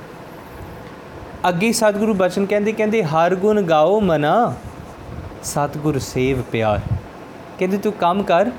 ਅੱਗੇ 1.49 1.73
ਸਤਿਗੁਰੂ 1.73 2.14
ਬਚਨ 2.14 2.47
ਕਹਿੰਦੇ 2.47 2.73
ਕਹਿੰਦੇ, 2.73 3.03
ਹਰ 3.03 3.35
ਗੁਣ 3.35 3.62
ਗਾਓ 3.62 4.01
ਮਨਾ, 4.01 4.55
ਸਤਿਗੁਰ 5.44 5.99
ਸੇਵ 5.99 6.42
ਪਿਆਰ। 6.42 6.81
ਕਹਿੰਦੇ, 7.59 7.79
ਤੂੰ 7.79 7.92
ਕੰਮ 7.92 8.23
ਕਰ, 8.23 8.51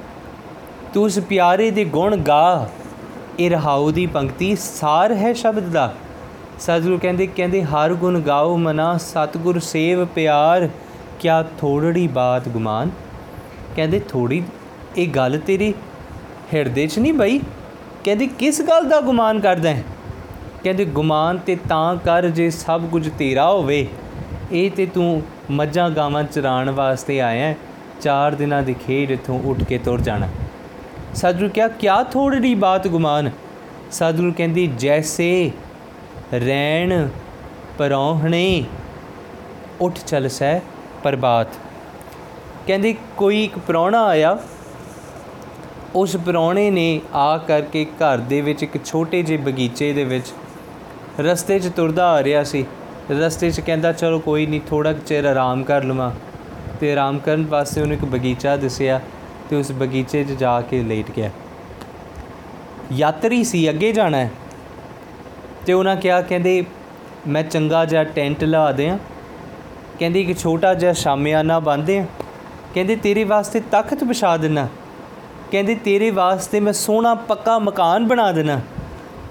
ਤੂੰ 0.94 1.04
ਉਸ 1.04 1.20
ਪਿਆਰੇ 1.20 1.72
ਦੇ 1.72 1.86
ਗੁਣ 1.86 2.18
ਗਾ। 2.18 2.70
ਇਹ 3.40 3.50
ਰਹਾਉ 3.50 3.92
ਦੀ 3.92 4.06
ਪੰਕਤੀ 4.06 4.56
ਸਾਰ 4.56 5.16
ਹੈ 5.16 5.34
ਸ਼ਬਦ 5.34 5.70
ਦਾ। 5.70 5.94
ਸਤਿਗੁਰੂ 6.60 7.00
ਕਹਿੰਦੇ 7.00 7.28
ਕਹਿੰਦੇ, 7.28 7.64
ਹਰ 7.64 7.94
ਗੁਣ 7.94 8.20
ਗਾਓ 8.20 8.58
ਮਨਾ, 8.58 8.98
ਸਤਿਗੁਰ 8.98 9.60
ਸੇਵ 9.60 10.06
ਪਿਆਰ, 10.06 10.70
ਕਿਆ 11.20 11.44
ਥੋੜੀ 11.44 12.08
ਬਾਤ 12.08 12.50
ਗੁਮਾਨ। 12.50 12.90
ਕਹਿੰਦੇ 13.76 14.00
ਥੋੜੀ 14.00 14.44
ਇਹ 14.98 15.08
ਗੱਲ 15.08 15.40
ਤੇਰੀ 15.40 15.74
ਹਿਰਦੇ 16.54 16.88
'ਚ 16.88 17.00
ਨਹੀਂ 17.00 17.14
ਬਈ? 17.14 17.40
ਕਹਿੰਦੇ, 18.04 18.28
ਕਿਸ 18.28 18.62
ਗੱਲ 18.62 18.90
ਦਾ 18.90 19.02
ਗੁਮਾਨ 19.02 19.40
ਕਰਦਾ 19.40 19.70
ਹੈ? 19.70 19.84
ਕਹਿੰਦੇ, 20.64 20.86
ਗੁਮਾਨ 20.86 21.38
ਤੇ 21.38 21.56
ਤਾਂ 21.56 21.96
ਕਰ 21.96 22.30
ਜੇ 22.30 22.50
ਸਭ 22.50 22.82
ਕੁਝ 22.92 23.10
ਤੇਰਾ 23.20 23.52
ਹੋਵੇ। 23.52 23.88
ਇਹ 24.52 24.72
ਤੇ 24.72 24.86
ਤੂੰ 24.86 25.22
ਮੱਝਾਂ 25.52 25.90
ਗਾਵਾਂ 25.90 26.24
ਚਰਾਣ 26.24 26.70
ਵਾਸਤੇ 26.70 27.22
ਆਇਆ 27.22 27.56
ਚਾਰ 28.02 28.36
ਦਿਨਾਂ 28.36 28.64
ਦੀ 28.64 28.74
ਖੇਡ 28.74 29.12
ਇਥੋਂ 29.12 29.40
ਉੱਠ 29.46 29.64
ਕੇ 29.64 29.78
ਤੁਰ 29.78 30.02
ਜਾਣਾ। 30.02 30.28
ਸਤਿਗੁਰੂ 31.16 31.50
ਕਿਹਾ, 31.50 31.68
ਕਿਆ 31.68 32.04
ਥੋੜੀ 32.04 32.56
ਬਾਤ 32.56 32.88
ਗੁਮਾਨ? 32.88 33.32
ਸਤਿਗੁਰੂ 33.92 34.34
ਕਹਿੰਦੀ, 34.38 34.68
ਜੈਸੇ 34.68 35.52
ਰੈਣ 36.46 37.08
ਪਰੌਹਣੇ, 37.78 38.64
ਉੱਠ 39.82 40.00
ਚਲਸੈ 40.08 40.60
ਪ੍ਰਭਾਤ। 41.04 41.48
ਕਹਿੰਦੀ, 42.68 42.98
ਕੋਈ 43.18 43.44
ਇੱਕ 43.44 43.60
ਪ੍ਰਾਹੁਣਾ 43.60 44.06
ਆਇਆ। 44.06 44.38
ਉਸ 45.96 46.18
ਪ੍ਰਾਹੁਣੇ 46.18 46.72
ਨੇ 46.72 47.02
ਆ 47.14 47.38
ਕਰਕੇ 47.38 47.86
ਘਰ 47.86 48.18
ਦੇ 48.18 48.42
ਵਿੱਚ 48.42 48.64
ਇੱਕ 48.64 48.86
ਛੋਟੇ 48.86 49.22
ਜਿਹੇ 49.22 49.38
ਬਗੀਚੇ 49.38 49.94
ਦੇ 49.94 50.04
ਵਿੱਚ 50.04 50.26
ਰਸਤੇ 51.20 51.60
'ਚ 51.60 51.68
ਤੁਰਦਾ 51.68 52.10
ਆ 52.10 52.24
ਰਿਹਾ 52.24 52.44
ਸੀ। 52.44 52.66
ਰਸਤੇ 53.12 53.52
'ਚ 53.52 53.60
ਕਹਿੰਦਾ, 53.60 53.92
ਚਲੋ 53.92 54.20
ਕੋਈ 54.20 54.46
ਨਹੀਂ 54.46 54.62
ਥੋੜਾ 54.68 54.94
ਚਿਰ 54.94 55.26
ਆਰਾਮ 55.26 55.64
ਕਰ 55.64 55.84
ਲਵਾਂ। 55.84 56.12
ਤੇ 56.80 56.94
ਆਰਾਮ 56.94 57.20
ਕਰਨ 57.20 57.46
ਵਾਸਤੇ 57.46 57.82
ਉਹਨੂੰ 57.82 57.94
ਇੱਕ 57.94 58.06
ਬਗੀਚਾ 58.06 58.56
ਦਿਸਿਆ। 58.58 59.02
ਤੇ 59.50 59.56
ਉਸ 59.56 59.72
ਬਗੀਚੇ 59.72 60.24
'ਚ 60.24 60.28
ਜਾ 60.28 60.62
ਕੇ 60.62 60.84
ਲੇਟ 60.84 61.12
ਗਿਆ। 61.12 61.30
ਯਾਤਰੀ 62.92 63.44
ਸੀ, 63.44 63.70
ਅੱਗੇ 63.70 63.92
ਜਾਣਾ 63.92 64.18
ਹੈ। 64.18 64.32
ਤੇ 65.66 65.74
ਉਹਨਾਂ 65.74 65.96
ਕਿਹਾ, 65.96 66.22
ਕਹਿੰਦੇ, 66.22 66.66
ਮੈਂ 67.28 67.44
ਚੰਗਾ 67.44 67.86
ਜਿਹਾ 67.86 68.04
ਟੈਂਟ 68.04 68.44
ਲਾ 68.44 68.72
ਦਿਆਂ। 68.72 68.98
ਕਹਿੰਦੀ 70.00 70.26
ਕਿ 70.26 70.34
ਛੋਟਾ 70.34 70.74
ਜਿਹਾ 70.74 70.94
ਸ਼ਾਮਿਆਨਾ 70.94 71.60
ਬੰਨ੍ਹਦੇ 71.60 72.00
ਆ 72.00 72.06
ਕਹਿੰਦੇ, 72.74 72.96
ਤੇਰੇ 72.96 73.24
ਵਾਸਤੇ 73.24 73.60
ਤਖਤ 73.60 74.04
ਵਿਛਾ 74.04 74.38
ਦੇਣਾ 74.38 74.68
ਕਹਿੰਦੇ, 75.52 75.76
ਤੇਰੇ 75.76 76.12
ਵਾਸਤੇ 76.12 76.60
ਮੈਂ 76.60 76.74
ਸੋਹਣਾ 76.74 77.16
ਪੱਕਾ 77.16 77.60
ਮਕਾਨ 77.60 78.08
ਬਣਾ 78.08 78.32
ਦੇਣਾ 78.32 78.62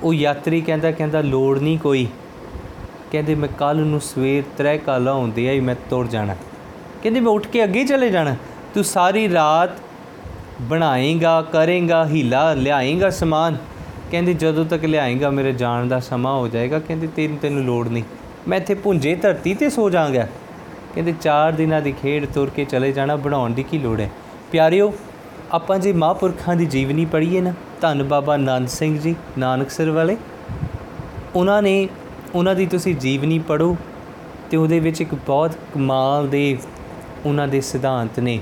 ਉਹ 0.02 0.14
ਯਾਤਰੀ 0.14 0.60
ਕਹਿੰਦਾ 0.60 0.92
ਕਹਿੰਦਾ, 0.92 1.20
ਲੋੜ 1.20 1.58
ਨਹੀਂ 1.58 1.78
ਕੋਈ। 1.78 2.08
ਕਹਿੰਦੇ, 3.12 3.34
ਮੈਂ 3.34 3.48
ਕੱਲ 3.58 3.76
ਨੂੰ 3.76 4.00
ਸਵੇਰ 4.00 4.42
ਤਰੇ 4.56 4.78
ਕਾਲਾ 4.78 5.12
ਹੁੰਦੀ 5.12 5.46
ਆਈ 5.46 5.60
ਮੈਂ 5.60 5.76
ਤੁਰ 5.90 6.06
ਜਾਣਾ। 6.06 6.36
ਕਹਿੰਦੇ, 7.02 7.20
ਮੈਂ 7.20 7.32
ਉੱਠ 7.32 7.46
ਕੇ 7.46 7.64
ਅੱਗੇ 7.64 7.84
ਚਲੇ 7.84 8.08
ਜਾਣਾ। 8.08 8.36
ਤੂੰ 8.74 8.84
ਸਾਰੀ 8.84 9.32
ਰਾਤ 9.32 9.70
ਬਣਾਏਗਾ, 10.62 11.42
ਕਰੇਗਾ, 11.42 12.06
ਹੀਲਾ, 12.06 12.54
ਲਿਆਏਗਾ 12.54 13.10
ਸਮਾਨ। 13.10 13.56
ਕਹਿੰਦੀ, 14.10 14.34
ਜਦੋਂ 14.34 14.64
ਤੱਕ 14.64 14.84
ਲਿਆਏਗਾ, 14.84 15.30
ਮੇਰੇ 15.30 15.52
ਜਾਣ 15.52 15.88
ਦਾ 15.88 16.00
ਸਮਾਂ 16.00 16.34
ਹੋ 16.34 16.48
ਜਾਏਗਾ। 16.48 16.78
ਕਹਿੰਦੀ 16.78 17.06
ਤੈਨੂੰ 17.06 17.38
ਤੈਨੂੰ 17.38 17.64
ਲੋੜ 17.64 17.88
ਨਹੀਂ। 17.88 18.04
ਮੈਂ 18.48 18.58
ਇੱਥੇ 18.58 18.74
ਭੁੰਜੇ 18.74 19.14
ਧਰਤੀ 19.14 19.54
ਤੇ 19.54 19.70
ਸੋ 19.70 19.90
ਜਾਵਾਂਗਾ। 19.90 20.26
ਕਹਿੰਦੇ 20.94 21.14
4 21.22 21.52
ਦਿਨਾਂ 21.52 21.80
ਦੀ 21.82 21.92
ਖੇਡ 21.92 22.26
ਤੁਰ 22.26 22.50
ਕੇ 22.50 22.64
ਚਲੇ 22.64 22.92
ਜਾਣਾ, 22.92 23.16
ਬਣਾਉਣ 23.16 23.50
ਦੀ 23.50 23.62
ਕੀ 23.62 23.78
ਲੋੜ 23.78 24.00
ਹੈ? 24.00 24.10
ਪਿਆਰਿਓ, 24.52 24.92
ਆਪਾਂ 25.52 25.78
ਜੇ 25.78 25.92
ਮਹਾਂਪੁਰਖਾਂ 25.92 26.56
ਦੀ 26.56 26.66
ਜੀਵਨੀ 26.66 27.04
ਪੜ੍ਹੀਏ 27.04 27.40
ਨਾ, 27.40 27.52
ਧੰਨ 27.80 28.02
ਬਾਬਾ 28.02 28.36
ਨਾਨਕ 28.36 28.68
ਸਿੰਘ 28.68 28.98
ਜੀ 28.98 29.14
ਨਾਨਕਸਰ 29.38 29.90
ਵਾਲੇ, 29.90 30.16
ਉਹਨਾਂ 31.36 31.62
ਨੇ, 31.62 31.88
ਉਹਨਾਂ 32.34 32.54
ਦੀ 32.54 32.66
ਤੁਸੀਂ 32.66 32.94
ਜੀਵਨੀ 32.94 33.38
ਪੜੋ 33.38 33.76
ਤੇ 34.50 34.56
ਉਹਦੇ 34.56 34.80
ਵਿੱਚ 34.80 35.00
ਇੱਕ 35.00 35.14
ਬਹੁਤ 35.14 35.54
ਕਮਾਲ 35.74 36.28
ਦੇ, 36.28 36.58
ਉਹਨਾਂ 37.26 37.48
ਦੇ 37.48 37.60
ਸਿਧਾਂਤ 37.60 38.20
ਨੇ। 38.20 38.40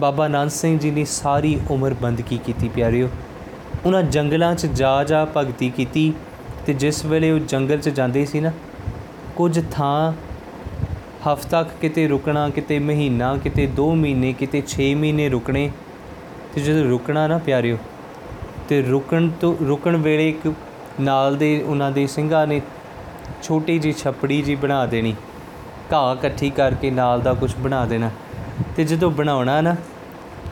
ਬਾਬਾ 0.00 0.26
ਨਾਨਕ 0.28 0.52
ਸਿੰਘ 0.52 0.78
ਜੀ 0.78 0.90
ਨੇ 0.90 1.04
ਸਾਰੀ 1.04 1.58
ਉਮਰ 1.70 1.94
ਬੰਦਗੀ 1.94 2.38
ਕੀਤੀ 2.38 2.68
ਪਿਆਰਿਓ। 2.68 3.08
ਉਹਨਾਂ 3.86 4.02
ਜੰਗਲਾਂ 4.02 4.54
'ਚ 4.54 4.66
ਜਾ 4.66 5.02
ਜਾ 5.04 5.24
ਭਗਤੀ 5.36 5.70
ਕੀਤੀ 5.70 6.12
ਤੇ 6.66 6.74
ਜਿਸ 6.74 7.04
ਵੇਲੇ 7.04 7.30
ਉਹ 7.30 7.38
ਜੰਗਲ 7.38 7.78
'ਚ 7.78 7.88
ਜਾਂਦੇ 7.88 8.24
ਸੀ 8.24 8.40
ਨਾ, 8.40 8.52
ਕੁਝ 9.36 9.60
ਥਾਂ 9.70 10.12
ਹਫ਼ਤਾ 11.26 11.62
ਕੁ 11.62 11.78
ਕਿਤੇ 11.80 12.06
ਰੁਕਣਾ, 12.08 12.48
ਕਿਤੇ 12.48 12.78
ਮਹੀਨਾ, 12.78 13.36
ਕਿਤੇ 13.36 13.66
2 13.76 13.94
ਮਹੀਨੇ, 13.94 14.32
ਕਿਤੇ 14.32 14.62
6 14.66 14.94
ਮਹੀਨੇ 14.94 15.28
ਰੁਕਣੇ, 15.28 15.70
ਤੇ 16.54 16.60
ਜਦੋਂ 16.60 16.84
ਰੁਕਣਾ 16.84 17.26
ਨਾ 17.26 17.38
ਪਿਆਰਿਓ, 17.38 17.78
ਤੇ 18.68 18.80
ਰੁਕਣ 18.82 19.28
ਤੋਂ, 19.40 19.54
ਰੁਕਣ 19.66 19.96
ਵੇਲੇ 19.96 20.28
ਇੱਕ 20.28 20.52
ਨਾਲ 21.00 21.36
ਦੇ, 21.36 21.50
ਉਹਨਾਂ 21.62 21.90
ਦੇ 21.90 22.06
ਸਿੰਘਾਂ 22.06 22.46
ਨੇ 22.46 22.60
ਛੋਟੀ 23.42 23.78
ਜੀ 23.78 23.92
ਛਪੜੀ 23.92 24.40
ਜੀ 24.42 24.54
ਬਣਾ 24.54 24.84
ਦੇਣੀ, 24.86 25.14
ਘਾਹ 25.92 26.14
ਇਕੱਠੀ 26.14 26.50
ਕਰਕੇ 26.50 26.90
ਨਾਲ 26.90 27.20
ਦਾ 27.20 27.34
ਕੁਝ 27.34 27.54
ਬਣਾ 27.60 27.84
ਦੇਣਾ। 27.86 28.10
ਤੇ 28.76 28.84
ਜਦੋਂ 28.84 29.10
ਬਣਾਉਣਾ 29.10 29.60
ਨਾ, 29.60 29.76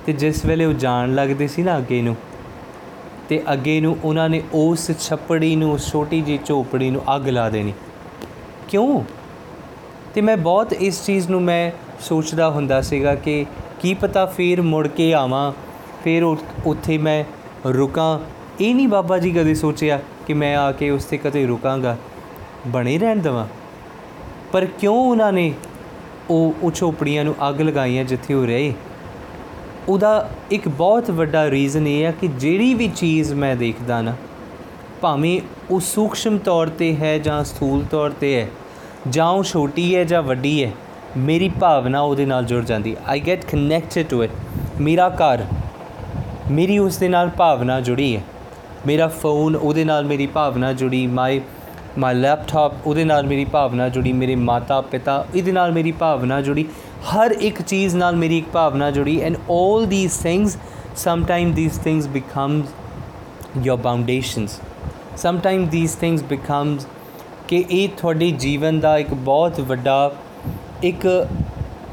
ਤੇ 0.06 0.12
ਜਿਸ 0.12 0.44
ਵੇਲੇ 0.44 0.64
ਉਹ 0.64 0.72
ਜਾਣ 0.72 1.14
ਲੱਗਦੇ 1.14 1.48
ਸੀ 1.48 1.62
ਨਾ 1.62 1.78
ਅੱਗੇ 1.78 2.02
ਨੂੰ, 2.02 2.16
ਤੇ 3.28 3.42
ਅੱਗੇ 3.52 3.80
ਨੂੰ 3.80 3.96
ਉਹਨਾਂ 4.04 4.28
ਨੇ 4.28 4.42
ਉਸ 4.52 4.90
ਛਪੜੀ 5.00 5.56
ਨੂੰ, 5.56 5.72
ਉਸ 5.72 5.90
ਛੋਟੀ 5.90 6.20
ਜੀ 6.20 6.38
ਝੋਪੜੀ 6.44 6.90
ਨੂੰ 6.90 7.16
ਅੱਗ 7.16 7.28
ਲਾ 7.28 7.50
ਦੇਣੀ। 7.50 7.72
ਕਿਉਂ? 8.68 9.02
ਤੇ 10.14 10.20
ਮੈਂ 10.20 10.36
ਬਹੁਤ 10.36 10.72
ਇਸ 10.72 11.06
ਚੀਜ਼ 11.06 11.28
ਨੂੰ 11.28 11.42
ਮੈਂ 11.42 11.72
ਸੋਚਦਾ 12.00 12.50
ਹੁੰਦਾ 12.50 12.80
ਸੀਗਾ 12.80 13.14
ਕਿ 13.14 13.46
ਕੀ 13.80 13.94
ਪਤਾ 13.94 14.26
ਫੇਰ 14.26 14.62
ਮੁੜ 14.62 14.88
ਕੇ 14.88 15.14
ਆਵਾਂ, 15.14 15.52
ਫੇਰ 16.04 16.24
ਉ- 16.24 16.36
ਉੱਥੇ 16.66 16.98
ਮੈਂ 16.98 17.24
ਰੁਕਾਂ। 17.68 18.18
ਇਹ 18.60 18.74
ਨਹੀਂ 18.74 18.88
ਬਾਬਾ 18.88 19.18
ਜੀ 19.18 19.30
ਕਦੇ 19.30 19.54
ਸੋਚਿਆ 19.54 20.00
ਕਿ 20.26 20.34
ਮੈਂ 20.34 20.56
ਆ 20.56 20.72
ਕੇ 20.72 20.90
ਉਸ 20.90 21.04
ਤੇ 21.04 21.16
ਕਦੇ 21.16 21.46
ਰੁਕਾਂਗਾ, 21.46 21.96
ਬਣੇ 22.66 22.98
ਰਹਿਣ 22.98 23.20
ਦਵਾਂ। 23.20 23.46
ਪਰ 24.52 24.64
ਕਿਉਂ 24.64 24.96
ਉਹਨਾਂ 24.96 25.32
ਨੇ 25.32 25.54
ਉਹ 26.30 26.54
ਉਹ 26.62 26.70
ਝੋਪੜੀਆਂ 26.70 27.24
ਨੂੰ 27.24 27.34
ਅੱਗ 27.48 27.60
ਲਗਾਈਆਂ 27.60 28.04
ਜਿੱਥੇ 28.04 28.34
ਉਹ 28.34 28.46
ਰਹੇ। 28.46 28.72
ਉਹਦਾ 29.88 30.28
ਇੱਕ 30.50 30.68
ਬਹੁਤ 30.68 31.10
ਵੱਡਾ 31.10 31.48
ਰੀਜ਼ਨ 31.50 31.86
ਇਹ 31.86 32.04
ਹੈ 32.04 32.10
ਕਿ 32.20 32.28
ਜਿਹੜੀ 32.28 32.72
ਵੀ 32.74 32.88
ਚੀਜ਼ 32.88 33.32
ਮੈਂ 33.34 33.54
ਦੇਖਦਾ 33.56 34.00
ਨਾ, 34.02 34.14
ਭਾਵੇਂ 35.00 35.40
ਉਹ 35.70 35.80
ਸੂਖਸ਼ਮ 35.80 36.38
ਤੌਰ 36.38 36.68
ਤੇ 36.68 36.94
ਹੈ 36.96 37.18
ਜਾਂ 37.18 37.42
ਸਥੂਲ 37.44 37.84
ਤੌਰ 37.84 38.10
ਤੇ 38.10 38.34
ਹੈ, 38.36 38.48
ਜਾਂ 39.08 39.28
ਉਹ 39.28 39.42
ਛੋਟੀ 39.44 39.94
ਹੈ 39.96 40.04
ਜਾਂ 40.04 40.22
ਵੱਡੀ 40.22 40.62
ਹੈ, 40.64 40.70
ਮੇਰੀ 41.16 41.48
ਭਾਵਨਾ 41.60 42.00
ਉਹਦੇ 42.00 42.26
ਨਾਲ 42.26 42.44
ਜੁੜ 42.44 42.64
ਜਾਂਦੀ 42.64 42.96
I 43.06 43.20
get 43.20 43.44
connected 43.44 44.06
to 44.06 44.22
it 44.24 44.30
ਮੇਰਾ 44.80 45.08
ਘਰ, 45.10 45.44
ਮੇਰੀ 46.50 46.78
ਉਸ 46.78 46.96
ਦੇ 46.96 47.08
ਨਾਲ 47.08 47.28
ਭਾਵਨਾ 47.28 47.80
ਜੁੜੀ 47.80 48.16
ਹੈ। 48.16 48.22
ਮੇਰਾ 48.86 49.06
ਫੋਨ 49.08 49.56
ਉਹਦੇ 49.56 49.84
ਨਾਲ 49.84 50.04
ਮੇਰੀ 50.04 50.26
ਭਾਵਨਾ 50.26 50.72
ਜੁੜੀ 50.72 51.06
ਮਾਈ 51.06 51.40
ਮਾਈ 51.98 52.14
ਲੈਪਟਾਪ 52.14 52.72
ਉਹਦੇ 52.86 53.04
ਨਾਲ 53.04 53.26
ਮੇਰੀ 53.26 53.44
ਭਾਵਨਾ 53.44 53.88
ਜੁੜੀ, 53.88 54.12
ਮੇਰੇ 54.12 54.34
ਮਾਤਾ 54.36 54.80
ਪਿਤਾ, 54.80 55.24
ਇਹਦੇ 55.34 55.52
ਨਾਲ 55.52 55.72
ਮੇਰੀ 55.72 55.92
ਭਾਵਨਾ 55.92 56.40
ਜੁੜੀ, 56.40 56.64
ਹਰ 57.12 57.30
ਇੱਕ 57.30 57.62
ਚੀਜ਼ 57.62 57.96
ਨਾਲ 57.96 58.16
ਮੇਰੀ 58.16 58.38
ਇੱਕ 58.38 58.48
ਭਾਵਨਾ 58.52 58.90
ਜੁੜੀ 58.90 59.20
and 59.20 59.36
올 59.50 59.90
these 59.90 60.18
things 60.18 60.58
sometime 60.96 61.54
these 61.54 61.78
things 61.78 62.08
becomes 62.08 62.74
your 63.66 63.76
foundations. 63.76 64.54
Sometimes 65.20 65.68
these 65.74 65.92
things 66.00 66.22
becomes 66.32 66.86
ਕਿ 67.48 67.64
ਇਹ 67.70 67.88
ਤੁਹਾਡੇ 67.96 68.30
ਜੀਵਨ 68.30 68.80
ਦਾ 68.80 68.96
ਇੱਕ 68.98 69.12
ਬਹੁਤ 69.14 69.60
ਵੱਡਾ 69.60 70.12
ਇੱਕ 70.82 71.06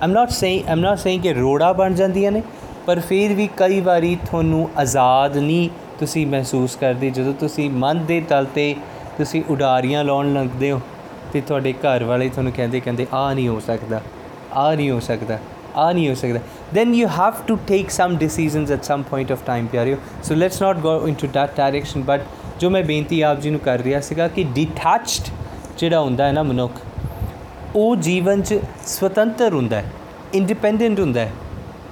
ਆਮ 0.04 0.12
not 0.12 0.30
saying 0.30 0.70
Aam 0.70 0.80
not 0.80 0.98
saying 0.98 1.22
ਕਿ 1.22 1.34
ਰੋੜਾ 1.34 1.72
ਬਣ 1.74 1.94
ਜਾਂਦੀਆਂ 1.94 2.32
ਨੇ, 2.32 2.42
ਪਰ 2.86 3.00
ਫਿਰ 3.00 3.34
ਵੀ 3.34 3.48
ਕਈ 3.58 3.80
ਵਾਰੀ 3.82 4.16
ਤੁਹਾਨੂੰ 4.26 4.70
ਆਜ਼ਾਦ 4.78 5.38
ਨਹੀਂ 5.38 5.70
ਤੁਸੀਂ 6.00 6.26
ਮਹਿਸੂਸ 6.28 6.76
ਕਰਦੇ, 6.76 7.10
ਜਦੋਂ 7.10 7.34
ਤੁਸੀਂ 7.34 7.70
ਮਨ 7.70 8.06
ਦੇ 8.06 8.20
ਤਲ 8.30 8.46
ਤੇ 8.56 8.76
ਤੁਸੀਂ 9.18 9.44
ਉਡਾਰੀਆਂ 9.50 10.04
ਲਾਉਣ 10.04 10.34
ਲੱਗਦੇ 10.34 10.72
ਹੋ 10.72 10.82
ਤੇ 11.34 11.42
ਤੁਹਾਡੇ 11.42 11.74
ਘਰ 11.74 12.04
ਵਾਲੇ 12.04 12.30
ਤੁਹਾਨੂੰ 12.30 12.54
ਕਹਿੰਦੇ 12.54 12.80
ਕਹਿੰਦੇ 12.80 13.08
ਆ 13.14 13.34
ਨਹੀਂ 13.34 13.48
ਹੋ 13.48 13.60
ਸਕਦਾ 13.60 14.02
ਆ 14.54 14.74
ਨਹੀਂ 14.76 14.92
ਹੋ 14.92 15.00
ਸਕਦਾ 15.00 15.40
ਆ 15.76 15.92
ਨਹੀਂ 15.92 16.10
ਹੋ 16.10 16.16
ਸਕਦਾ। 16.16 16.40
Then 16.76 16.92
you 16.96 17.08
have 17.10 17.38
to 17.48 17.56
take 17.70 17.94
some 17.94 18.16
decisions 18.24 18.72
at 18.76 18.90
some 18.90 19.04
point 19.12 19.32
of 19.36 19.46
time, 19.50 19.68
ਪਿਆਰਿਓ। 19.72 19.98
So 20.28 20.38
let's 20.42 20.60
not 20.66 20.82
go 20.84 20.96
into 21.12 21.30
that 21.38 21.56
direction, 21.60 22.06
but 22.10 22.20
ਜੋ 22.60 22.70
ਮੈਂ 22.70 22.84
ਬੇਨਤੀ 22.84 23.22
ਆਪ 23.22 23.40
ਜੀ 23.40 23.50
ਨੂੰ 23.50 23.60
ਕਰ 23.60 23.80
ਰਿਹਾ 23.80 24.00
ਸੀਗਾ 24.00 24.28
ਕਿ 24.28 24.46
detached 24.60 25.32
ਜਿਹੜਾ 25.78 26.00
ਹੁੰਦਾ 26.00 26.28
ਹੈ 26.28 26.32
ਨਾ 26.32 26.44
ਮਨੁੱਖ, 26.44 26.72
ਉਹ 27.76 27.96
ਜੀਵਨ 27.96 28.42
'ਚ 28.42 28.60
ਸੁਤੰਤਰ 28.88 29.54
ਹੁੰਦਾ 29.54 29.82
ਹੈ 29.82 29.92
ਇੰਡੀਪੈਂਡੈਂਟ 30.34 31.00
ਹੁੰਦਾ 31.00 31.22
ਹੈ 31.22 31.32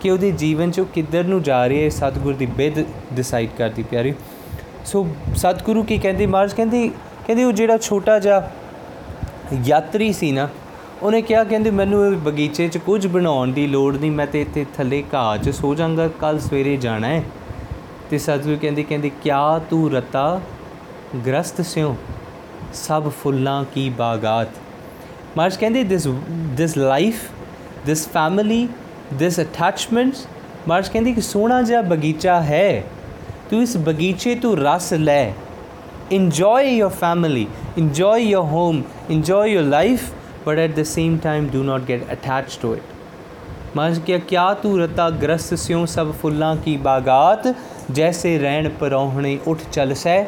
ਕਿ 0.01 0.09
ਉਹਦੇ 0.09 0.31
ਜੀਵਨ 0.31 0.71
'ਚ 0.71 0.79
ਉਹ 0.79 0.85
ਕਿੱਧਰ 0.85 1.23
ਨੂੰ 1.23 1.41
ਜਾ 1.43 1.67
ਰਿਹਾ 1.69 1.83
ਹੈ, 1.83 1.89
ਸਤਿਗੁਰ 1.89 2.33
ਦੀ 2.33 2.45
ਬਿਦ 2.45 2.83
ਡਿਸਾਈਡ 3.13 3.49
ਕਰਦੀ 3.57 3.83
ਪਿਆਰੀ 3.83 4.13
ਸੋ 4.85 5.07
ਸਤਿਗੁਰੂ 5.35 5.83
ਕੀ 5.83 5.97
ਕਹਿੰਦੇ, 5.97 6.25
ਮਹਾਰਾਜ 6.25 6.53
ਕਹਿੰਦੇ 6.53 6.89
ਕਹਿੰਦੇ 7.31 7.43
ਉਹ 7.43 7.51
ਜਿਹੜਾ 7.51 7.77
ਛੋਟਾ 7.77 8.19
ਜਿਹਾ 8.19 8.51
ਯਾਤਰੀ 9.65 10.13
ਸੀ 10.13 10.31
ਨਾ, 10.31 10.47
ਉਹਨੇ 11.01 11.21
ਕਿਹਾ, 11.21 11.43
ਕਹਿੰਦੇ 11.43 11.71
ਮੈਨੂੰ 11.71 12.05
ਇਹ 12.05 12.17
ਬਗੀਚੇ 12.17 12.67
'ਚ 12.67 12.77
ਕੁਝ 12.77 13.07
ਬਣਾਉਣ 13.07 13.51
ਦੀ 13.51 13.67
ਲੋੜ 13.67 13.97
ਨਹੀਂ, 13.97 14.11
ਮੈਂ 14.11 14.25
ਤੇ 14.27 14.41
ਇੱਥੇ 14.41 14.65
ਥੱਲੇ 14.77 15.03
ਘਾਹ 15.13 15.37
'ਚ 15.37 15.49
ਸੋ 15.49 15.75
ਜਾਵਾਂਗਾ 15.75 16.07
ਕੱਲ 16.07 16.39
ਸਵੇਰੇ 16.39 16.75
ਜਾਣਾ 16.77 17.07
ਹੈ। 17.07 17.23
ਤੇ 18.09 18.17
ਸਤਿਗੁਰੂ 18.17 18.57
ਕਹਿੰਦੇ 18.61 18.83
ਕਹਿੰਦੇ, 18.83 19.11
ਕਿਆ 19.23 19.59
ਤੂੰ 19.69 19.91
ਰਤਾ, 19.91 20.41
ਗ੍ਰਸਤ 21.27 21.61
ਸਿਓ 21.61 21.95
ਸਭ 22.73 23.09
ਫੁੱਲਾਂ 23.09 23.63
ਕੀ 23.73 23.89
ਬਾਗਾਤ? 23.89 24.47
ਮਹਾਰਾਜ 25.37 25.55
ਕਹਿੰਦੇ 25.57 25.83
this 25.83 26.07
this 26.57 26.77
life 26.77 27.21
this 27.85 28.07
family 28.07 28.67
this 29.13 29.39
attachments 29.39 30.27
Maharaj 30.67 30.89
ਕਹਿੰਦੇ 30.89 31.13
ਕਿ 31.13 31.21
ਸੋਹਣਾ 31.21 31.61
ਜਿਹਾ 31.61 31.81
ਬਗੀਚਾ 31.81 32.41
ਹੈ। 32.41 32.83
ਤੂੰ 33.49 33.61
ਇਸ 33.61 33.77
ਬਗੀਚੇ 33.77 34.35
ਤੋਂ 34.35 34.57
ਰਸ 34.57 34.93
ਲੈ 34.93 35.31
enjoy 36.11 36.61
your 36.61 36.89
family, 36.91 37.47
enjoy 37.77 38.17
your 38.17 38.45
home, 38.45 38.85
enjoy 39.09 39.45
your 39.45 39.63
life, 39.63 40.11
but 40.45 40.59
at 40.59 40.75
the 40.75 40.83
same 40.85 41.17
time, 41.17 41.47
do 41.47 41.63
not 41.63 41.85
get 41.87 42.09
attached 42.09 42.61
to 42.61 42.73
it. 42.73 42.83
ਮਹਾਰਾਜ 43.75 43.99
ਕਿਹਾ 43.99 44.17
ਕਿਆ 44.19 44.53
ਤੂੰ 44.53 44.77
ਰਤਾ 44.79 45.09
ਗ੍ਰਸਤ 45.21 45.59
ਸਿਉ 45.59 45.85
ਸਭ 45.85 46.11
ਫੁੱਲਾਂ 46.21 46.55
ਕੀ 46.55 46.75
ਬਾਗਾਤ 46.77 47.47
ਜੈਸੇ 47.91 48.37
ਰਹਿਣ 48.39 48.69
ਪਰੌਹਣੇ 48.79 49.37
ਉੱਠ 49.47 49.59
ਚਲਸੈ 49.71 50.23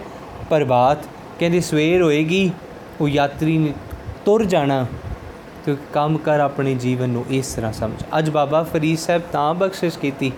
ਪ੍ਰਭਾਤ 0.49 1.07
ਕਹਿੰਦੇ 1.39 1.59
ਸਵੇਰ 1.61 2.01
ਹੋਏਗੀ 2.01 2.49
ਉਹ 3.01 3.07
ਯਾਤਰੀ 3.09 3.57
ਨੇ 3.57 3.73
ਤੁਰ 4.25 4.43
ਜਾਣਾ 4.45 4.85
ਤੇ 5.65 5.75
ਕੰਮ 5.93 6.17
ਕਰ 6.17 6.39
ਆਪਣੇ 6.39 6.75
ਜੀਵਨ 6.75 7.09
ਨੂੰ 7.09 7.25
ਇਸ 7.31 7.53
ਤਰ੍ਹਾਂ 7.55 7.73
ਸਮਝ 7.73 8.03
ਅੱਜ 8.17 8.29
ਬਾਬਾ 8.29 8.63
ਫਰੀਦ 8.63 8.97
ਸਾਹਿਬ 8.99 9.21
ਤਾਂ 9.31 9.53
ਬਖਸ਼ਿਸ਼ 9.53 9.99
ਕੀਤੀ 9.99 10.31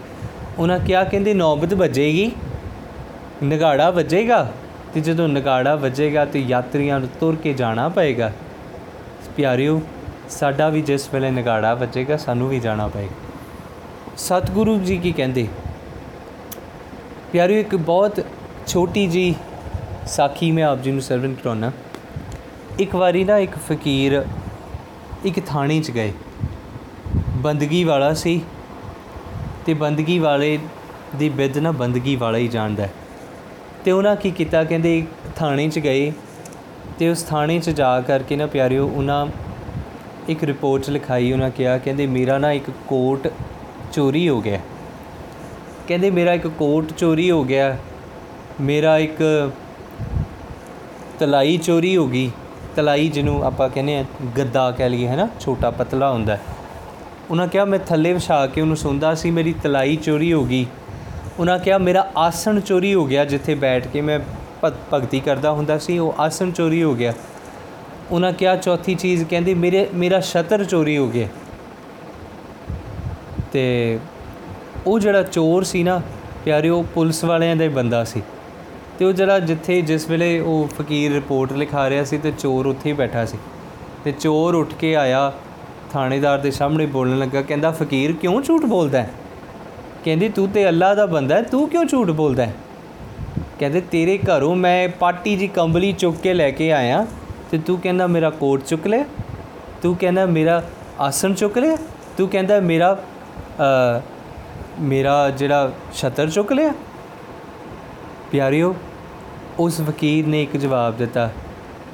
ਉਹਨਾਂ 0.60 0.80
ਕਿਹਾ 0.80 1.04
ਕਹਿੰਦੇ 1.04 1.34
ਨੌਬਤ 1.34 1.74
ਵੱਜੇਗੀ 1.74 2.32
ਨਗਾੜਾ 3.44 3.90
ਵੱਜੇਗਾ 3.92 4.46
ਤੇ 4.96 5.02
ਜਦੋਂ 5.02 5.28
ਨਗਾੜਾ 5.28 5.76
ਵੱਜੇਗਾ 5.76 6.26
ਤੇ 6.26 6.40
ਯਾਤਰੀਆਂ 6.40 7.00
ਨੂੰ 7.00 7.10
ਤੁਰ 7.20 7.36
ਕੇ 7.36 7.54
ਜਾਣਾ 7.54 7.90
ਪਏਗਾ। 7.90 8.32
ਪਿਆਰਿਓ, 9.38 9.82
ਸਾਡਾ 10.30 10.70
ਵੀ 10.70 10.82
ਜਿਸ 10.82 11.14
ਵੇਲੇ 11.14 11.32
ਨਗਾੜਾ 11.32 11.74
ਵੱਜੇਗਾ, 11.74 12.18
ਸਾਨੂੰ 12.18 12.50
ਵੀ 12.50 12.60
ਜਾਣਾ 12.60 12.88
ਪਏਗਾ। 12.88 13.14
ਸਤਿਗੁਰੂ 14.18 14.78
ਜੀ 14.80 14.98
ਕੀ 14.98 15.12
ਕਹਿੰਦੇ? 15.12 15.48
ਪਿਆਰਿਓ, 17.32 17.60
ਇੱਕ 17.60 17.76
ਬਹੁਤ 17.76 18.22
ਛੋਟੀ 18.68 19.08
ਜੀ 19.08 19.36
ਸਾਖੀ 20.08 20.52
ਮੈਂ 20.52 20.64
ਆਪ 20.64 20.82
ਜੀ 20.82 20.92
ਨੂੰ 20.92 21.02
ਸਰਵਨ 21.02 21.34
ਕਰਾਉਣਾ 21.34 21.72
ਇੱਕ 22.80 22.96
ਵਾਰੀ 22.96 23.24
ਨਾ 23.24 23.38
ਇੱਕ 23.38 23.58
ਫਕੀਰ 23.58 24.26
ਇੱਕ 25.26 25.40
ਥਾਣੇ 25.46 25.82
'ਚ 25.82 25.92
ਗਏ। 25.92 26.14
ਬੰਦਗੀ 27.18 27.84
ਵਾਲਾ 27.84 28.14
ਸੀ 28.14 28.42
ਤੇ 29.66 29.74
ਬੰਦਗੀ 29.74 30.20
ਵਾਲੇ 30.20 30.60
ਦੀ 31.16 31.30
ਬਿੱਦ 31.30 31.58
ਨਾ 31.58 31.72
ਬੰਦਗੀ 31.72 32.16
ਵਾਲਾ 32.16 32.38
ਹੀ 32.38 32.48
ਜਾਣਦਾ 32.48 32.84
ਹੈ। 32.84 32.92
ਤੇ 33.86 33.92
ਉਹਨਾਂ 33.92 34.16
ਕੀ 34.16 34.32
ਕੀਤਾ? 34.32 34.64
ਕਹਿੰਦੇ 34.64 35.06
ਥਾਣੇ 35.36 35.70
'ਚ 35.70 35.80
ਗਏ 35.80 36.12
ਤੇ 37.00 37.10
ਉਸ 37.10 37.24
ਥਾਣੇ 37.24 37.60
'ਚ 37.60 37.70
ਜਾ 37.70 38.02
ਕਰਕੇ 38.02 38.36
ਨਾ 38.36 38.46
ਪਿਆਰਿਓ, 38.46 38.88
ਉਹਨਾਂ 38.88 39.28
ਇੱਕ 40.30 40.44
ਰਿਪੋਰਟ 40.44 40.90
ਲਿਖਾਈ, 40.90 41.32
ਉਹਨਾਂ 41.32 41.50
ਕਿਹਾ, 41.50 41.78
ਕਹਿੰਦੇ 41.78 42.08
ਮੇਰਾ 42.08 42.38
ਨਾ 42.38 42.52
ਇੱਕ 42.52 42.72
ਕੋਟ 42.88 43.28
ਚੋਰੀ 43.94 44.30
ਹੋ 44.30 44.42
ਗਿਆ। 44.42 44.60
ਕਹਿੰਦੇ 45.88 46.12
ਮੇਰਾ 46.12 46.34
ਇੱਕ 46.34 46.48
ਕੋਟ 46.48 46.92
ਚੋਰੀ 46.92 47.32
ਹੋ 47.32 47.44
ਗਿਆ, 47.44 47.78
ਮੇਰਾ 48.62 48.98
ਇੱਕ 48.98 49.52
ਤਲਾਈ 51.20 51.58
ਚੋਰੀ 51.58 51.98
ਹੋ 51.98 52.08
ਗਈ। 52.08 52.32
ਤਲਾਈ 52.76 53.10
ਜਿਹਨੂੰ 53.10 53.44
ਆਪਾਂ 53.44 53.70
ਕਹਿੰਦੇ 53.70 53.98
ਆ, 53.98 54.06
ਗੱਦਾ 54.38 54.72
ਕਹਿ 54.72 54.90
ਲਈਏ 54.90 55.08
ਹੈ 55.08 55.16
ਨਾ 55.16 55.28
ਛੋਟਾ 55.40 55.72
ਪਤਲਾ 55.72 56.12
ਹੁੰਦਾ। 56.12 56.36
ਹੈ। 56.36 56.42
ਉਹਨਾਂ 57.32 57.48
ਕਿਹਾ, 57.48 57.66
ਮੈਂ 57.66 57.80
ਥੱਲੇ 57.80 58.14
ਵਿਛਾ 58.14 58.48
ਕੇ 58.48 58.62
ਉਹਨੂੰ 58.62 58.78
ਸੌਂਦਾ 58.78 59.16
ਸੀ, 59.16 59.32
ਮੇਰੀ 59.32 59.54
ਤਲਾਈ 59.64 59.96
ਚੋਰੀ 59.96 60.34
ਹੋ 60.34 60.44
ਗਈ। 60.44 60.66
ਉਹਨਾਂ 61.40 61.60
ਕਿਹਾ, 61.60 61.78
ਮੇਰਾ 61.78 62.12
ਆਸਣ 62.18 62.60
ਚੋਰੀ 62.60 62.94
ਹੋ 62.94 63.06
ਗਿਆ 63.06 63.26
ਜਿੱਥੇ 63.26 63.56
ਬੈਠ 63.56 63.88
ਕੇ 63.88 64.02
ਮੈਂ 64.02 64.20
ਭ- 64.66 64.74
ਭਗਤੀ 64.94 65.20
ਕਰਦਾ 65.20 65.52
ਹੁੰਦਾ 65.52 65.78
ਸੀ, 65.78 66.00
ਉਹ 66.00 66.16
ਆਸਣ 66.20 66.52
ਚੋਰੀ 66.52 66.84
ਹੋ 66.84 66.96
ਗਿਆ। 66.96 67.14
ਉਹਨਾਂ 68.12 68.34
ਕਿਹਾ, 68.34 68.56
ਚੌਥੀ 68.56 68.96
ਚੀਜ਼ 68.96 69.26
ਕਹਿੰਦੇ, 69.30 69.54
ਮੇਰੇ, 69.54 69.90
ਮੇਰਾ 69.94 70.20
ਛਤਰ 70.20 70.64
ਚੋਰੀ 70.64 70.98
ਹੋ 70.98 71.08
ਗਿਆ। 71.08 71.28
ਤੇ 73.54 74.00
ਉਹ 74.88 75.00
ਜਿਹੜਾ 75.00 75.24
ਚੋਰ 75.24 75.64
ਸੀ 75.64 75.84
ਨਾ, 75.84 76.02
ਪਿਆਰਿਓ, 76.46 76.86
ਪੁਲਿਸ 76.96 77.24
ਵਾਲਿਆਂ 77.24 77.56
ਦਾ 77.56 77.64
ਹੀ 77.64 77.70
ਬੰਦਾ 77.70 78.04
ਸੀ। 78.04 78.22
ਤੇ 79.00 79.06
ਉਹ 79.06 79.12
ਜਿਹੜਾ 79.12 79.40
ਜਿੱਥੇ, 79.40 79.82
ਜਿਸ 79.82 80.10
ਵੇਲੇ 80.10 80.40
ਉਹ 80.40 80.68
ਫਕੀਰ 80.68 81.14
ਰਿਪੋਰਟ 81.14 81.54
ਲਿਖਾ 81.54 81.90
ਰਿਹਾ 81.90 82.04
ਸੀ, 82.04 82.18
ਤੇ 82.18 82.34
ਚੋਰ 82.40 82.66
ਉੱਥੇ 82.66 82.90
ਹੀ 82.90 82.96
ਬੈਠਾ 82.96 83.26
ਸੀ। 83.26 83.38
ਤੇ 84.04 84.12
ਚੋਰ 84.12 84.56
ਉੱਠ 84.56 84.74
ਕੇ 84.74 84.96
ਆਇਆ, 84.96 85.34
ਥਾਣੇਦਾਰ 85.94 86.40
ਦੇ 86.40 86.52
ਸਾਹਮਣੇ 86.52 86.86
ਬੋਲਣ 86.86 87.20
ਲੱਗਾ, 87.20 87.42
ਕਹਿੰਦਾ, 87.42 87.72
ਫਕੀਰ, 87.72 88.12
ਕਿਉਂ 88.12 88.42
ਝੂਠ 88.42 88.62
ਬੋਲਦਾ 88.62 89.02
ਹੈ? 89.02 89.10
ਕਹਿੰਦੀ 90.06 90.30
ਤੂੰ 90.30 90.50
ਤੇ 90.50 90.68
ਅੱਲਾ 90.68 90.96
ਦਾ 90.96 91.06
ਬੰਦਾ 91.06 91.36
ਹੈ 91.36 91.42
ਤੂੰ 91.42 91.70
ਕਿਉਂ 91.70 91.86
ਝੂਠ 91.86 92.08
ਬੋਲਦਾ 92.08 92.46
ਹੈ? 92.46 92.54
ਕਹਿੰਦੇ 93.60 93.82
ਤੇਰੇ 93.82 94.18
ਘਰੋਂ 94.18 94.56
ਮੈਂ 94.56 94.90
ਪਾਟੀ 94.90 95.36
ਜੀ 95.36 95.48
ਕੰਬਲੀ 95.48 95.92
ਚੁੱਕ 95.92 96.18
ਕੇ 96.18 96.34
ਲੈ 96.34 96.52
ਕੇ 96.52 96.72
ਆਇਆ 96.74 97.08
ਤੇ 97.52 97.58
ਤੂੰ 97.58 97.82
ਕਹਿੰਦਾ 97.82 98.08
ਮੇਰਾ 98.08 98.30
ਕੋਟ 98.30 98.64
ਚੁੱਕ 98.64 98.88
ਲਿਆ। 98.88 99.06
ਤੂੰ 99.82 99.96
ਕਹਿੰਦਾ 99.96 100.26
ਮੇਰਾ 100.26 100.64
ਆਸਣ 101.00 101.34
ਚੁੱਕ 101.34 101.58
ਲਿਆ? 101.58 101.78
ਤੂੰ 102.18 102.30
ਕਹਿੰਦਾ 102.30 102.60
ਮੇਰਾ 102.60 103.04
ਅ, 103.98 104.02
ਮੇਰਾ 104.80 105.30
ਜਿਹੜਾ 105.30 105.72
ਛਤਰ 105.94 106.30
ਚੁੱਕ 106.30 106.54
ਲਿਆ? 106.54 106.74
ਪਿਆਰਿਓ 108.32 108.76
ਉਸ 109.60 109.80
ਵਕੀਲ 109.80 110.30
ਨੇ 110.30 110.44
ਇੱਕ 110.44 110.58
ਜਵਾਬ 110.58 110.98
ਦਿੱਤਾ 110.98 111.32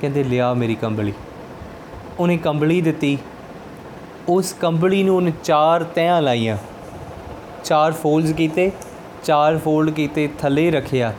ਕਹਿੰਦੇ 0.01 0.23
ਲਿਆ 0.23 0.53
ਮੇਰੀ 0.53 0.75
ਕੰਬਲੀ। 0.75 1.13
ਉਹਨੇ 2.19 2.37
ਕੰਬਲੀ 2.37 2.81
ਦਿੱਤੀ। 2.81 3.17
ਉਸ 4.29 4.53
ਕੰਬਲੀ 4.53 5.03
ਨੂੰ 5.03 5.15
ਉਹਨੇ 5.15 5.33
ਚਾਰ 5.43 5.83
ਤਹਿਆਂ 5.83 6.21
ਲਾਈਆਂ। 6.21 6.57
ਚਾਰ 7.63 7.91
ਫੋਲਡਸ 7.91 8.31
ਕੀਤੇ 8.33 8.71
ਚਾਰ 9.23 9.57
ਫੋਲਡ 9.57 9.89
ਕੀਤੇ 9.89 10.27
ਥੱਲੇ 10.39 10.69
ਰੱਖਿਆ 10.71 11.13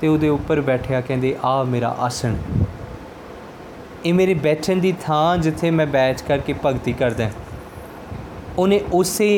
ਤੇ 0.00 0.08
ਉਹਦੇ 0.08 0.28
ਉੱਪਰ 0.28 0.60
ਬੈਠਿਆ 0.60 1.00
ਕਹਿੰਦੇ 1.00 1.34
ਆ 1.44 1.62
ਮੇਰਾ 1.64 1.94
ਆਸਣ 1.98 2.34
ਇਹ 4.04 4.14
ਮੇਰੇ 4.14 4.34
ਬੈਠਣ 4.34 4.80
ਦੀ 4.80 4.92
ਥਾਂ 5.00 5.36
ਜਿੱਥੇ 5.38 5.70
ਮੈਂ 5.70 5.86
ਬੈਠ 5.86 6.22
ਕਰਕੇ 6.22 6.54
ਭਗਤੀ 6.64 6.92
ਕਰਦਾ 6.92 7.24
ਹਾਂ। 7.24 7.30
ਉਹਨੇ 8.58 8.80
ਉਸੇ 8.92 9.30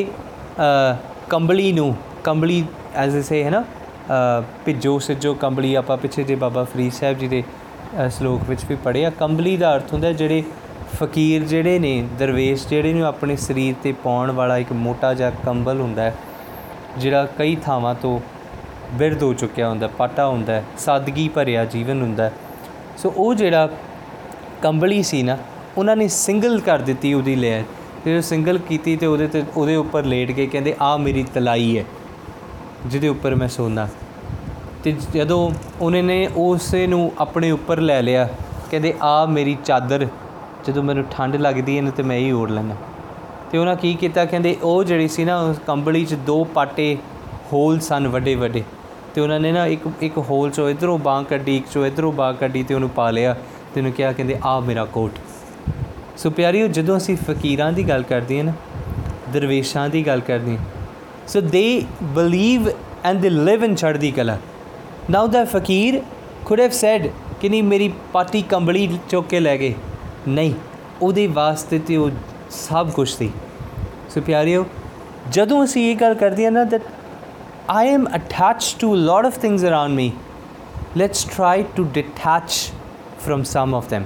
ਅ, 0.59 0.95
ਕੰਬਲੀ 1.29 1.71
ਨੂੰ 1.73 1.93
ਕੰਬਲੀ 2.23 2.63
ਐਜ਼ 2.95 3.17
ਅ 3.17 3.21
ਸੇ 3.21 3.43
ਹੈ 3.43 3.49
ਨਾ 3.49 3.61
ਅ, 3.61 4.43
ਭਿੱਜੋ 4.65 4.97
ਸਿੱਜੋ 4.99 5.33
ਕੰਬਲੀ 5.33 5.73
ਆਪਾਂ 5.75 5.97
ਪਿੱਛੇ 5.97 6.23
ਜੇ 6.23 6.35
ਬਾਬਾ 6.35 6.63
ਫਰੀਦ 6.63 6.91
ਸਾਹਿਬ 6.91 7.17
ਜੀ 7.17 7.27
ਦੇ 7.27 7.43
ਅ, 7.97 8.07
ਸ਼ਲੋਕ 8.09 8.41
ਵਿੱਚ 8.49 8.65
ਵੀ 8.69 8.75
ਪੜ੍ਹਿਆ 8.75 9.09
ਕੰਬਲੀ 9.09 9.55
ਦਾ 9.57 9.75
ਅਰਥ 9.75 9.93
ਹੁੰਦਾ 9.93 10.11
ਜਿਹੜੇ 10.13 10.43
ਫਕੀਰ 10.95 11.43
ਜਿਹੜੇ 11.43 11.77
ਨੇ 11.79 12.01
ਦਰਵੇਸ਼ 12.19 12.67
ਜਿਹੜੇ 12.67 12.93
ਨੇ 12.93 13.01
ਆਪਣੇ 13.03 13.35
ਸਰੀਰ 13.37 13.75
ਤੇ 13.83 13.91
ਪਾਉਣ 14.03 14.31
ਵਾਲਾ 14.31 14.57
ਇੱਕ 14.57 14.71
ਮੋਟਾ 14.73 15.13
ਜਿਹਾ 15.13 15.29
ਕੰਬਲ 15.45 15.79
ਹੁੰਦਾ 15.81 16.03
ਹੈ 16.03 16.13
ਜਿਹੜਾ 16.97 17.25
ਕਈ 17.37 17.55
ਥਾਵਾਂ 17.55 17.95
ਤੋਂ 17.95 18.19
ਬਿਰਧ 18.93 19.23
ਹੋ 19.23 19.33
ਚੁੱਕਿਆ 19.33 19.69
ਹੁੰਦਾ 19.69 19.87
ਪਾਟਾ 19.87 20.27
ਹੁੰਦਾ 20.27 20.53
ਹੈ, 20.53 20.63
ਸਾਦਗੀ 20.77 21.27
ਭਰਿਆ 21.29 21.65
ਜੀਵਨ 21.65 22.01
ਹੁੰਦਾ। 22.01 22.23
ਹੈ। 22.23 22.31
ਸੋ 22.97 23.13
ਉਹ 23.17 23.33
ਜਿਹੜਾ 23.33 23.69
ਕੰਬਲੀ 24.61 25.03
ਸੀ 25.03 25.23
ਨਾ 25.23 25.37
ਉਹਨਾਂ 25.77 25.95
ਨੇ 25.95 26.07
ਸਿੰਗਲ 26.07 26.59
ਕਰ 26.59 26.79
ਦਿੱਤੀ 26.79 27.13
ਉਹਦੀ 27.13 27.35
ਲੇਅਰ 27.35 27.63
ਤੇ 28.05 28.15
ਉਹ 28.17 28.21
ਸਿੰਗਲ 28.21 28.57
ਕੀਤੀ 28.57 28.95
ਤੇ 28.95 29.05
ਉਹਦੇ 29.05 29.27
ਤੇ 29.27 29.43
ਉਹਦੇ 29.57 29.75
ਉੱਪਰ 29.75 30.03
ਲੇਟ 30.03 30.31
ਕੇ 30.31 30.47
ਕਹਿੰਦੇ 30.47 30.75
ਆ 30.81 30.97
ਮੇਰੀ 30.97 31.23
ਤਲਾਈ 31.23 31.77
ਹੈ 31.77 31.83
ਜਿਹਦੇ 32.85 33.07
ਉੱਪਰ 33.07 33.35
ਮੈਂ 33.35 33.47
ਸੌਂਦਾ 33.47 33.87
ਤੇ 34.83 34.91
ਜਦੋਂ 35.13 35.51
ਉਹਨੇ 35.81 36.01
ਨੇ 36.01 36.27
ਉਸੇ 36.35 36.87
ਨੂੰ 36.87 37.11
ਆਪਣੇ 37.19 37.51
ਉੱਪਰ 37.51 37.79
ਲੈ 37.79 38.01
ਲਿਆ 38.01 38.27
ਕਹਿੰਦੇ 38.71 38.93
ਆ 39.01 39.25
ਮੇਰੀ 39.25 39.57
ਚਾਦਰ 39.65 40.07
ਜਦੋਂ 40.67 40.83
ਮੈਨੂੰ 40.83 41.03
ਠੰਡ 41.11 41.35
ਲੱਗਦੀ 41.35 41.77
ਹੈ 41.77 41.81
ਨਾ 41.81 41.91
ਤੇ 41.91 42.03
ਮੈਂ 42.03 42.17
ਹੀ 42.17 42.31
ਓੜ 42.31 42.49
ਲੈਂਦਾ। 42.51 42.75
ਤੇ 43.51 43.57
ਉਹਨਾਂ 43.57 43.75
ਕੀ 43.75 43.93
ਕੀਤਾ, 43.93 44.25
ਕਹਿੰਦੇ 44.25 44.55
ਉਹ 44.63 44.83
ਜਿਹੜੀ 44.83 45.07
ਸੀ 45.07 45.25
ਨਾ, 45.25 45.39
ਉਸ 45.39 45.57
ਕੰਬਲੀ 45.67 46.05
'ਚ 46.05 46.13
ਦੋ 46.25 46.43
ਪਾਟੇ 46.53 46.95
ਹੋਲ 47.53 47.79
ਸਨ 47.79 48.07
ਵੱਡੇ 48.07 48.35
ਵੱਡੇ। 48.35 48.63
ਤੇ 49.15 49.21
ਉਹਨਾਂ 49.21 49.39
ਨੇ 49.39 49.51
ਨਾ 49.51 49.65
ਇੱਕ 49.67 49.87
ਇੱਕ 50.01 50.17
ਹੋਲ 50.19 50.49
'ਚੋਂ 50.49 50.69
ਇਧਰੋਂ 50.69 50.97
ਬਾਂਹ 50.99 51.23
ਕੱਢੀ, 51.23 51.55
ਇੱਕ 51.57 51.65
'ਚੋਂ 51.67 51.85
ਇਧਰੋਂ 51.85 52.11
ਬਾਂਹ 52.11 52.33
ਕੱਢੀ 52.33 52.63
ਤੇ 52.63 52.73
ਉਹਨੂੰ 52.73 52.89
ਪਾ 52.89 53.09
ਲਿਆ 53.11 53.35
ਤੇ 53.73 53.79
ਉਹਨੂੰ 53.79 53.91
ਕਿਹਾ, 53.93 54.11
ਕਹਿੰਦੇ 54.11 54.37
ਆ 54.43 54.59
ਮੇਰਾ 54.59 54.85
ਕੋਟ। 54.85 55.19
ਸੋ 56.17 56.29
ਪਿਆਰਿਓ, 56.29 56.67
ਜਦੋਂ 56.69 56.97
ਅਸੀਂ 56.97 57.17
ਫਕੀਰਾਂ 57.19 57.71
ਦੀ 57.71 57.87
ਗੱਲ 57.89 58.03
ਕਰਦੇ 58.03 58.37
ਹਾਂ 58.37 58.43
ਨਾ, 58.45 58.53
ਦਰਵੇਸ਼ਾਂ 59.33 59.87
ਦੀ 59.89 60.05
ਗੱਲ 60.07 60.19
ਕਰਦੇ 60.21 60.57
ਹਾਂ, 60.57 60.63
ਸੋ 61.27 61.41
ਦੇ 61.41 61.83
ਬਲੀਵ 62.13 62.69
ਐਂਡ 63.03 63.19
ਦੇ 63.21 63.29
ਲਿਵ 63.29 63.63
ਇਨ 63.63 63.75
ਚੜ੍ਹਦੀ 63.75 64.11
ਕਲਾ। 64.11 64.37
ਨਾਓ 65.09 65.27
ਦਾ 65.27 65.43
ਫਕੀਰ 65.45 66.01
ਕੁਡ 66.45 66.59
ਹੈਵ 66.61 66.71
ਸੈਡ 66.71 67.07
ਕਿ 67.41 67.49
ਨਹੀਂ, 67.49 67.63
ਮੇਰੀ 67.63 67.91
ਪਾਟੀ 68.13 68.41
ਕੰਬਲੀ 68.41 68.87
ਚੁੱਕ 69.09 69.27
ਕੇ 69.27 69.39
ਲੈ 69.39 69.57
ਗਏ। 69.57 69.73
ਨਹੀਂ, 70.27 70.53
ਉਹਦੇ 71.01 71.27
ਵਾਸਤੇ 71.29 71.79
ਤੇ 71.79 71.97
ਉਹ 71.97 72.09
ਸਭ 72.51 72.89
ਕੁਝ 72.89 73.09
ਸੀ। 73.09 73.31
ਸੋ 74.13 74.21
ਪਿਆਰਿਓ, 74.21 74.65
ਜਦੋਂ 75.31 75.63
ਅਸੀਂ 75.63 75.89
ਇਹ 75.91 75.95
ਗੱਲ 75.95 76.13
ਕਰਦੇ 76.13 76.45
ਹਾਂ 76.45 76.51
ਨਾ 76.51 76.63
that 76.63 76.89
I 77.73 77.83
am 77.97 78.05
attached 78.17 78.81
to 78.81 78.87
a 78.93 78.99
lot 79.09 79.27
of 79.29 79.37
things 79.43 79.63
around 79.69 79.99
me, 79.99 80.07
let's 81.01 81.21
try 81.35 81.55
to 81.77 81.85
detach 81.97 82.57
from 83.25 83.45
some 83.51 83.77
of 83.79 83.87
them. 83.93 84.01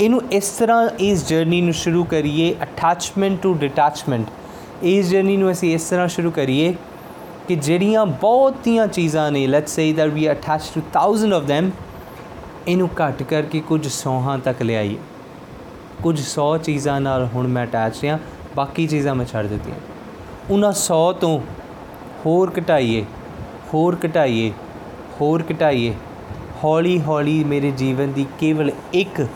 ਇਹਨੂੰ 0.00 0.20
ਇਸ 0.32 0.48
ਤਰ੍ਹਾਂ 0.48 0.88
ਇਸ 1.00 1.26
ਜਰਨੀ 1.28 1.60
ਨੂੰ 1.60 1.72
ਸ਼ੁਰੂ 1.74 2.04
ਕਰੀਏ 2.04 2.54
ਅਟੈਚਮੈਂਟ 2.62 3.40
ਟੂ 3.42 3.54
ਡਿਟੈਚਮੈਂਟ 3.54 4.26
ਇਸ 4.82 5.08
ਜਰਨੀ 5.08 5.36
ਨੂੰ 5.36 5.50
ਅਸੀਂ 5.52 5.74
ਇਸ 5.74 5.82
ਤਰ੍ਹਾਂ 5.82 6.08
ਸ਼ੁਰੂ 6.08 6.30
ਕਰੀਏ 6.30 6.74
ਕਿ 7.48 7.56
ਜਿਹੜੀਆਂ 7.56 8.06
ਬਹੁਤੀਆਂ 8.06 8.86
ਚੀਜ਼ਾਂ 8.86 9.30
ਨੇ 9.32 9.46
let's 9.46 9.74
say 9.74 9.92
that 9.92 10.16
we 10.16 10.26
are 10.26 10.36
attached 10.36 10.76
to 10.76 10.86
thousand 10.96 11.40
of 11.40 11.50
them, 11.50 11.70
ਇਹਨੂੰ 12.68 12.88
ਘੱਟ 13.00 13.22
ਕਰਕੇ 13.22 13.60
ਕੁਝ 13.60 13.86
ਸੌਹਾਂ 13.88 14.38
ਤੱਕ 14.38 14.62
ਲਿਆਈਏ। 14.62 14.96
ਕੁਝ 16.02 16.18
100 16.20 16.56
ਚੀਜ਼ਾਂ 16.58 17.00
ਨਾਲ 17.00 17.28
ਹੁਣ 17.34 17.46
ਮੈਂ 17.46 17.66
ਅਟੈਚ 17.66 18.04
ਹਾਂ 18.04 18.18
ਬਾਕੀ 18.56 18.86
ਚੀਜ਼ਾਂ 18.86 19.14
ਮੈਂ 19.14 19.26
ਛੱਡ 19.26 19.46
ਦਿੱਤੀਆਂ। 19.46 19.76
ਉਹਨਾਂ 20.50 20.72
100 20.72 21.12
ਤੋਂ 21.12 21.38
ਹੋਰ 22.26 22.52
ਘਟਾਈਏ 22.58 23.04
ਹੋਰ 23.74 23.96
ਘਟਾਈਏ 24.06 24.50
ਹੋਰ 25.20 25.42
ਘਟਾਈਏ, 25.52 25.92
ਹੌਲੀ 26.64 27.00
ਹੌਲੀ 27.02 27.42
ਮੇਰੇ 27.44 27.70
ਜੀਵਨ 27.70 28.12
ਦੀ 28.12 28.26
ਕੇਵਲ 28.40 28.70
ਇੱਕ 28.94 29.26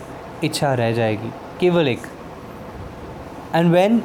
ਇੱਛਾ 0.42 0.74
ਰਹਿ 0.74 0.92
ਜਾਏਗੀ, 0.92 1.30
ਕੇਵਲ 1.60 1.88
ਇੱਕ। 1.88 2.06
ਐਂਡ 3.54 3.72
ਵੈਨ 3.72 4.00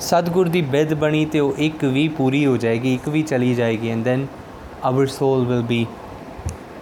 ਸਤਿਗੁਰ 0.00 0.48
ਦੀ 0.48 0.62
ਬਿੱਦ 0.62 0.94
ਬਣੀ 0.94 1.24
ਤੇ 1.24 1.40
ਉਹ 1.40 1.54
ਇੱਕ 1.58 1.84
ਵੀ 1.84 2.06
ਪੂਰੀ 2.08 2.44
ਹੋ 2.46 2.56
ਜਾਏਗੀ, 2.56 2.94
ਇੱਕ 2.94 3.08
ਵੀ 3.08 3.22
ਚਲੀ 3.22 3.54
ਜਾਏਗੀ 3.54 3.90
and 3.90 4.04
then 4.04 4.26
our 4.84 5.06
soul 5.06 5.44
will 5.46 5.62
be 5.62 5.86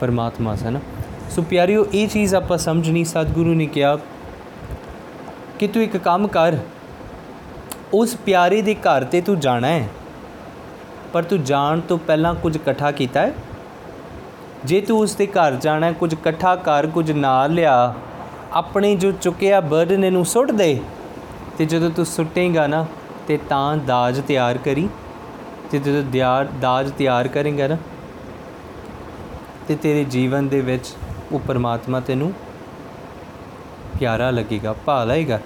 ਪਰਮਾਤਮਾ 0.01 0.55
ਸਨ। 0.55 0.78
ਸੋ 1.30 1.42
ਪਿਆਰਿਓ, 1.42 1.86
ਇਹ 1.94 2.09
ਚੀਜ਼ 2.09 2.34
ਆਪਾਂ 2.34 2.59
ਸਮਝਣੀ 2.59 3.05
ਸਤਿਗੁਰੂ 3.05 3.55
ਨੇ 3.55 3.66
ਕਿਹਾ 3.66 3.96
ਕਿ 5.59 5.66
ਤੂੰ 5.66 5.82
ਇੱਕ 5.82 5.96
ਕੰਮ 5.96 6.28
ਕਰ। 6.28 6.56
ਉਸ 7.94 8.16
ਪਿਆਰੇ 8.16 8.62
ਦੇ 8.62 8.74
ਘਰ 8.74 9.04
ਤੇ 9.04 9.20
ਤੂੰ 9.20 9.40
ਜਾਣਾ 9.40 9.68
ਹੈ। 9.68 9.88
ਪਰ 11.12 11.22
ਤੂੰ 11.22 11.44
ਜਾਣ 11.44 11.80
ਤੋਂ 11.80 11.98
ਪਹਿਲਾਂ 11.98 12.34
ਕੁਝ 12.34 12.56
ਇਕੱਠਾ 12.56 12.90
ਕੀਤਾ 12.90 13.20
ਹੈ? 13.20 13.34
ਜੇ 14.64 14.80
ਤੂੰ 14.80 14.98
ਉਸ 14.98 15.14
ਦੇ 15.14 15.26
ਘਰ 15.26 15.54
ਜਾਣਾ 15.54 15.86
ਹੈ, 15.86 15.92
ਕੁਝ 15.92 16.12
ਇਕੱਠਾ 16.12 16.56
ਕਰ 16.56 16.86
ਕੁਝ 16.86 17.12
ਨਾਲ 17.12 17.52
ਲਿਆ 17.52 17.94
ਆਪਣੇ 18.52 18.96
ਜੋ 18.96 19.12
ਚੁੱਕਿਆ 19.12 19.61
ਬਰਡਨ 19.61 20.04
ਇਹਨੂੰ 20.04 20.24
ਸੁੱਟ 20.24 20.50
ਦੇ। 20.50 20.80
ਤੇ 21.59 21.64
ਜਦੋਂ 21.64 21.90
ਤੂੰ 21.90 22.06
ਸੁੱਟੇਗਾ 22.06 22.66
ਨਾ 22.66 22.86
ਤੇ 23.28 23.38
ਤਾਂ 23.48 23.76
ਦਾਜ 23.76 24.20
ਤਿਆਰ 24.20 24.59
ਕਰੀ। 24.59 24.88
ਤੇ 25.70 25.78
ਜਦੋਂ 25.78 26.02
ਦਿਆਰ 26.02 26.44
ਦਾਜ 26.44 26.92
ਤਿਆਰ 26.98 27.28
ਕਰੇਂਗਾ 27.28 27.66
ਨਾ 27.66 27.76
ਤੇ 29.68 29.74
ਤੇਰੇ 29.76 30.04
ਜੀਵਨ 30.04 30.48
ਦੇ 30.48 30.61
ਵਿੱਚ 30.61 30.86
ਉਹ 31.32 31.40
ਪਰਮਾਤਮਾ 31.40 32.00
ਤੈਨੂੰ 32.00 32.32
ਪਿਆਰਾ 34.01 34.30
ਲੱਗੇਗਾ 34.30 34.72
ਭਾ 34.72 35.05
ਲਏਗਾ 35.05 35.41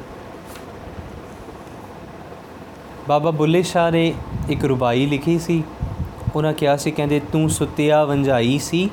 ਬਾਬਾ 3.09 3.31
ਬੁੱਲੇ 3.31 3.63
ਸ਼ਾਹ 3.63 3.91
ਨੇ 3.91 4.15
ਇੱਕ 4.51 4.65
ਰੁਬਾਈ 4.65 5.07
ਲਿਖੀ 5.07 5.39
ਸੀ। 5.39 5.65
ਉਹਨਾਂ 6.37 6.53
ਕਿਹਾ 6.53 6.77
ਸੀ, 6.77 6.91
ਕਹਿੰਦੇ, 6.91 7.21
ਤੂੰ 7.21 7.51
ਸੁੱਤਿਆ, 7.51 8.05
ਵੰਝਾਈ 8.05 8.59
ਸੀ। 8.59 8.91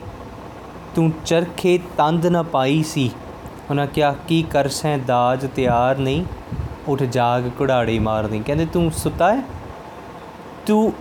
ਤੂੰ 0.95 1.11
ਚਰਖੇ 1.25 1.79
ਤੰਦ 1.97 2.25
ਨਾ 2.25 2.43
ਪਾਈ 2.43 2.83
ਸੀ। 2.83 3.11
ਉਹਨਾਂ 3.69 3.87
ਕਿਹਾ, 3.87 4.15
ਕੀ 4.27 4.43
ਕਰਸੈਂ, 4.43 4.97
ਦਾਜ 4.97 5.47
ਤਿਆਰ 5.55 5.97
ਨਹੀਂ। 5.97 6.25
ਉੱਠ 6.87 7.03
ਜਾਗ, 7.03 7.49
ਕੁੜਾੜੀ 7.57 7.99
ਮਾਰਨੀ। 7.99 8.39
ਕਹਿੰਦੇ, 8.39 8.65
ਤੂੰ 8.65 8.91
ਸੁੱਤਾ 8.91 9.35
ਹੈ? 9.35 9.41
ਤੂੰ 10.65 10.93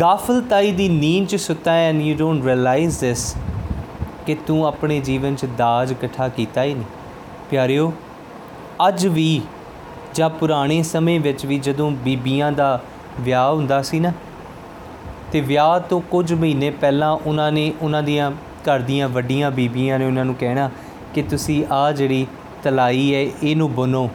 ਗਾਫਲਤਾਈ 0.00 0.72
ਦੀ 0.72 0.88
ਨੀਂਦ 0.88 1.26
'ਚ 1.26 1.36
ਸੁੱਤਾ 1.36 1.72
ਹੈ 1.72 1.88
and 1.88 2.02
you 2.02 2.16
don't 2.16 2.44
realise 2.44 3.00
this 3.00 3.36
ਕਿ 4.26 4.34
ਤੂੰ 4.34 4.66
ਆਪਣੇ 4.66 5.00
ਜੀਵਨ 5.00 5.34
'ਚ 5.34 5.44
ਦਾਜ 5.44 5.92
ਇਕੱਠਾ 5.92 6.28
ਕੀਤਾ 6.28 6.62
ਹੀ 6.62 6.74
ਨਹੀਂ? 6.74 6.86
ਪਿਆਰਿਓ, 7.50 7.92
ਅੱਜ 8.88 9.06
ਵੀ 9.06 9.40
ਜਾਂ 10.14 10.28
ਪੁਰਾਣੇ 10.30 10.82
ਸਮੇਂ 10.82 11.18
ਵਿੱਚ 11.20 11.44
ਵੀ 11.46 11.58
ਜਦੋਂ 11.58 11.90
ਬੀਬੀਆਂ 12.04 12.50
ਦਾ 12.52 12.78
ਵਿਆਹ 13.20 13.52
ਹੁੰਦਾ 13.52 13.80
ਸੀ 13.82 14.00
ਨਾ, 14.00 14.12
ਤੇ 15.32 15.40
ਵਿਆਹ 15.40 15.78
ਤੋਂ 15.80 16.00
ਕੁਝ 16.00 16.32
ਮਹੀਨੇ 16.32 16.70
ਪਹਿਲਾਂ 16.70 17.10
ਉਹਨਾਂ 17.16 17.50
ਨੇ 17.52 17.72
ਉਹਨਾਂ 17.82 18.02
ਦੀਆਂ 18.02 18.30
ਘਰ 18.64 18.80
ਦੀਆਂ 18.80 19.08
ਵੱਡੀਆਂ 19.08 19.50
ਬੀਬੀਆਂ 19.50 19.98
ਨੇ 19.98 20.06
ਉਹਨਾਂ 20.06 20.24
ਨੂੰ 20.24 20.34
ਕਹਿਣਾ 20.34 20.70
ਕਿ 21.14 21.22
ਤੁਸੀਂ 21.22 21.64
ਆ 21.72 21.90
ਜਿਹੜੀ 21.92 22.26
ਤਲਾਈ 22.62 23.14
ਹੈ, 23.14 23.20
ਇਹਨੂੰ 23.42 23.72
ਬੁਨੋ 23.72 24.08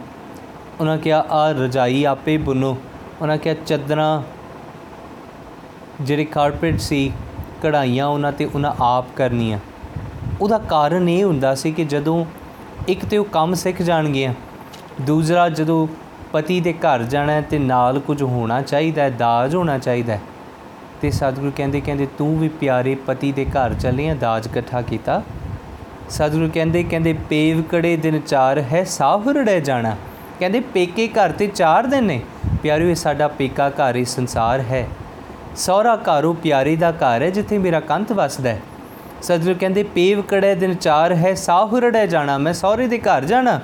ਉਹਨਾਂ 0.80 0.96
ਕਿਹਾ 0.98 1.24
ਆ 1.30 1.50
ਰਜਾਈ 1.52 2.04
ਆਪੇ 2.04 2.36
ਬੁਨੋ 2.38 2.76
ਉਹਨਾਂ 3.20 3.36
ਕਿਹਾ, 3.38 3.54
ਚੱਦਰਾਂ 3.56 4.22
ਜਿਹੜੇ 6.00 6.24
ਕਾਰਪੇਟ 6.24 6.78
ਸੀ, 6.80 7.10
ਕਢਾਈਆਂ 7.62 8.06
ਉਹਨਾਂ 8.06 8.32
ਤੇ 8.32 8.44
ਉਹਨਾਂ 8.44 8.74
ਆਪ 8.80 9.06
ਕਰਨੀਆਂ। 9.16 9.58
ਉਹਦਾ 10.40 10.58
ਕਾਰਨ 10.58 11.08
ਇਹ 11.08 11.24
ਹੁੰਦਾ 11.24 11.54
ਸੀ 11.54 11.72
ਕਿ 11.72 11.84
ਜਦੋਂ 11.84 12.24
ਇੱਕ 12.88 13.04
ਤੇ 13.04 13.16
ਉਹ 13.18 13.24
ਕੰਮ 13.24 13.54
ਸਿੱਖ 13.54 13.82
ਜਾਣਗੇ 13.82 14.28
ਦੂਸਰਾ 15.00 15.48
ਜਦੋਂ 15.48 15.86
ਪਤੀ 16.32 16.60
ਦੇ 16.60 16.72
ਘਰ 16.74 17.02
ਜਾਣਾ 17.02 17.32
ਹੈ 17.32 17.40
ਤੇ 17.40 17.58
ਨਾਲ 17.58 17.98
ਕੁਝ 17.98 18.22
ਹੋਣਾ 18.22 18.60
ਚਾਹੀਦਾ 18.62 19.02
ਹੈ, 19.02 19.10
ਦਾਜ 19.10 19.54
ਹੋਣਾ 19.54 19.78
ਚਾਹੀਦਾ 19.78 20.12
ਹੈ, 20.12 20.20
ਤੇ 21.02 21.10
ਸਤਿਗੁਰੂ 21.10 21.52
ਕਹਿੰਦੇ 21.56 21.80
ਕਹਿੰਦੇ 21.80 22.06
ਤੂੰ 22.18 22.38
ਵੀ 22.38 22.48
ਪਿਆਰੇ 22.60 22.94
ਪਤੀ 23.06 23.32
ਦੇ 23.32 23.44
ਘਰ 23.46 23.74
ਚੱਲੇ 23.74 24.08
ਆ, 24.10 24.14
ਦਾਜ 24.14 24.46
ਇਕੱਠਾ 24.46 24.82
ਕੀਤਾ। 24.82 25.22
ਸਤਿਗੁਰੂ 26.10 26.48
ਕਹਿੰਦੇ 26.54 26.82
ਕਹਿੰਦੇ 26.82 27.12
ਪੇਵ 27.28 27.62
ਕੜੇ 27.62 27.96
ਦਿਨ 27.96 28.20
ਚਾਰ 28.20 28.58
ਹੈ 28.72 28.84
ਸਾਹਰੜੇ 28.84 29.60
ਜਾਣਾ। 29.60 29.96
ਕਹਿੰਦੇ 30.40 30.60
ਪੇਕੇ 30.74 31.08
ਘਰ 31.08 31.32
ਤੇ 31.32 31.46
ਚਾਰ 31.46 31.86
ਦਿਨ 31.86 32.04
ਨੇ। 32.04 32.20
ਪਿਆਰਿਓ, 32.62 32.88
ਇਹ 32.88 32.94
ਸਾਡਾ 32.94 33.28
ਪੇਕਾ 33.28 33.68
ਘਰ, 33.70 33.96
ਇਹ 33.96 34.04
ਸੰਸਾਰ 34.04 34.60
ਹੈ। 34.60 34.86
ਸਹੁਰਾ 35.56 35.96
ਘਰੋਂ 35.96 36.34
ਪਿਆਰੇ 36.34 36.76
ਦਾ 36.76 36.90
ਘਰ 36.92 37.22
ਹੈ, 37.22 37.30
ਜਿੱਥੇ 37.30 37.58
ਮੇਰਾ 37.58 37.80
ਕੰਤ 37.80 38.12
ਵਸਦਾ 38.12 38.50
ਹੈ। 38.50 38.60
ਸਤਿਗੁਰੂ 39.22 39.54
ਕਹਿੰਦੇ, 39.60 39.82
ਪੇਵ 39.82 40.22
ਕੜੇ 40.22 40.54
ਦਿਨ 40.54 40.74
ਚਾਰ 40.74 41.14
ਹੈ 41.14 41.34
ਸਾਹਰੜੇ 41.34 42.06
ਜਾਣਾ। 42.06 42.38
ਮੈਂ 42.38 42.52
ਸਹੁਰੇ 42.52 42.86
ਦੇ 42.86 42.98
ਘਰ 42.98 43.24
ਜਾਣਾ। 43.24 43.60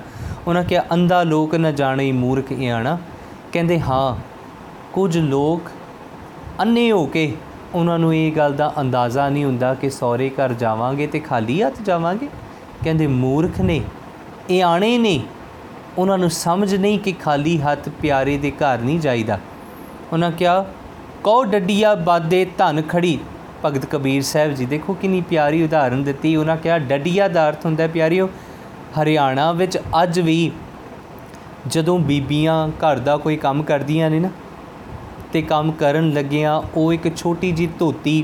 ਉਹਨਾਂ 0.47 0.63
ਕਿਹਾ, 0.63 0.83
ਅੰਧਾ 0.93 1.23
ਲੋਕ 1.23 1.55
ਨਾ 1.55 1.71
ਜਾਣੇ, 1.71 2.11
ਮੂਰਖ 2.11 2.51
ਆਣਾ 2.71 2.97
ਕਹਿੰਦੇ, 3.53 3.79
ਹਾਂ, 3.79 4.15
ਕੁਝ 4.93 5.17
ਲੋਕ 5.17 5.71
ਅੰਨੇ 6.59 6.91
ਹੋ 6.91 7.05
ਕੇ 7.05 7.33
ਉਹਨਾਂ 7.75 7.99
ਨੂੰ 7.99 8.15
ਇਹ 8.15 8.31
ਗੱਲ 8.31 8.53
ਦਾ 8.53 8.73
ਅੰਦਾਜ਼ਾ 8.81 9.29
ਨਹੀਂ 9.29 9.45
ਹੁੰਦਾ 9.45 9.73
ਕਿ 9.73 9.89
ਸਹੁਰੇ 9.89 10.29
ਘਰ 10.29 10.53
ਜਾਵਾਂਗੇ 10.53 11.07
ਤੇ 11.07 11.19
ਖਾਲੀ 11.19 11.63
ਹੱਥ 11.63 11.81
ਜਾਵਾਂਗੇ। 11.81 12.29
ਕਹਿੰਦੇ, 12.83 13.07
ਮੂਰਖ 13.07 13.61
ਨੇ 13.61 13.81
ਇਹ 14.49 14.63
ਆਣੇ 14.63 14.97
ਨੇ, 14.97 15.19
ਉਹਨਾਂ 15.97 16.17
ਨੂੰ 16.17 16.29
ਸਮਝ 16.29 16.75
ਨਹੀਂ 16.75 16.99
ਕਿ 16.99 17.11
ਖਾਲੀ 17.11 17.61
ਹੱਥ 17.61 17.89
ਪਿਆਰੇ 17.89 18.37
ਦੇ 18.37 18.51
ਘਰ 18.51 18.77
ਨਹੀਂ 18.77 18.99
ਜਾਈਦਾ। 18.99 19.39
ਉਹਨਾਂ 20.13 20.31
ਕਿਹਾ 20.31 20.65
ਕੋ 21.23 21.43
ਡੱਡੀਆ 21.43 21.95
ਬਾਦੇ 21.95 22.45
ਧਨ 22.57 22.81
ਖੜੀ 22.81 23.19
ਭਗਤ 23.63 23.85
ਕਬੀਰ 23.85 24.21
ਸਾਹਿਬ 24.21 24.53
ਜੀ, 24.53 24.65
ਦੇਖੋ 24.65 24.93
ਕਿੰਨੀ 24.93 25.21
ਪਿਆਰੀ 25.21 25.63
ਉਦਾਹਰਨ 25.63 26.03
ਦਿੱਤੀ, 26.03 26.35
ਉਹਨਾਂ 26.35 26.57
ਕਿਹਾ, 26.57 26.77
ਡੱਡੀਆ 26.79 27.27
ਦਾ 27.27 27.47
ਅਰਥ 27.49 27.65
ਹੁੰਦਾ 27.65 27.87
ਪਿਆਰਿਓ, 27.87 28.29
ਹਰਿਆਣਾ 29.01 29.51
ਵਿੱਚ 29.51 29.77
ਅੱਜ 30.03 30.19
ਵੀ 30.19 30.51
ਜਦੋਂ 31.67 31.97
ਬੀਬੀਆਂ 31.99 32.67
ਘਰ 32.79 32.99
ਦਾ 32.99 33.17
ਕੋਈ 33.17 33.37
ਕੰਮ 33.37 33.63
ਕਰਦੀਆਂ 33.63 34.09
ਨੇ 34.09 34.19
ਨਾ, 34.19 34.29
ਤੇ 35.33 35.41
ਕੰਮ 35.41 35.71
ਕਰਨ 35.71 36.11
ਲੱਗਿਆਂ 36.13 36.61
ਉਹ 36.75 36.93
ਇੱਕ 36.93 37.15
ਛੋਟੀ 37.15 37.51
ਜੀ 37.51 37.67
ਧੋਤੀ 37.79 38.23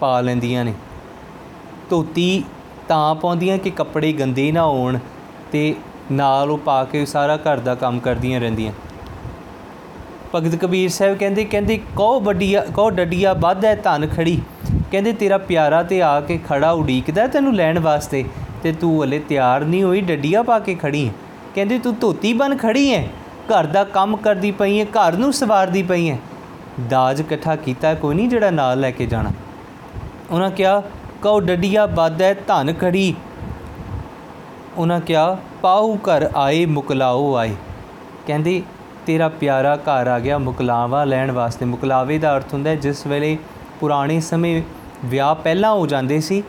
ਪਾ 0.00 0.20
ਲੈਂਦੀਆਂ 0.20 0.64
ਨੇ। 0.64 0.74
ਧੋਤੀ 1.90 2.44
ਤਾਂ 2.88 3.14
ਪਾਉਂਦੀਆਂ 3.14 3.58
ਕਿ 3.58 3.70
ਕੱਪੜੇ 3.70 4.12
ਗੰਦੇ 4.12 4.50
ਨਾ 4.52 4.64
ਹੋਣ 4.64 4.98
ਤੇ 5.52 5.74
ਨਾਲ 6.12 6.50
ਉਹ 6.50 6.58
ਪਾ 6.58 6.82
ਕੇ 6.84 7.04
ਸਾਰਾ 7.06 7.36
ਘਰ 7.36 7.58
ਦਾ 7.58 7.74
ਕੰਮ 7.74 7.98
ਕਰਦੀਆਂ 7.98 8.40
ਰਹਿੰਦੀਆਂ। 8.40 8.72
ਭਗਤ 10.34 10.54
ਕਬੀਰ 10.54 10.90
ਸਾਹਿਬ 10.90 11.18
ਕਹਿੰਦੇ 11.18 11.44
ਕਹਿੰਦੇ 11.44 11.80
ਕੋ 11.96 12.20
ਵੱਡੀਆ 12.20 12.64
ਕੋ 12.74 12.90
ਡੱਡੀਆ 12.90 13.32
ਵੱਧ 13.32 13.64
ਹੈ 13.64 13.74
ਧਨ 13.74 14.06
ਖੜੀ। 14.06 14.40
ਕਹਿੰਦੇ, 14.90 15.12
ਤੇਰਾ 15.12 15.38
ਪਿਆਰਾ 15.38 15.82
ਤੇ 15.82 16.02
ਆ 16.02 16.20
ਕੇ 16.20 16.38
ਖੜਾ 16.48 16.70
ਉਡੀਕਦਾ 16.70 17.26
ਤੈਨੂੰ 17.26 17.54
ਲੈਣ 17.54 17.78
ਵਾਸਤੇ 17.78 18.24
ਤੇ 18.62 18.72
ਤੂੰ 18.72 19.04
ਹਲੇ 19.04 19.18
ਤਿਆਰ 19.18 19.64
ਨਹੀਂ 19.64 19.82
ਹੋਈ 19.82 20.00
ਡੱਡੀਆ 20.00 20.42
ਪਾ 20.42 20.58
ਕੇ 20.58 20.74
ਖੜੀ 20.74 21.08
ਹੈ। 21.08 21.12
ਕਹਿੰਦੇ, 21.54 21.78
ਤੂੰ 21.78 21.98
ਧੋਤੀ 22.00 22.32
ਬਨ 22.32 22.56
ਖੜੀ 22.56 22.94
ਹੈ। 22.94 23.08
ਘਰ 23.46 23.66
ਦਾ 23.66 23.84
ਕੰਮ 23.84 24.16
ਕਰਦੀ 24.16 24.50
ਪਈ 24.50 24.80
ਹੈ, 24.80 24.84
ਘਰ 24.84 25.12
ਨੂੰ 25.12 25.32
ਸਵਾਰਦੀ 25.32 25.82
ਪਈ 25.82 26.10
ਹੈ। 26.10 26.18
ਦਾਜ 26.90 27.20
ਇਕੱਠਾ 27.20 27.56
ਕੀਤਾ 27.56 27.94
ਕੋਈ 27.94 28.14
ਨਹੀਂ 28.14 28.28
ਜਿਹੜਾ 28.28 28.50
ਨਾਲ 28.50 28.80
ਲੈ 28.80 28.90
ਕੇ 28.90 29.06
ਜਾਣਾ। 29.06 29.30
ਉਹਨਾਂ 30.30 30.50
ਕਿਹਾ, 30.50 30.82
ਕਉ 31.22 31.40
ਡੱਡੀਆ 31.40 31.86
ਬਾਦੈ 31.86 32.34
ਧਨ 32.34 32.72
ਖੜੀ। 32.72 33.14
ਉਹਨਾਂ 34.76 35.00
ਕਿਹਾ 35.00 35.38
ਪਾਉ 35.62 35.96
ਘਰ 35.96 36.30
ਆਏ 36.36 36.66
ਮੁਕਲਾਓ 36.66 37.34
ਆਏ। 37.34 37.54
ਕਹਿੰਦੇ 38.26 38.62
ਤੇਰਾ 39.08 39.28
ਪਿਆਰਾ 39.28 39.74
ਘਰ 39.76 40.06
ਆ 40.06 40.18
ਗਿਆ, 40.18 40.38
ਮੁਕਲਾਵਾ 40.38 41.04
ਲੈਣ 41.04 41.30
ਵਾਸਤੇ। 41.32 41.64
ਮੁਕਲਾਵੇ 41.64 42.18
ਦਾ 42.18 42.36
ਅਰਥ 42.36 42.52
ਹੁੰਦਾ 42.54 42.74
ਜਿਸ 42.74 43.06
ਵੇਲੇ 43.06 43.36
ਪੁਰਾਣੇ 43.80 44.18
ਸਮੇਂ 44.20 44.62
ਵਿਆਹ 45.04 45.34
ਪਹਿਲਾਂ 45.34 45.72
ਹੋ 45.72 45.86
ਜਾਂਦੇ 45.86 46.20
ਸੀ, 46.20 46.42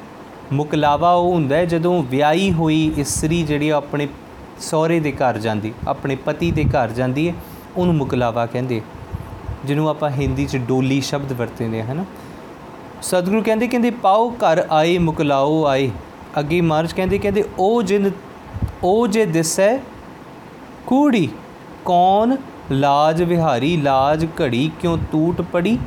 ਮੁਕਲਾਵਾ 0.53 1.11
ਉਹ 1.13 1.31
ਹੁੰਦਾ 1.33 1.63
ਜਦੋਂ 1.65 2.03
ਵਿਆਹੀ 2.03 2.51
ਹੋਈ 2.51 2.91
ਇਸਤਰੀ 2.97 3.41
ਜਿਹੜੀ 3.43 3.69
ਆਪਣੇ 3.69 4.07
ਸਹੁਰੇ 4.59 4.99
ਦੇ 4.99 5.11
ਘਰ 5.11 5.37
ਜਾਂਦੀ, 5.37 5.73
ਆਪਣੇ 5.87 6.15
ਪਤੀ 6.15 6.51
ਦੇ 6.51 6.63
ਘਰ 6.65 6.91
ਜਾਂਦੀ 6.91 7.27
ਹੈ, 7.29 7.33
ਉਹਨੂੰ 7.77 7.95
ਮੁਕਲਾਵਾ 7.95 8.45
ਕਹਿੰਦੇ 8.45 8.81
ਜਿਹਨੂੰ 9.65 9.89
ਆਪਾਂ 9.89 10.09
ਹਿੰਦੀ 10.09 10.45
'ਚ 10.45 10.57
ਡੋਲੀ 10.57 11.01
ਸ਼ਬਦ 11.01 11.33
ਵਰਤਦੇ 11.33 11.81
ਹਾਂ, 11.81 11.91
ਹਨਾ। 11.91 12.05
ਸਤਿਗੁਰੂ 13.01 13.41
ਕਹਿੰਦੇ 13.43 13.67
ਕਹਿੰਦੇ, 13.67 13.91
ਪਾਓ 13.91 14.29
ਘਰ 14.29 14.65
ਆਏ, 14.71 14.97
ਮੁਕਲਾਓ 14.97 15.65
ਆਏ। 15.65 15.91
ਅੱਗੇ 16.39 16.61
ਮਾਰਚ 16.61 16.93
ਕਹਿੰਦੇ 16.93 17.17
ਕਹਿੰਦੇ, 17.17 17.43
ਉਹ 17.59 17.83
ਜਿਨ, 17.83 18.11
ਉਹ 18.83 19.07
ਜੇ 19.07 19.25
ਦਿਸੈ, 19.25 19.77
ਕੂੜੀ 20.87 21.29
ਕੌਣ 21.89 22.35
ਲਾਜ 22.71 23.21
ਵਿਹਾਰੀ 23.23 23.75
ਲਾਜ 23.77 24.25
ਘੜੀ 24.41 24.69
ਕਿਉ 24.81 24.97
ਟੂਟ 25.11 25.41
ਪੜੀ 25.41 25.77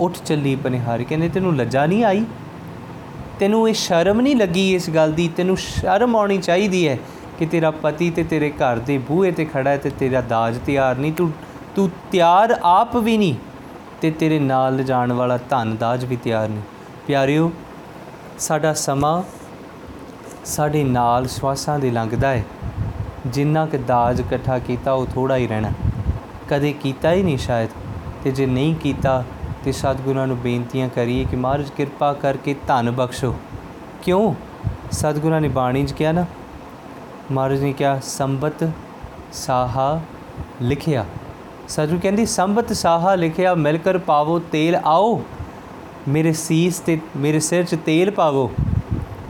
ਉੱਠ 0.00 0.18
ਚੱਲੀ 0.18 0.54
ਪਨਿਹਾਰੀ 0.56 1.04
ਕਹਿੰਦੇ 1.04 1.28
ਤੈਨੂੰ 1.28 1.54
ਲੱਜਾ 1.56 1.86
ਨਹੀਂ 1.86 2.04
ਆਈ 2.04 2.24
ਤੈਨੂੰ 3.40 3.68
ਇਹ 3.68 3.74
ਸ਼ਰਮ 3.74 4.20
ਨਹੀਂ 4.20 4.36
ਲੱਗੀ 4.36 4.68
ਇਸ 4.74 4.88
ਗੱਲ 4.90 5.12
ਦੀ 5.12 5.26
ਤੈਨੂੰ 5.28 5.56
ਸ਼ਰਮ 5.56 6.16
ਆਉਣੀ 6.16 6.38
ਚਾਹੀਦੀ 6.38 6.86
ਹੈ 6.88 6.96
ਕਿ 7.38 7.46
ਤੇਰਾ 7.46 7.70
ਪਤੀ 7.72 8.10
ਤੇ 8.10 8.24
ਤੇਰੇ 8.24 8.50
ਘਰ 8.52 8.78
ਦੇ 8.78 8.98
ਬੂਹੇ 8.98 9.30
ਤੇ 9.30 9.44
ਖੜਾ 9.44 9.70
ਹੈ 9.70 9.76
ਤੇ 9.76 9.90
ਤੇਰਾ 9.90 10.20
ਦਾਜ 10.20 10.58
ਤਿਆਰ 10.58 10.98
ਨਹੀਂ 10.98 11.12
ਤੂੰ 11.12 11.30
ਤੂੰ 11.76 11.88
ਤਿਆਰ 12.12 12.56
ਆਪ 12.64 12.96
ਵੀ 12.96 13.16
ਨਹੀਂ 13.16 13.34
ਤੇ 14.00 14.10
ਤੇਰੇ 14.10 14.38
ਨਾਲ 14.38 14.76
ਲਿਜਾਣ 14.76 15.12
ਵਾਲਾ 15.12 15.38
ਧਨ 15.50 15.76
ਦਾਜ 15.76 16.04
ਵੀ 16.04 16.16
ਤਿਆਰ 16.16 16.48
ਨਹੀਂ 16.48 16.62
ਪਿਆਰਿਓ 17.06 17.50
ਸਾਡਾ 18.38 18.72
ਸਮਾਂ 18.78 19.22
ਸਾਡੇ 20.44 20.84
ਨਾਲ 20.84 21.26
ਸਵਾਸਾਂ 21.28 21.78
ਦੇ 21.78 21.90
ਲੰਘਦਾ 21.90 22.30
ਹੈ 22.30 22.44
ਜਿੰਨਾ 23.26 23.66
ਕਿ 23.66 23.78
ਦਾਜ 23.78 24.20
ਇਕੱਠਾ 24.20 24.58
ਕੀਤਾ, 24.58 24.92
ਉਹ 24.92 25.06
ਥੋੜਾ 25.06 25.36
ਹੀ 25.36 25.46
ਰਹਿਣਾ। 25.46 25.70
ਕਦੇ 26.48 26.72
ਕੀਤਾ 26.72 27.12
ਹੀ 27.12 27.22
ਨਹੀਂ 27.22 27.38
ਸ਼ਾਇਦ। 27.38 27.70
ਤੇ 28.24 28.30
ਜੇ 28.30 28.46
ਨਹੀਂ 28.46 28.74
ਕੀਤਾ, 28.74 29.24
ਤੇ 29.64 29.72
ਸਤਿਗੁਰਾਂ 29.72 30.26
ਨੂੰ 30.26 30.38
ਬੇਨਤੀਆਂ 30.38 30.88
ਕਰੀਏ 30.88 31.24
ਕਿ 31.24 31.36
ਮਹਾਰਾਜ 31.36 31.70
ਕਿਰਪਾ 31.70 32.12
ਕਰਕੇ 32.12 32.54
ਧਨ 32.54 32.90
ਬਖਸ਼ੋ। 32.90 33.34
ਕਿਉਂ? 34.02 34.34
ਸਤਿਗੁਰਾਂ 34.90 35.40
ਨੇ 35.40 35.48
ਬਾਣੀ 35.48 35.86
'ਚ 35.86 35.92
ਕਿਹਾ 35.92 36.12
ਨਾ, 36.12 36.24
ਮਹਾਰਾਜ 37.32 37.62
ਨੇ 37.62 37.72
ਕਿਹਾ, 37.72 38.00
ਸੰਬਤ 38.02 38.70
ਸਾਹਾ 39.32 40.00
ਲਿਖਿਆ। 40.62 41.04
ਸਤਿਗੁਰੂ 41.68 42.00
ਕਹਿੰਦੀ, 42.02 42.26
ਸੰਬਤ 42.26 42.72
ਸਾਹਾ 42.72 43.14
ਲਿਖਿਆ 43.14 43.54
ਮਿਲ 43.54 43.78
ਕਰ 43.78 43.98
ਪਾਵੋ, 43.98 44.38
ਤੇਲ 44.38 44.76
ਆਓ। 44.76 45.22
ਮੇਰੇ 46.08 46.32
ਸੀਸ 46.32 46.78
ਤੇ 46.78 47.00
ਮੇਰੇ 47.16 47.40
ਸਿਰ 47.40 47.64
'ਚ 47.64 47.76
ਤੇਲ 47.86 48.10
ਪਾਵੋ। 48.10 48.50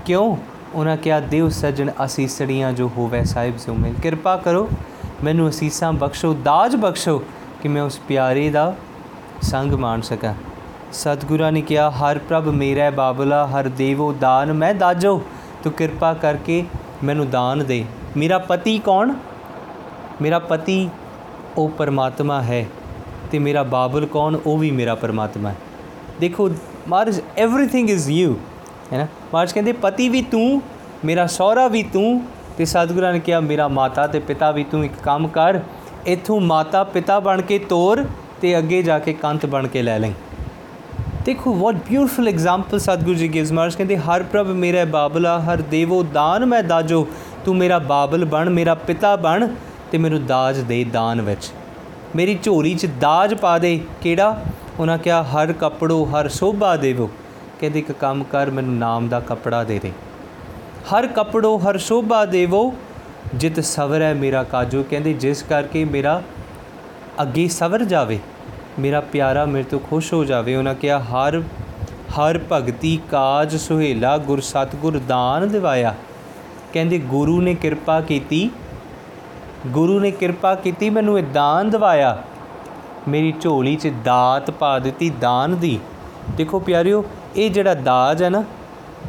ਕਿਉਂ? 0.06 0.36
ਉਹਨਾਂ 0.73 0.97
ਕਿਹਾ 0.97 1.19
ਦੇਵ 1.19 1.49
ਸਜਣ 1.49 1.91
ਅਸੀਸੜੀਆਂ 2.05 2.71
ਜੋ 2.73 2.89
ਹੋਵੇ 2.97 3.23
ਸਾਹਿਬ 3.23 3.57
ਸੋ 3.57 3.73
ਮਿਲ 3.73 3.93
ਕਿਰਪਾ 4.03 4.35
ਕਰੋ 4.37 4.67
ਮੈਨੂੰ 5.23 5.49
ਅਸੀਸਾਂ 5.49 5.93
ਬਖਸ਼ੋ 5.93 6.33
ਦਾਜ 6.33 6.75
ਬਖਸ਼ੋ 6.75 7.23
ਕਿ 7.61 7.67
ਮੈਂ 7.67 7.83
ਉਸ 7.83 7.99
ਪਿਆਰੇ 8.07 8.49
ਦਾ 8.49 8.75
ਸੰਗ 9.41 9.73
ਮਾਣ 9.73 10.01
ਸਕਾਂ 10.01 10.33
ਸਤਿਗੁਰਾਂ 10.91 11.51
ਨੇ 11.51 11.61
ਕਿਹਾ 11.61 11.89
ਹਰ 11.91 12.17
ਪ੍ਰਭ 12.17 12.47
ਮੇਰਾ 12.47 12.89
ਬਾਬਲਾ 12.89 13.45
ਹਰ 13.47 13.67
ਦੇਵੋ 13.67 14.13
ਦਾਨ 14.13 14.53
ਮੈਂ 14.53 14.73
ਦਾਜੋ 14.73 15.21
ਤੂੰ 15.63 15.73
ਕਿਰਪਾ 15.73 16.13
ਕਰਕੇ 16.13 16.63
ਮੈਨੂੰ 17.03 17.29
ਦਾਨ 17.29 17.65
ਦੇ 17.65 17.85
ਮੇਰਾ 18.17 18.37
ਪਤੀ 18.37 18.79
ਕੌਣ 18.79 19.13
ਮੇਰਾ 20.21 20.39
ਪਤੀ 20.39 20.89
ਉਹ 21.57 21.69
ਪਰਮਾਤਮਾ 21.69 22.41
ਹੈ 22.41 22.65
ਤੇ 23.31 23.39
ਮੇਰਾ 23.39 23.63
ਬਾਬਲ 23.63 24.05
ਕੌਣ 24.05 24.37
ਉਹ 24.45 24.57
ਵੀ 24.57 24.71
ਮੇਰਾ 24.71 24.95
ਪਰਮਾਤਮਾ 24.95 25.49
ਹੈ 25.49 25.55
ਦੇਖੋ 26.19 26.49
ਮਹਾਰਾਜ 26.87 27.19
एवरीथिंग 27.19 27.89
ਇਜ਼ 27.89 28.09
ਯੂ 28.09 28.35
ਹੈ 28.93 28.97
ਨਾ 28.97 29.07
ਮਹਾਰਾਜ 29.34 29.52
ਕਹਿੰਦੇ, 29.52 29.72
ਪਤੀ 29.72 30.08
ਵੀ 30.08 30.22
ਤੂੰ, 30.22 30.62
ਮੇਰਾ 31.04 31.26
ਸਹੁਰਾ 31.26 31.68
ਵੀ 31.68 31.82
ਤੂੰ 31.82 32.22
ਤੇ 32.58 32.64
ਸਤਿਗੁਰਾਂ 32.64 33.12
ਨੇ 33.12 33.20
ਕਿਹਾ, 33.20 33.40
ਮੇਰਾ 33.40 33.68
ਮਾਤਾ 33.68 34.06
ਤੇ 34.06 34.18
ਪਿਤਾ 34.18 34.50
ਵੀ 34.50 34.64
ਤੂੰ, 34.64 34.84
ਇੱਕ 34.84 34.92
ਕੰਮ 35.02 35.28
ਕਰ, 35.28 35.60
ਇਥੋਂ 36.06 36.40
ਮਾਤਾ 36.40 36.84
ਪਿਤਾ 36.84 37.20
ਬਣ 37.20 37.42
ਕੇ 37.42 37.58
ਤੋਰ 37.58 38.04
ਤੇ 38.40 38.58
ਅੱਗੇ 38.58 38.82
ਜਾ 38.82 38.98
ਕੇ 38.98 39.12
ਕੰਤ 39.12 39.46
ਬਣ 39.46 39.66
ਕੇ 39.66 39.82
ਲੈ 39.82 39.98
ਲੈ 39.98 40.10
ਦੇਖੋ 41.24 41.54
ਵਾਟ 41.54 41.74
beautiful 41.74 42.28
example 42.28 42.78
Satguru 42.78 43.14
ji 43.14 43.28
gives 43.28 43.52
ਮਹਾਰਾਜ 43.52 43.74
ਕਹਿੰਦੇ, 43.74 43.96
ਹਰ 43.96 44.22
ਪ੍ਰਭ 44.22 44.46
ਮੇਰਾ 44.46 44.84
ਬਾਬਲਾ, 44.84 45.38
ਹਰ 45.40 45.56
ਦੇਵੋ 45.56 46.02
ਦਾਨ 46.02 46.46
ਮੈਂ 46.46 46.62
ਦਾਜੋ, 46.62 47.06
ਤੂੰ 47.44 47.56
ਮੇਰਾ 47.56 47.78
ਬਾਬਲ 47.78 48.24
ਬਣ, 48.24 48.50
ਮੇਰਾ 48.50 48.74
ਪਿਤਾ 48.74 49.16
ਬਣ 49.16 49.48
ਤੇ 49.92 49.98
ਮੈਨੂੰ 49.98 50.26
ਦਾਜ 50.26 50.58
ਦੇ 50.60 50.84
ਦਾਨ 50.84 51.20
ਵਿੱਚ। 51.20 51.50
ਮੇਰੀ 52.16 52.38
ਝੋਲੀ 52.42 52.74
'ਚ 52.74 52.86
ਦਾਜ 52.86 53.34
ਪਾ 53.34 53.58
ਦੇ, 53.58 53.80
ਕਿਹੜਾ? 54.02 54.42
ਉਹਨਾਂ 54.78 54.98
ਕਿਹਾ, 54.98 55.22
ਹਰ 55.22 55.52
ਕਪੜੋ, 55.52 56.04
ਹਰ 56.04 56.28
ਸੋਭਾ 56.28 56.76
ਦੇਵੋ। 56.76 57.10
ਕਹਿੰਦੇ 57.62 57.78
ਇੱਕ 57.78 57.92
ਕੰਮ 57.92 58.22
ਕਰ 58.24 58.50
ਮੈਨੂੰ 58.50 58.74
ਨਾਮ 58.76 59.08
ਦਾ 59.08 59.20
ਕਪੜਾ 59.20 59.62
ਦੇ 59.64 59.78
ਦੇ। 59.78 59.90
ਹਰ 60.88 61.06
ਕਪੜੋ, 61.06 61.56
ਹਰ 61.58 61.78
ਸੋਭਾ 61.78 62.24
ਦੇਵੋ, 62.26 62.72
ਜਿਤ 63.34 63.60
ਸਵਰ 63.60 64.02
ਹੈ 64.02 64.14
ਮੇਰਾ 64.14 64.42
ਕਾਜੋ। 64.42 64.84
ਕਹਿੰਦੇ, 64.90 65.12
ਜਿਸ 65.14 65.42
ਕਰਕੇ 65.42 65.84
ਮੇਰਾ 65.84 66.22
ਅੱਗੇ 67.22 67.46
ਸਵਰ 67.48 67.84
ਜਾਵੇ, 67.84 68.18
ਮੇਰਾ 68.78 69.00
ਪਿਆਰਾ 69.12 69.44
ਮੇਰੇ 69.44 69.64
ਤੋਂ 69.64 69.78
ਖੁਸ਼ 69.80 70.12
ਹੋ 70.14 70.24
ਜਾਵੇ। 70.24 70.56
ਉਹਨਾਂ 70.56 70.74
ਕਿਹਾ, 70.74 70.98
ਹਰ 71.00 71.40
ਹਰ 72.12 72.40
ਭਗਤੀ 72.52 72.98
ਕਾਜ 73.10 73.56
ਸੁਹੇਲਾ, 73.56 74.16
ਗੁਰ 74.18 74.40
ਸਤਿਗੁਰ 74.40 74.98
ਦਾਨ 75.08 75.48
ਦਿਵਾਇਆ। 75.48 75.94
ਕਹਿੰਦੇ, 76.72 76.98
ਗੁਰੂ 76.98 77.40
ਨੇ 77.40 77.54
ਕਿਰਪਾ 77.54 78.00
ਕੀਤੀ, 78.00 78.50
ਗੁਰੂ 79.66 79.98
ਨੇ 80.00 80.10
ਕਿਰਪਾ 80.10 80.54
ਕੀਤੀ, 80.54 80.90
ਮੈਨੂੰ 80.90 81.18
ਇਹ 81.18 81.24
ਦਾਨ 81.34 81.70
ਦਿਵਾਇਆ। 81.70 82.16
ਮੇਰੀ 83.08 83.32
ਝੋਲੀ 83.40 83.76
'ਚ 83.76 83.92
ਦਾਤ 84.04 84.50
ਪਾ 84.50 84.78
ਦਿੱਤੀ, 84.78 85.10
ਦਾਨ 85.10 85.56
ਦੀ। 85.56 85.78
ਦੇਖੋ 86.36 86.58
ਪਿਆਰਿਓ 86.60 87.04
ਇਹ 87.36 87.50
ਜਿਹੜਾ 87.50 87.74
ਦਾਜ 87.74 88.22
ਹੈ 88.22 88.28
ਨਾ, 88.30 88.42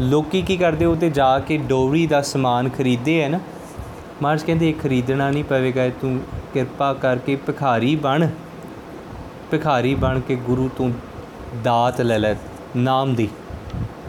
ਲੋਕੀ 0.01 0.41
ਕੀ 0.41 0.57
ਕਰਦੇ, 0.57 0.85
ਉਹ 0.85 0.95
ਤੇ 0.95 1.09
ਜਾ 1.09 1.37
ਕੇ 1.39 1.57
ਡੋਰੀ 1.57 2.05
ਦਾ 2.07 2.21
ਸਮਾਨ 2.21 2.69
ਖਰੀਦਦੇ 2.69 3.21
ਹੈ 3.23 3.29
ਨਾ। 3.29 3.39
ਮਹਾਰਾਜ 4.21 4.43
ਕਹਿੰਦੇ, 4.43 4.69
ਇਹ 4.69 4.73
ਖਰੀਦਣਾ 4.73 5.29
ਨਹੀਂ 5.31 5.43
ਪਵੇਗਾ 5.43 5.89
ਤੂੰ 6.01 6.19
ਕਿਰਪਾ 6.53 6.93
ਕਰਕੇ 6.93 7.35
ਭਿਖਾਰੀ 7.35 7.95
ਬਣ। 7.95 8.27
ਭਿਖਾਰੀ 9.51 9.93
ਬਣ 9.95 10.19
ਕੇ 10.19 10.35
ਗੁਰੂ 10.35 10.69
ਤੋਂ 10.77 10.89
ਦਾਤ 11.63 12.01
ਲੈ 12.01 12.17
ਲੈ, 12.19 12.35
ਨਾਮ 12.75 13.15
ਦੀ। 13.15 13.27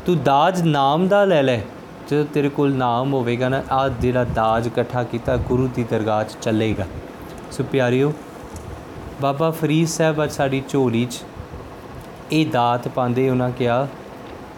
ਤੂੰ 0.06 0.22
ਦਾਜ 0.22 0.62
ਨਾਮ 0.62 1.08
ਦਾ 1.08 1.24
ਲੈ 1.24 1.42
ਲੈ, 1.42 1.60
ਜਦੋਂ 2.08 2.24
ਤੇਰੇ 2.24 2.48
ਕੋਲ 2.48 2.74
ਨਾਮ 2.74 3.12
ਹੋਵੇਗਾ 3.14 3.48
ਨਾ 3.48 3.62
ਆ 3.72 3.88
ਜਿਹੜਾ 3.90 4.24
ਦਾਜ 4.24 4.66
ਇਕੱਠਾ 4.66 5.02
ਕੀਤਾ, 5.02 5.36
ਗੁਰੂ 5.38 5.68
ਦੀ 5.68 5.84
ਦਰਗਾਹ 5.84 6.24
'ਚ 6.24 6.36
ਚੱਲੇਗਾ। 6.42 6.86
ਸੋ 7.52 7.64
ਪਿਆਰਿਓ, 7.64 8.12
ਬਾਬਾ 9.22 9.50
ਫਰੀਦ 9.50 9.88
ਸਾਹਿਬ 9.88 10.22
ਅੱਜ 10.24 10.30
ਸਾਡੀ 10.30 10.62
ਝੋਲੀ 10.68 11.04
'ਚ 11.04 11.22
ਇਹ 12.32 12.46
ਦਾਤ 12.46 12.88
ਪਾਉਂਦੇ, 12.88 13.28
ਉਹਨਾਂ 13.30 13.50
ਕਿਹਾ 13.50 13.86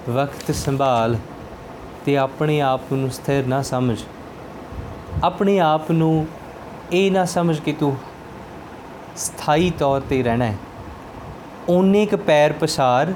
ਵਕਤ 0.08 0.50
ਸੰਭਾਲ 0.54 1.16
ਤੇ 2.04 2.16
ਆਪਣੇ 2.16 2.60
ਆਪ 2.60 2.92
ਨੂੰ 2.92 3.10
ਸਥਿਰ 3.10 3.46
ਨਾ 3.46 3.62
ਸਮਝ। 3.62 3.98
ਆਪਣੇ 5.24 5.58
ਆਪ 5.60 5.90
ਨੂੰ 5.90 6.26
ਇਹ 6.92 7.10
ਨਾ 7.12 7.24
ਸਮਝ 7.24 7.58
ਕਿ 7.60 7.72
ਤੂੰ 7.72 7.96
ਸਥਾਈ 9.16 9.70
ਤੌਰ 9.70 10.00
ਤੇ 10.00 10.22
ਰਹਿਣਾ 10.22 10.44
ਹੈ। 10.44 10.56
ਓਨੇ 11.68 12.06
ਕ 12.06 12.14
ਪੈਰ 12.16 12.52
ਪਸਾਰ 12.52 13.12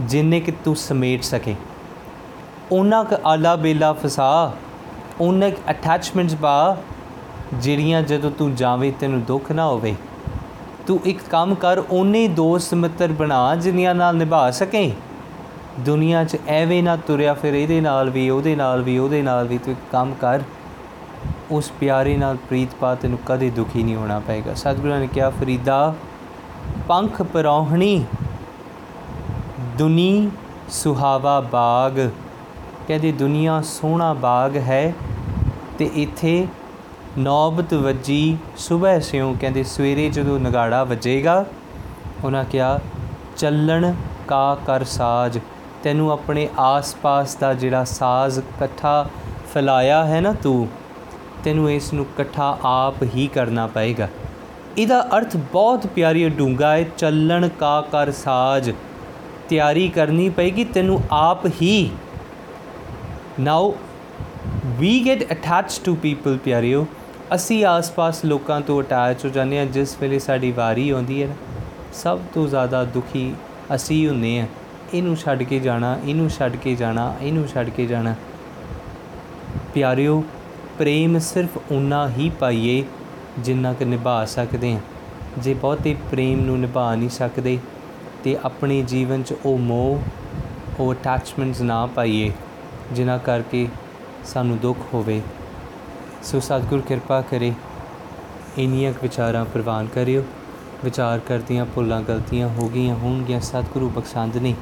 ਜਿੰਨੇ 0.00 0.40
ਕਿ 0.40 0.52
ਤੂੰ 0.64 0.76
ਸਮੇਟ 0.76 1.22
ਸਕੇ। 1.22 1.54
ਉਹਨਾਂ 2.72 3.04
ਕ 3.04 3.20
ਆਲਾ 3.26 3.56
ਬੇਲਾ 3.56 3.92
ਫਸਾ 3.92 4.52
ਉਹਨਾਂ 5.20 5.50
ਕ 5.50 5.54
ਅਟੈਚਮੈਂਟਸ 5.70 6.34
ਪਾ 6.34 6.76
ਜਿਹੜੀਆਂ 7.54 8.02
ਜਦੋਂ 8.02 8.30
ਤੂੰ 8.30 8.54
ਜਾਵੇਂ 8.54 8.92
ਤੈਨੂੰ 9.00 9.24
ਦੁੱਖ 9.24 9.52
ਨਾ 9.52 9.66
ਹੋਵੇ। 9.66 9.94
ਤੂੰ 10.86 11.00
ਇੱਕ 11.04 11.22
ਕੰਮ 11.30 11.54
ਕਰ, 11.54 11.82
ਓਨੇ 11.90 12.28
ਦੋਸਤ 12.28 12.74
ਮਿੱਤਰ 12.74 13.12
ਬਣਾ 13.12 13.54
ਜਿਨ੍ਹਾਂ 13.56 13.94
ਨਾਲ 13.94 14.16
ਨਿਭਾ 14.16 14.50
ਸਕੇ। 14.50 14.92
ਦੁਨੀਆ 15.80 16.24
'ਚ 16.24 16.36
ਐਵੇਂ 16.48 16.82
ਨਾ 16.82 16.96
ਤੁਰਿਆ 16.96 17.34
ਫਿਰ 17.34 17.54
ਇਹਦੇ 17.54 17.80
ਨਾਲ 17.80 18.10
ਵੀ, 18.10 18.30
ਉਹਦੇ 18.30 18.56
ਨਾਲ 18.56 18.82
ਵੀ, 18.82 18.98
ਉਹਦੇ 18.98 19.22
ਨਾਲ 19.22 19.46
ਵੀ 19.46 19.58
ਤੂੰ 19.58 19.72
ਇੱਕ 19.72 19.80
ਕੰਮ 19.92 20.14
ਕਰ। 20.14 20.40
ਉਸ 21.50 21.72
ਪਿਆਰੇ 21.80 22.16
ਨਾਲ 22.16 22.36
ਪ੍ਰੀਤ 22.36 22.74
ਪਾ 22.80 22.94
ਤੈਨੂੰ 22.94 23.18
ਕਦੇ 23.26 23.50
ਦੁਖੀ 23.50 23.82
ਨਹੀਂ 23.82 23.96
ਹੋਣਾ 23.96 24.18
ਪਏਗਾ। 24.18 24.54
ਸਤਿਗੁਰਾਂ 24.54 25.00
ਨੇ 25.00 25.06
ਕਿਹਾ, 25.06 25.30
ਫਰੀਦਾ, 25.30 25.94
ਪੰਖ 26.88 27.22
ਪਰੌਹਣੀ, 27.22 28.04
ਦੁਨੀ 29.78 30.30
ਸੁਹਾਵਾ 30.68 31.40
ਬਾਗ। 31.40 32.08
ਕਹਿੰਦੇ, 32.88 33.12
ਦੁਨੀਆ 33.12 33.60
ਸੋਹਣਾ 33.60 34.14
ਬਾਗ 34.14 34.56
ਹੈ 34.56 34.94
ਤੇ 35.78 35.90
ਇੱਥੇ 35.94 36.46
ਨੌਬਤ 37.18 37.74
ਵੱਜੀ 37.74 38.38
ਸਵੇਰ 38.56 39.00
ਸਿਉ। 39.00 39.36
ਕਹਿੰਦੇ, 39.40 39.62
ਸਵੇਰੇ 39.62 40.10
ਜਦੋਂ 40.10 40.40
ਨਗਾੜਾ 40.40 40.84
ਵੱਜੇਗਾ, 40.84 41.44
ਉਹਨਾਂ 42.24 42.44
ਕਿਹਾ, 42.44 42.80
ਚੱਲਣ 43.36 43.94
ਕਾ 44.28 44.54
ਕਰ 44.66 44.84
ਸਾਜ। 44.84 45.38
ਤੈਨੂੰ 45.82 46.10
ਆਪਣੇ 46.12 46.48
ਆਸ-ਪਾਸ 46.58 47.34
ਦਾ 47.36 47.52
ਜਿਹੜਾ 47.54 47.84
ਸਾਜ਼ 47.84 48.38
ਇਕੱਠਾ 48.38 49.06
ਫੈਲਾਇਆ 49.54 50.04
ਹੈ 50.04 50.20
ਨਾ 50.20 50.32
ਤੂੰ, 50.32 50.68
ਤੈਨੂੰ 51.44 51.70
ਇਸ 51.70 51.92
ਨੂੰ 51.92 52.04
ਇਕੱਠਾ 52.04 52.58
ਆਪ 52.64 53.02
ਹੀ 53.14 53.26
ਕਰਨਾ 53.26 53.66
ਪਏਗਾ। 53.66 54.08
ਇਹਦਾ 54.78 55.00
ਅਰਥ 55.16 55.36
ਬਹੁਤ 55.36 55.86
ਪਿਆਰੀ 55.86 56.28
ਡੂੰਗਾ 56.28 56.72
ਹੈ, 56.72 56.82
ਚੱਲਣ 56.98 57.48
ਕਾ 57.48 57.80
ਕਰ 57.80 58.10
ਸਾਜ। 58.12 58.72
ਤਿਆਰੀ 59.48 59.88
ਕਰਨੀ 59.88 60.28
ਪਏਗੀ 60.30 60.64
ਤੈਨੂੰ 60.64 61.00
ਆਪ 61.10 61.46
ਹੀ। 61.62 61.90
Now 63.40 63.74
we 64.78 65.04
get 65.06 65.22
attached 65.32 65.84
to 65.84 65.94
people 65.94 66.38
ਪਿਆਰਿਓ। 66.38 66.86
ਅਸੀਂ 67.34 67.64
ਆਸ-ਪਾਸ 67.64 68.24
ਲੋਕਾਂ 68.24 68.60
ਤੋਂ 68.60 68.80
ਅਟੈਚ 68.82 69.24
ਹੋ 69.24 69.30
ਜਾਂਦੇ 69.30 69.58
ਹਾਂ, 69.58 69.66
ਜਿਸ 69.66 69.96
ਵੇਲੇ 70.00 70.18
ਸਾਡੀ 70.18 70.52
ਵਾਰੀ 70.52 70.90
ਆਉਂਦੀ 70.90 71.22
ਹੈ 71.22 71.28
ਨਾ, 71.28 71.34
ਸਭ 71.94 72.18
ਤੋਂ 72.34 72.46
ਜ਼ਿਆਦਾ 72.48 72.84
ਦੁਖੀ 72.84 73.32
ਅਸੀਂ 73.74 74.08
ਹੁੰਨੇ 74.08 74.40
ਆ 74.40 74.46
ਇਹਨੂੰ 74.94 75.16
ਛੱਡ 75.16 75.42
ਕੇ 75.42 75.58
ਜਾਣਾ, 75.60 75.98
ਇਹਨੂੰ 76.04 76.28
ਛੱਡ 76.30 76.56
ਕੇ 76.56 76.74
ਜਾਣਾ, 76.74 77.14
ਇਹਨੂੰ 77.22 77.46
ਛੱਡ 77.48 77.68
ਕੇ 77.68 77.86
ਜਾਣਾ। 77.86 78.14
ਪਿਆਰਿਓ, 79.74 80.22
ਪ੍ਰੇਮ 80.78 81.18
ਸਿਰਫ 81.18 81.58
ਉਨਾ 81.70 82.08
ਹੀ 82.08 82.30
ਪਾਈਏ 82.30 82.84
ਜਿੰਨਾ 83.38 83.72
ਕਿ 83.72 83.84
ਨਿਭਾ 83.84 84.24
ਸਕਦੇ 84.24 84.72
ਹਾਂ। 84.72 84.80
ਜੇ 85.38 85.54
ਬਹੁਤੇ 85.54 85.96
ਪ੍ਰੇਮ 86.10 86.40
ਨੂੰ 86.40 86.58
ਨਿਭਾ 86.60 86.94
ਨਹੀਂ 86.94 87.08
ਸਕਦੇ, 87.08 87.58
ਤੇ 88.24 88.36
ਆਪਣੇ 88.44 88.82
ਜੀਵਨ 88.82 89.22
'ਚ 89.22 89.34
ਉਹ 89.44 89.58
ਮੋਹ, 89.58 90.02
ਉਹ 90.80 90.92
ਅਟੈਚਮੈਂਟਸ 90.92 91.60
ਨਾ 91.60 91.86
ਪਾਈਏ, 91.86 92.32
ਜਿਨ੍ਹਾਂ 92.92 93.18
ਕਰਕੇ 93.18 93.68
ਸਾਨੂੰ 94.24 94.58
ਦੁੱਖ 94.58 94.78
ਹੋਵੇ। 94.94 95.20
ਸੋ 96.22 96.40
ਸਤਿਗੁਰ 96.40 96.80
ਕਿਰਪਾ 96.80 97.20
ਕਰੇ, 97.20 97.52
ਇੰਨੀਆਂ 98.58 98.92
ਕੁ 98.92 98.98
ਵਿਚਾਰਾਂ 99.02 99.44
ਪ੍ਰਵਾਨ 99.44 99.86
ਕਰਿਓ। 99.86 100.22
ਵਿਚਾਰ 100.84 101.18
ਕਰਦੀਆਂ 101.18 101.64
ਭੁੱਲਾਂ 101.64 102.00
ਗਲਤੀਆਂ 102.02 102.48
ਹੋ 102.48 102.68
ਗਈਆਂ 102.68 102.94
ਹੋਣਗੀਆਂ, 102.94 103.40
ਸਤਿਗੁਰੂ 103.40 103.88
ਬਖਸ਼ੰਦ 103.88 104.36
ਨੇ 104.36 104.54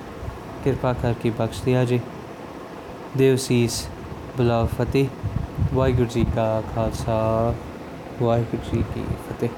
ਕਿਰਪਾ 0.64 0.92
ਕਰਕੇ 0.92 1.30
ਬਖਸ਼ 1.30 1.62
ਦਿਆ 1.64 1.84
ਜੇ। 1.84 2.00
ਦੇਵ 3.16 3.36
ਸੀਸ 3.36 3.86
ਬੁਲਾ 4.36 4.64
ਫਤਿਹ। 4.64 5.06
ਵਾਹਿਗੁਰੂ 5.74 6.06
ਜੀ 6.06 6.26
ਕਾ 6.36 6.62
ਖਾਲਸਾ, 6.74 7.54
ਵਾਹਿਗੁਰੂ 8.22 8.76
ਜੀ 8.76 8.84
ਕੀ 8.94 9.00
ਫਤਿਹ। 9.00 9.48